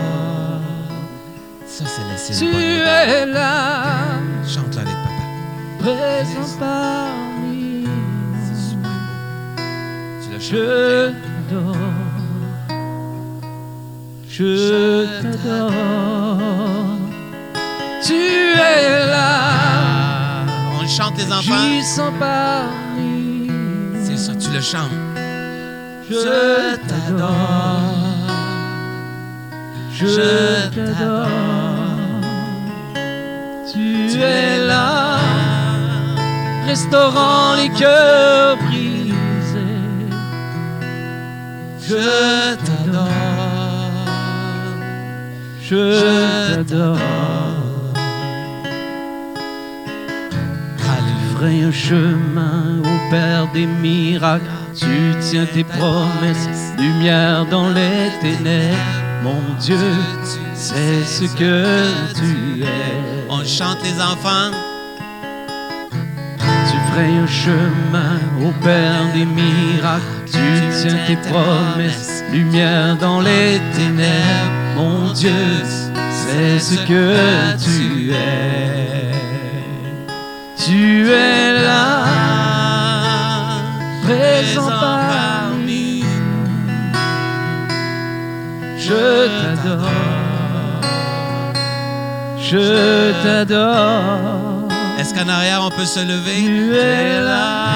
Ça, 1.66 1.84
c'est 1.86 2.04
laisser 2.10 2.34
Tu 2.44 2.48
es 2.56 3.26
là, 3.26 4.16
Chante-le 4.46 4.80
avec 4.80 4.94
papa. 4.94 5.24
présent 5.80 6.56
parmi 6.58 7.84
C'est 8.42 8.52
nous. 8.52 8.60
super 8.70 8.96
beau. 9.06 9.62
Tu 10.22 10.28
le 10.32 10.38
chantes. 10.40 10.50
Je 10.50 11.12
t'adore. 11.50 11.87
Je 14.38 15.20
t'adore. 15.20 15.72
Tu 18.06 18.14
es 18.14 19.06
là, 19.08 19.30
Ah, 19.50 20.46
on 20.78 20.82
le 20.82 20.86
chante, 20.88 21.14
les 21.18 21.32
enfants. 21.32 22.12
parmi. 22.20 23.50
C'est 24.04 24.16
ça, 24.16 24.32
tu 24.36 24.50
le 24.50 24.60
chantes. 24.60 24.92
Je 26.08 26.76
t'adore. 26.86 27.34
Je 29.92 30.70
t'adore. 30.76 31.26
Tu 33.72 34.20
es 34.22 34.58
là, 34.66 35.18
restaurant 36.64 37.54
les 37.56 37.70
cœurs 37.70 38.56
brisés. 38.68 39.82
Je 41.88 41.96
t'adore. 41.96 42.77
Je 45.70 46.54
t'adore. 46.54 46.96
Ferai 51.34 51.62
un 51.62 51.72
chemin 51.72 52.80
au 52.80 53.10
Père 53.10 53.46
des 53.52 53.66
miracles. 53.66 54.46
Tu 54.74 55.14
tiens 55.20 55.44
tes 55.52 55.64
promesses, 55.64 56.72
lumière 56.78 57.44
dans 57.50 57.68
les 57.68 58.10
ténèbres. 58.22 58.76
Mon 59.22 59.42
Dieu, 59.60 59.76
c'est 60.54 61.04
ce 61.04 61.24
que 61.36 61.90
tu 62.14 62.62
es. 62.62 63.26
On 63.28 63.44
chante, 63.44 63.78
les 63.84 64.00
enfants. 64.00 64.50
Tu 66.40 66.76
ferais 66.90 67.10
un 67.10 67.26
chemin 67.26 68.18
au 68.42 68.52
Père 68.64 69.12
des 69.12 69.26
miracles. 69.26 70.02
Tu 70.32 70.38
tiens 70.80 70.96
tes 71.06 71.16
promesses, 71.28 72.24
lumière 72.32 72.96
dans 72.96 73.20
les 73.20 73.60
ténèbres. 73.76 74.57
Mon 74.78 75.12
Dieu, 75.12 75.32
c'est 76.08 76.60
ce 76.60 76.76
que 76.86 77.56
tu 77.64 78.12
es. 78.12 79.10
Tu 80.56 81.10
es 81.10 81.52
là, 81.64 82.04
présent 84.04 84.70
parmi 84.70 86.04
nous. 86.04 86.48
Je 88.78 89.26
t'adore, 89.26 89.90
je 92.40 93.12
t'adore. 93.24 94.68
Est-ce 95.00 95.12
qu'en 95.12 95.28
arrière, 95.28 95.60
on 95.64 95.70
peut 95.70 95.86
se 95.86 96.00
lever? 96.00 96.44
Tu 96.44 96.76
es 96.76 97.20
là. 97.20 97.68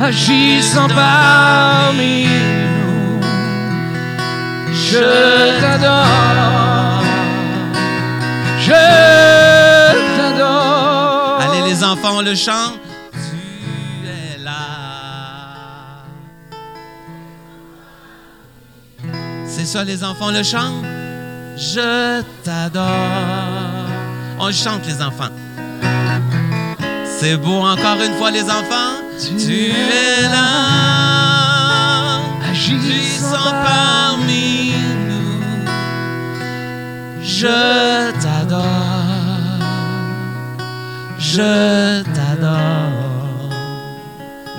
agissant 0.00 0.88
parmi 0.88 2.24
nous. 2.24 2.65
Je 4.88 5.60
t'adore, 5.60 7.02
je 8.60 8.70
t'adore. 10.16 11.40
Allez, 11.40 11.68
les 11.68 11.82
enfants, 11.82 12.18
on 12.18 12.22
le 12.22 12.36
chante. 12.36 12.78
Tu 13.12 14.08
es 14.08 14.38
là. 14.44 14.52
C'est 19.44 19.66
ça, 19.66 19.82
les 19.82 20.04
enfants, 20.04 20.26
on 20.28 20.30
le 20.30 20.44
chante. 20.44 20.84
Je 21.56 22.22
t'adore. 22.44 22.84
On 24.38 24.46
le 24.46 24.52
chante, 24.52 24.86
les 24.86 25.02
enfants. 25.02 25.32
C'est 27.18 27.36
beau 27.36 27.60
encore 27.62 28.00
une 28.06 28.14
fois, 28.18 28.30
les 28.30 28.44
enfants. 28.44 29.00
Tu, 29.18 29.70
es 29.70 30.22
là. 30.30 31.15
Agissant 32.68 33.52
parmi 33.64 34.72
nous. 35.06 35.40
Je 37.22 38.10
t'adore. 38.20 38.64
Je 41.16 42.02
t'adore. 42.02 43.50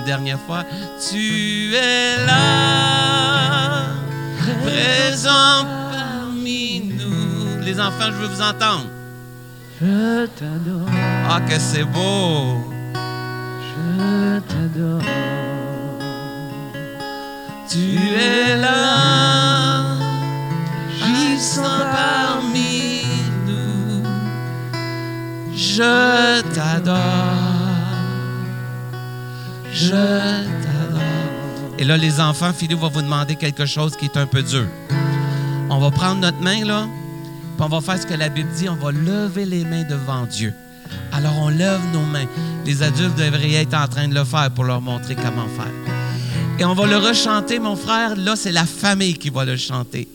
Dernière 0.06 0.40
fois, 0.40 0.64
tu 1.10 1.74
es 1.76 2.26
là, 2.26 3.88
présent 4.64 5.66
parmi 5.92 6.94
nous. 6.98 7.62
Les 7.66 7.78
enfants, 7.78 8.06
je 8.08 8.12
veux 8.14 8.28
vous 8.28 8.42
entendre. 8.42 8.86
Je 9.82 10.26
t'adore, 10.28 10.88
Ah, 11.30 11.42
que 11.42 11.60
c'est 11.60 11.84
beau. 11.84 12.72
je 13.68 14.40
t'adore. 14.40 15.02
Tu 17.70 17.98
es 17.98 18.56
là, 18.56 19.98
agissant 21.04 21.64
parmi 21.92 23.02
nous. 23.46 24.04
Je 25.54 26.42
t'adore. 26.54 26.96
Je 29.74 29.90
t'adore. 29.90 31.02
Et 31.78 31.84
là, 31.84 31.98
les 31.98 32.22
enfants, 32.22 32.54
Philippe 32.54 32.80
va 32.80 32.88
vous 32.88 33.02
demander 33.02 33.36
quelque 33.36 33.66
chose 33.66 33.98
qui 33.98 34.06
est 34.06 34.16
un 34.16 34.28
peu 34.28 34.42
dur. 34.44 34.66
On 35.70 35.80
va 35.80 35.92
prendre 35.92 36.22
notre 36.22 36.40
main, 36.40 36.64
là, 36.64 36.88
puis 37.58 37.66
on 37.66 37.68
va 37.68 37.82
faire 37.82 38.02
ce 38.02 38.08
que 38.08 38.14
la 38.14 38.30
Bible 38.30 38.50
dit. 38.56 38.70
On 38.70 38.76
va 38.76 38.94
lever 38.94 39.46
les 39.46 39.66
mains 39.66 39.84
devant 39.84 40.26
Dieu. 40.26 40.54
Alors, 41.12 41.38
on 41.38 41.50
lève 41.50 41.82
nos 41.92 42.06
mains. 42.06 42.28
Les 42.66 42.82
adultes 42.82 43.18
devraient 43.18 43.56
être 43.56 43.74
en 43.74 43.88
train 43.90 44.08
de 44.08 44.14
le 44.14 44.24
faire 44.24 44.52
pour 44.52 44.64
leur 44.64 44.80
montrer 44.80 45.16
comment 45.16 45.48
faire. 45.50 46.07
Et 46.60 46.66
on 46.66 46.74
va 46.74 46.86
le 46.88 46.98
rechanter, 46.98 47.60
mon 47.60 47.76
frère. 47.76 48.16
Là, 48.16 48.36
c'est 48.36 48.52
la 48.52 48.66
famille 48.66 49.16
qui 49.16 49.30
va 49.30 49.46
le 49.46 49.58
chanter. 49.58 50.08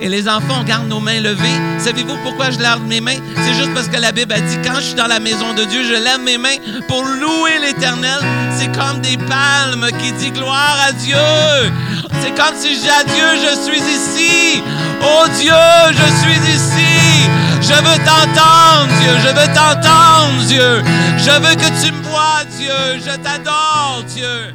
Et 0.00 0.08
les 0.08 0.28
enfants, 0.28 0.58
on 0.60 0.64
garde 0.64 0.88
nos 0.88 1.00
mains 1.00 1.20
levées. 1.20 1.60
Savez-vous 1.78 2.16
pourquoi 2.22 2.50
je 2.50 2.58
lève 2.58 2.80
mes 2.86 3.00
mains? 3.00 3.18
C'est 3.44 3.54
juste 3.54 3.72
parce 3.74 3.88
que 3.88 3.96
la 3.96 4.12
Bible 4.12 4.32
a 4.32 4.40
dit, 4.40 4.58
quand 4.64 4.76
je 4.76 4.86
suis 4.86 4.94
dans 4.94 5.06
la 5.06 5.20
maison 5.20 5.54
de 5.54 5.64
Dieu, 5.64 5.82
je 5.84 5.94
lève 5.94 6.20
mes 6.20 6.38
mains 6.38 6.56
pour 6.88 7.04
louer 7.04 7.58
l'Éternel. 7.60 8.18
C'est 8.56 8.72
comme 8.72 9.00
des 9.00 9.16
palmes 9.16 9.88
qui 10.00 10.12
dit 10.12 10.30
gloire 10.30 10.76
à 10.88 10.92
Dieu. 10.92 11.16
C'est 12.20 12.34
comme 12.34 12.54
si 12.56 12.74
je 12.74 12.80
dis 12.80 13.12
Dieu, 13.14 13.26
je 13.36 13.70
suis 13.70 13.80
ici. 13.80 14.62
Oh 15.02 15.26
Dieu, 15.40 15.52
je 15.90 16.06
suis 16.22 16.38
ici. 16.50 17.28
Je 17.60 17.74
veux 17.74 17.98
t'entendre, 18.04 18.88
Dieu. 19.00 19.12
Je 19.22 19.28
veux 19.28 19.54
t'entendre, 19.54 20.44
Dieu. 20.46 20.82
Je 21.18 21.30
veux 21.30 21.54
que 21.54 21.84
tu 21.84 21.92
me 21.92 22.02
vois, 22.02 22.44
Dieu. 22.58 23.00
Je 23.04 23.16
t'adore, 23.16 24.02
Dieu. 24.14 24.54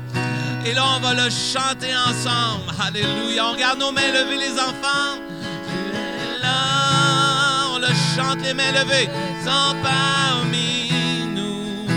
Et 0.68 0.74
là, 0.74 0.84
on 0.98 1.00
va 1.00 1.14
le 1.14 1.30
chanter 1.30 1.96
ensemble. 1.96 2.66
Alléluia. 2.86 3.46
On 3.46 3.56
garde 3.56 3.80
nos 3.80 3.94
mains 3.94 4.12
levées, 4.12 4.36
les 4.36 4.52
enfants. 4.60 5.16
Là. 6.42 7.70
On 7.74 7.80
le 7.80 7.88
chante, 7.88 8.42
les 8.44 8.54
mains 8.54 8.74
levées. 8.74 9.10
Sans 9.46 9.76
parmi 9.82 10.92
nous. 11.34 11.88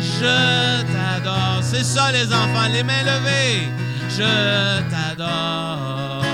Je 0.00 0.82
t'adore. 0.92 1.60
C'est 1.62 1.84
ça, 1.84 2.10
les 2.10 2.26
enfants. 2.26 2.66
Les 2.72 2.82
mains 2.82 3.04
levées. 3.04 3.68
Je 4.08 4.80
t'adore. 4.90 6.24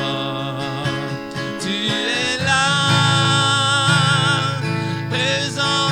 Tu 1.61 1.89
es 1.89 2.45
là. 2.47 2.65
Présent 5.11 5.91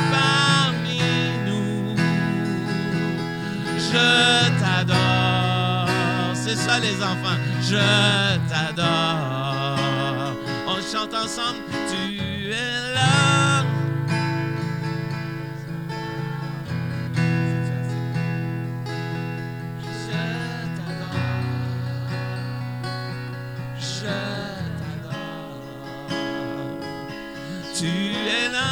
Je 3.96 4.60
t'adore. 4.60 5.88
C'est 6.34 6.56
ça 6.56 6.78
les 6.78 6.96
enfants. 7.02 7.38
Je 7.62 7.86
t'adore. 8.50 9.78
On 10.68 10.76
chante 10.92 11.14
ensemble. 11.14 11.60
Tu 11.90 12.02
es 12.50 12.94
là. 12.94 13.64
Je 19.82 20.20
t'adore. 20.76 21.24
Je 23.78 24.00
t'adore. 24.00 25.66
Tu 27.78 27.86
es 27.86 28.48
là, 28.52 28.70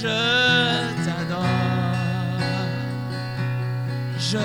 Je 0.00 1.04
t'adore. 1.04 1.44
Je 4.16 4.38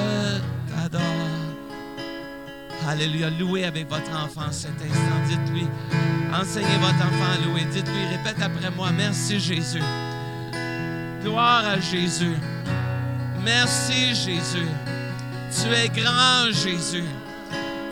t'adore. 0.68 1.01
Alléluia. 2.89 3.30
Louez 3.30 3.66
avec 3.66 3.88
votre 3.88 4.10
enfant 4.18 4.51
cet 4.51 4.72
instant. 4.82 5.20
Dites-lui. 5.28 5.68
Enseignez 6.34 6.78
votre 6.78 6.95
enfant 6.95 7.34
à 7.36 7.45
louer. 7.45 7.66
Dites-lui, 7.72 8.06
répète 8.18 8.41
après 8.41 8.72
moi. 8.72 8.91
Merci 8.97 9.39
Jésus. 9.39 9.84
Gloire 11.22 11.68
à 11.68 11.80
Jésus. 11.80 12.36
Merci 13.43 14.16
Jésus. 14.16 14.70
Tu 15.51 15.72
es 15.72 15.88
grand 15.89 16.51
Jésus. 16.51 17.06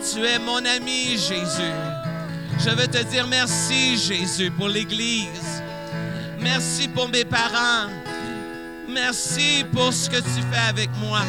Tu 0.00 0.24
es 0.24 0.40
mon 0.40 0.64
ami 0.64 1.10
Jésus. 1.12 1.76
Je 2.58 2.70
veux 2.70 2.88
te 2.88 3.04
dire 3.04 3.28
merci 3.28 3.96
Jésus 3.96 4.50
pour 4.50 4.66
l'Église. 4.66 5.51
Merci 6.42 6.88
pour 6.88 7.08
mes 7.08 7.24
parents. 7.24 7.88
Merci 8.88 9.64
pour 9.72 9.92
ce 9.92 10.10
que 10.10 10.16
tu 10.16 10.42
fais 10.50 10.68
avec 10.68 10.90
moi. 10.98 11.20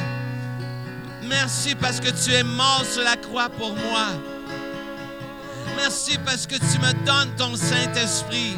Merci 1.24 1.76
parce 1.76 2.00
que 2.00 2.10
tu 2.10 2.34
es 2.34 2.44
mort 2.44 2.84
sur 2.92 3.04
la 3.04 3.16
croix 3.16 3.50
pour 3.50 3.74
moi. 3.76 4.08
Merci 5.76 6.18
parce 6.26 6.46
que 6.46 6.56
tu 6.56 6.80
me 6.80 6.94
donnes 7.06 7.34
ton 7.38 7.56
Saint-Esprit. 7.56 8.56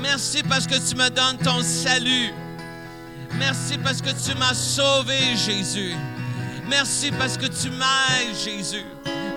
Merci 0.00 0.42
parce 0.42 0.66
que 0.66 0.74
tu 0.74 0.94
me 0.94 1.08
donnes 1.08 1.38
ton 1.38 1.62
salut. 1.62 2.32
Merci 3.38 3.78
parce 3.78 4.00
que 4.00 4.10
tu 4.10 4.36
m'as 4.36 4.54
sauvé, 4.54 5.36
Jésus. 5.36 5.94
Merci 6.68 7.10
parce 7.10 7.36
que 7.36 7.46
tu 7.46 7.70
m'aides, 7.70 8.36
Jésus. 8.44 8.84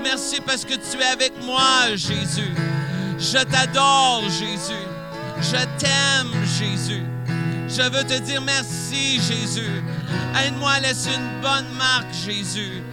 Merci 0.04 0.42
parce 0.42 0.66
que 0.66 0.74
tu 0.74 1.00
es 1.00 1.06
avec 1.06 1.34
moi, 1.44 1.96
Jésus. 1.96 2.54
Je 3.18 3.44
t'adore, 3.44 4.24
Jésus. 4.30 4.91
Je 5.42 5.66
t'aime, 5.80 6.32
Jésus. 6.46 7.04
Je 7.68 7.82
veux 7.84 8.04
te 8.04 8.20
dire 8.20 8.42
merci, 8.42 9.20
Jésus. 9.20 9.82
Aide-moi 10.36 10.72
à 10.72 10.80
laisser 10.80 11.10
une 11.16 11.42
bonne 11.42 11.70
marque, 11.78 12.14
Jésus. 12.14 12.84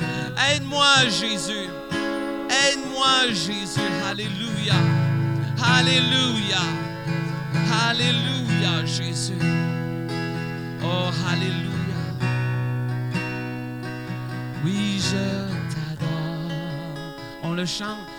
Aide-moi, 0.51 1.09
Jésus. 1.09 1.69
Aide-moi, 2.49 3.29
Jésus. 3.29 3.81
Alléluia. 4.09 4.75
Alléluia. 5.63 6.63
Alléluia, 7.89 8.85
Jésus. 8.87 9.39
Oh, 10.83 11.11
Alléluia. 11.31 11.69
Oui, 14.65 15.01
je 15.01 15.17
t'adore. 15.75 16.53
On 17.43 17.53
le 17.53 17.67
chante. 17.67 18.18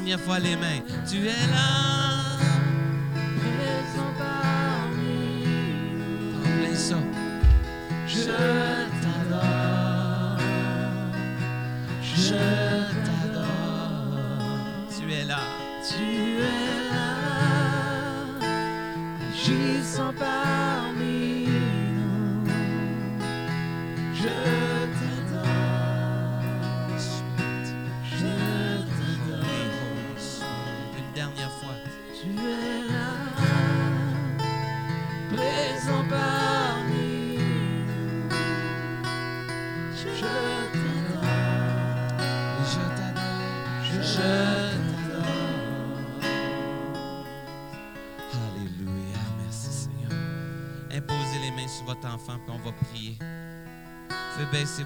Dernière 0.00 0.20
fois 0.20 0.38
les 0.38 0.56
mains. 0.56 0.80
Tu 1.06 1.18
es 1.26 1.46
là. 1.52 2.19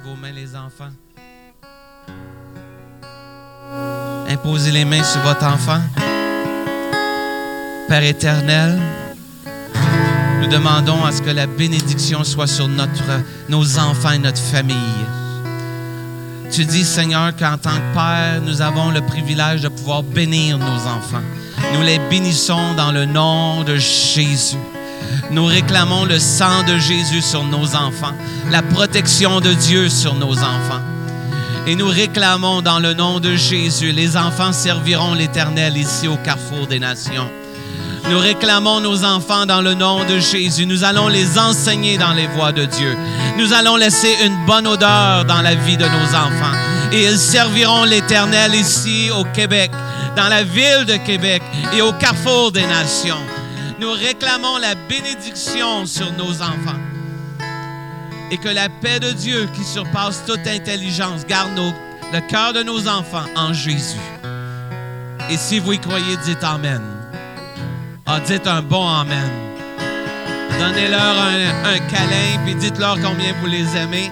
Vos 0.04 0.16
mains, 0.16 0.32
les 0.32 0.54
enfants. 0.54 0.90
Imposez 4.28 4.70
les 4.70 4.84
mains 4.84 5.02
sur 5.02 5.20
votre 5.22 5.44
enfant. 5.44 5.80
Père 7.88 8.02
éternel, 8.02 8.78
nous 10.42 10.48
demandons 10.48 11.04
à 11.04 11.12
ce 11.12 11.22
que 11.22 11.30
la 11.30 11.46
bénédiction 11.46 12.22
soit 12.24 12.46
sur 12.46 12.68
notre, 12.68 13.22
nos 13.48 13.78
enfants 13.78 14.12
et 14.12 14.18
notre 14.18 14.40
famille. 14.40 14.76
Tu 16.50 16.64
dis, 16.64 16.84
Seigneur, 16.84 17.34
qu'en 17.36 17.56
tant 17.56 17.70
que 17.70 17.94
Père, 17.94 18.42
nous 18.42 18.60
avons 18.60 18.90
le 18.90 19.00
privilège 19.00 19.62
de 19.62 19.68
pouvoir 19.68 20.02
bénir 20.02 20.58
nos 20.58 20.86
enfants. 20.86 21.24
Nous 21.72 21.82
les 21.82 21.98
bénissons 22.10 22.74
dans 22.74 22.92
le 22.92 23.06
nom 23.06 23.64
de 23.64 23.76
Jésus. 23.76 24.58
Nous 25.30 25.44
réclamons 25.44 26.04
le 26.04 26.18
sang 26.18 26.62
de 26.66 26.78
Jésus 26.78 27.22
sur 27.22 27.44
nos 27.44 27.74
enfants, 27.74 28.14
la 28.50 28.62
protection 28.62 29.40
de 29.40 29.52
Dieu 29.52 29.88
sur 29.88 30.14
nos 30.14 30.38
enfants. 30.38 30.82
Et 31.66 31.76
nous 31.76 31.88
réclamons 31.88 32.60
dans 32.60 32.78
le 32.78 32.92
nom 32.92 33.20
de 33.20 33.34
Jésus, 33.34 33.92
les 33.92 34.16
enfants 34.16 34.52
serviront 34.52 35.14
l'Éternel 35.14 35.76
ici 35.76 36.08
au 36.08 36.16
carrefour 36.16 36.66
des 36.66 36.78
nations. 36.78 37.28
Nous 38.10 38.18
réclamons 38.18 38.80
nos 38.80 39.02
enfants 39.02 39.46
dans 39.46 39.62
le 39.62 39.72
nom 39.72 40.04
de 40.04 40.18
Jésus. 40.18 40.66
Nous 40.66 40.84
allons 40.84 41.08
les 41.08 41.38
enseigner 41.38 41.96
dans 41.96 42.12
les 42.12 42.26
voies 42.26 42.52
de 42.52 42.66
Dieu. 42.66 42.94
Nous 43.38 43.54
allons 43.54 43.76
laisser 43.76 44.14
une 44.24 44.44
bonne 44.46 44.66
odeur 44.66 45.24
dans 45.24 45.40
la 45.40 45.54
vie 45.54 45.78
de 45.78 45.86
nos 45.86 46.14
enfants. 46.14 46.54
Et 46.92 47.04
ils 47.06 47.18
serviront 47.18 47.84
l'Éternel 47.84 48.54
ici 48.54 49.10
au 49.10 49.24
Québec, 49.24 49.70
dans 50.16 50.28
la 50.28 50.44
ville 50.44 50.84
de 50.86 50.96
Québec 50.96 51.42
et 51.74 51.80
au 51.80 51.92
carrefour 51.94 52.52
des 52.52 52.66
nations. 52.66 53.20
Nous 53.80 53.90
réclamons 53.90 54.58
la 54.58 54.74
bénédiction 54.88 55.86
sur 55.86 56.12
nos 56.12 56.40
enfants. 56.42 56.78
Et 58.30 58.38
que 58.38 58.48
la 58.48 58.68
paix 58.68 59.00
de 59.00 59.10
Dieu 59.12 59.48
qui 59.54 59.64
surpasse 59.64 60.24
toute 60.26 60.46
intelligence 60.46 61.26
garde 61.26 61.58
le 62.12 62.20
cœur 62.20 62.52
de 62.52 62.62
nos 62.62 62.88
enfants 62.88 63.24
en 63.36 63.52
Jésus. 63.52 63.98
Et 65.30 65.36
si 65.36 65.58
vous 65.58 65.72
y 65.72 65.78
croyez, 65.78 66.16
dites 66.24 66.44
Amen. 66.44 66.80
Ah, 68.06 68.20
dites 68.20 68.46
un 68.46 68.62
bon 68.62 68.86
Amen. 68.86 69.30
Donnez-leur 70.58 71.00
un, 71.00 71.74
un 71.74 71.78
câlin, 71.78 72.44
puis 72.44 72.54
dites-leur 72.54 72.94
combien 73.00 73.34
vous 73.40 73.46
les 73.46 73.76
aimez. 73.76 74.10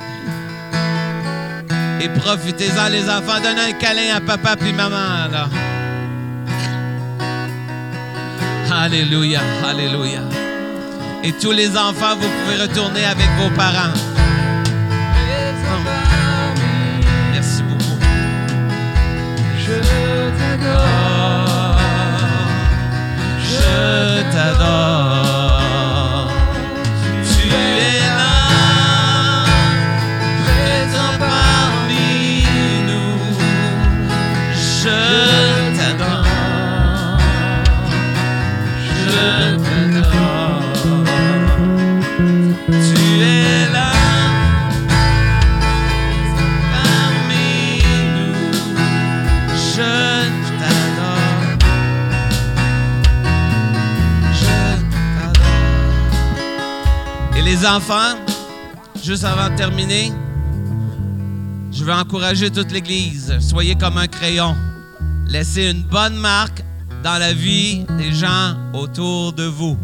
Et 2.01 2.09
profitez-en, 2.09 2.89
les 2.89 3.09
enfants. 3.09 3.41
Donnez 3.43 3.71
un 3.71 3.73
câlin 3.73 4.17
à 4.17 4.21
papa 4.21 4.57
puis 4.57 4.73
maman. 4.73 5.29
Alléluia, 8.85 9.39
alléluia. 9.65 10.23
Et 11.23 11.31
tous 11.31 11.53
les 11.53 11.69
enfants, 11.77 12.17
vous 12.17 12.27
pouvez 12.27 12.61
retourner 12.61 13.05
avec 13.05 13.29
vos 13.39 13.49
parents. 13.51 13.95
Merci 17.33 17.63
beaucoup. 17.63 17.97
Je 19.57 19.75
t'adore, 20.37 21.79
Je 23.39 24.33
t'adore. 24.33 25.22
Enfants, 57.67 58.17
juste 59.05 59.25
avant 59.25 59.51
de 59.51 59.57
terminer, 59.57 60.13
je 61.71 61.85
veux 61.85 61.93
encourager 61.93 62.51
toute 62.51 62.73
l'Église. 62.73 63.39
Soyez 63.41 63.75
comme 63.75 63.99
un 63.99 64.07
crayon. 64.07 64.57
Laissez 65.27 65.71
une 65.71 65.83
bonne 65.83 66.17
marque 66.17 66.63
dans 67.03 67.19
la 67.19 67.33
vie 67.33 67.85
des 67.99 68.13
gens 68.13 68.57
autour 68.75 69.33
de 69.33 69.45
vous. 69.45 69.77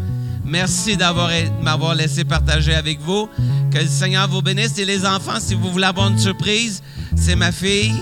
Merci 0.45 0.97
d'avoir 0.97 1.29
m'avoir 1.61 1.95
laissé 1.95 2.23
partager 2.23 2.75
avec 2.75 2.99
vous. 3.01 3.29
Que 3.71 3.79
le 3.79 3.87
Seigneur 3.87 4.27
vous 4.27 4.41
bénisse. 4.41 4.77
Et 4.77 4.85
les 4.85 5.05
enfants, 5.05 5.39
si 5.39 5.53
vous 5.53 5.71
voulez 5.71 5.85
avoir 5.85 6.09
une 6.09 6.19
surprise, 6.19 6.81
c'est 7.15 7.35
ma 7.35 7.51
fille, 7.51 7.93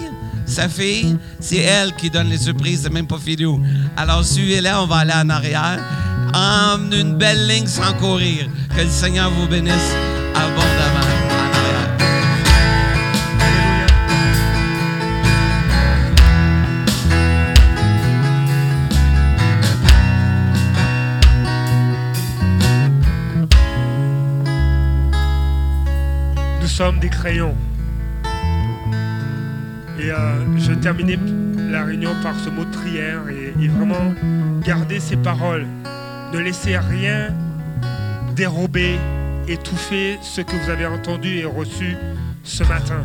sa 0.46 0.70
fille. 0.70 1.18
C'est 1.40 1.58
elle 1.58 1.96
qui 1.96 2.10
donne 2.10 2.30
les 2.30 2.38
surprises, 2.38 2.82
c'est 2.84 2.94
même 2.94 3.08
pas 3.08 3.20
Philou. 3.20 3.62
Alors 3.96 4.24
suivez-la, 4.24 4.82
on 4.82 4.88
va 4.88 4.98
aller 4.98 5.14
en 5.14 5.30
arrière. 5.30 5.80
En 6.34 6.92
une 6.92 7.16
belle 7.18 7.48
ligne 7.48 7.68
sans 7.68 7.94
courir. 7.94 8.48
Que 8.76 8.82
le 8.82 8.90
Seigneur 8.90 9.30
vous 9.32 9.48
bénisse 9.48 9.96
abondamment. 10.36 11.08
Nous 26.62 26.68
sommes 26.68 27.00
des 27.00 27.10
crayons. 27.10 27.56
Et 30.00 30.12
euh, 30.12 30.58
je 30.58 30.74
terminais 30.74 31.18
la 31.58 31.84
réunion 31.86 32.12
par 32.22 32.36
ce 32.36 32.52
mot 32.52 32.64
de 32.64 32.70
prière 32.70 33.22
et, 33.30 33.54
et 33.60 33.68
vraiment 33.68 34.14
garder 34.64 35.00
ces 35.00 35.18
paroles. 35.18 35.66
Ne 36.34 36.40
laissez 36.40 36.78
rien 36.78 37.34
dérober, 38.36 38.98
étouffer 39.48 40.20
ce 40.22 40.42
que 40.42 40.56
vous 40.56 40.70
avez 40.70 40.86
entendu 40.86 41.38
et 41.38 41.46
reçu 41.46 41.96
ce 42.44 42.64
matin. 42.64 43.04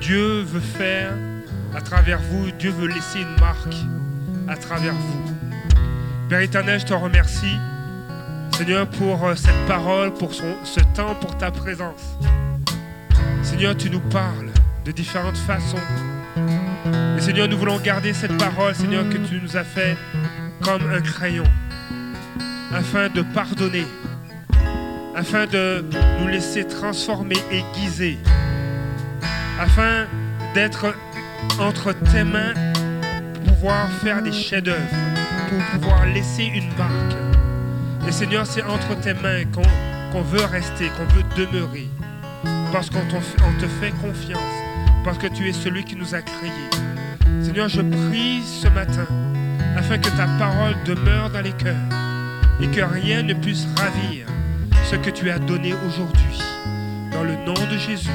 Dieu 0.00 0.42
veut 0.42 0.60
faire 0.60 1.12
à 1.74 1.80
travers 1.80 2.20
vous, 2.20 2.50
Dieu 2.58 2.70
veut 2.70 2.88
laisser 2.88 3.20
une 3.20 3.40
marque 3.40 3.74
à 4.48 4.56
travers 4.56 4.94
vous. 4.94 5.34
Père 6.28 6.40
éternel, 6.40 6.80
je 6.80 6.86
te 6.86 6.94
remercie, 6.94 7.56
Seigneur, 8.56 8.86
pour 8.88 9.26
euh, 9.26 9.34
cette 9.34 9.66
parole, 9.66 10.12
pour 10.14 10.32
ce 10.32 10.80
temps, 10.94 11.14
pour 11.20 11.36
ta 11.36 11.50
présence. 11.50 12.18
Seigneur, 13.42 13.76
tu 13.76 13.90
nous 13.90 14.00
parles 14.00 14.50
de 14.84 14.92
différentes 14.92 15.36
façons. 15.36 15.76
Et 17.16 17.20
Seigneur, 17.20 17.48
nous 17.48 17.58
voulons 17.58 17.78
garder 17.78 18.12
cette 18.12 18.36
parole, 18.38 18.74
Seigneur, 18.74 19.08
que 19.08 19.18
tu 19.18 19.40
nous 19.40 19.56
as 19.56 19.64
fait 19.64 19.96
comme 20.62 20.90
un 20.90 21.00
crayon, 21.00 21.44
afin 22.74 23.08
de 23.08 23.22
pardonner, 23.22 23.86
afin 25.14 25.46
de 25.46 25.84
nous 26.20 26.26
laisser 26.26 26.64
transformer, 26.64 27.36
aiguiser, 27.52 28.18
afin 29.60 30.06
d'être 30.54 30.94
entre 31.60 31.92
tes 31.92 32.24
mains 32.24 32.52
pour 33.44 33.54
pouvoir 33.54 33.88
faire 34.02 34.22
des 34.22 34.32
chefs-d'œuvre, 34.32 34.80
pour 35.48 35.80
pouvoir 35.80 36.06
laisser 36.06 36.44
une 36.44 36.68
marque. 36.76 37.16
Et 38.08 38.12
Seigneur, 38.12 38.44
c'est 38.44 38.62
entre 38.62 38.98
tes 39.00 39.14
mains 39.14 39.44
qu'on 40.12 40.22
veut 40.22 40.44
rester, 40.44 40.88
qu'on 40.96 41.06
veut 41.14 41.24
demeurer, 41.36 41.88
parce 42.72 42.90
qu'on 42.90 43.04
te 43.06 43.66
fait 43.80 43.92
confiance, 44.02 44.40
parce 45.04 45.18
que 45.18 45.28
tu 45.28 45.48
es 45.48 45.52
celui 45.52 45.84
qui 45.84 45.94
nous 45.94 46.14
a 46.14 46.22
créés. 46.22 46.50
Seigneur, 47.40 47.68
je 47.68 47.82
prie 47.82 48.42
ce 48.42 48.66
matin 48.68 49.06
afin 49.76 49.98
que 49.98 50.08
ta 50.10 50.26
parole 50.38 50.74
demeure 50.84 51.30
dans 51.30 51.40
les 51.40 51.52
cœurs 51.52 52.03
et 52.60 52.68
que 52.68 52.80
rien 52.80 53.22
ne 53.22 53.34
puisse 53.34 53.66
ravir 53.76 54.26
ce 54.90 54.96
que 54.96 55.10
tu 55.10 55.30
as 55.30 55.38
donné 55.38 55.74
aujourd'hui. 55.86 56.38
Dans 57.12 57.24
le 57.24 57.34
nom 57.44 57.54
de 57.54 57.78
Jésus. 57.78 58.10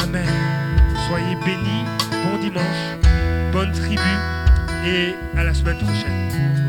Amen. 0.00 0.26
Soyez 1.08 1.36
bénis. 1.44 1.84
Bon 2.10 2.38
dimanche. 2.38 3.52
Bonne 3.52 3.72
tribu. 3.72 4.00
Et 4.86 5.14
à 5.38 5.44
la 5.44 5.54
semaine 5.54 5.78
prochaine. 5.78 6.61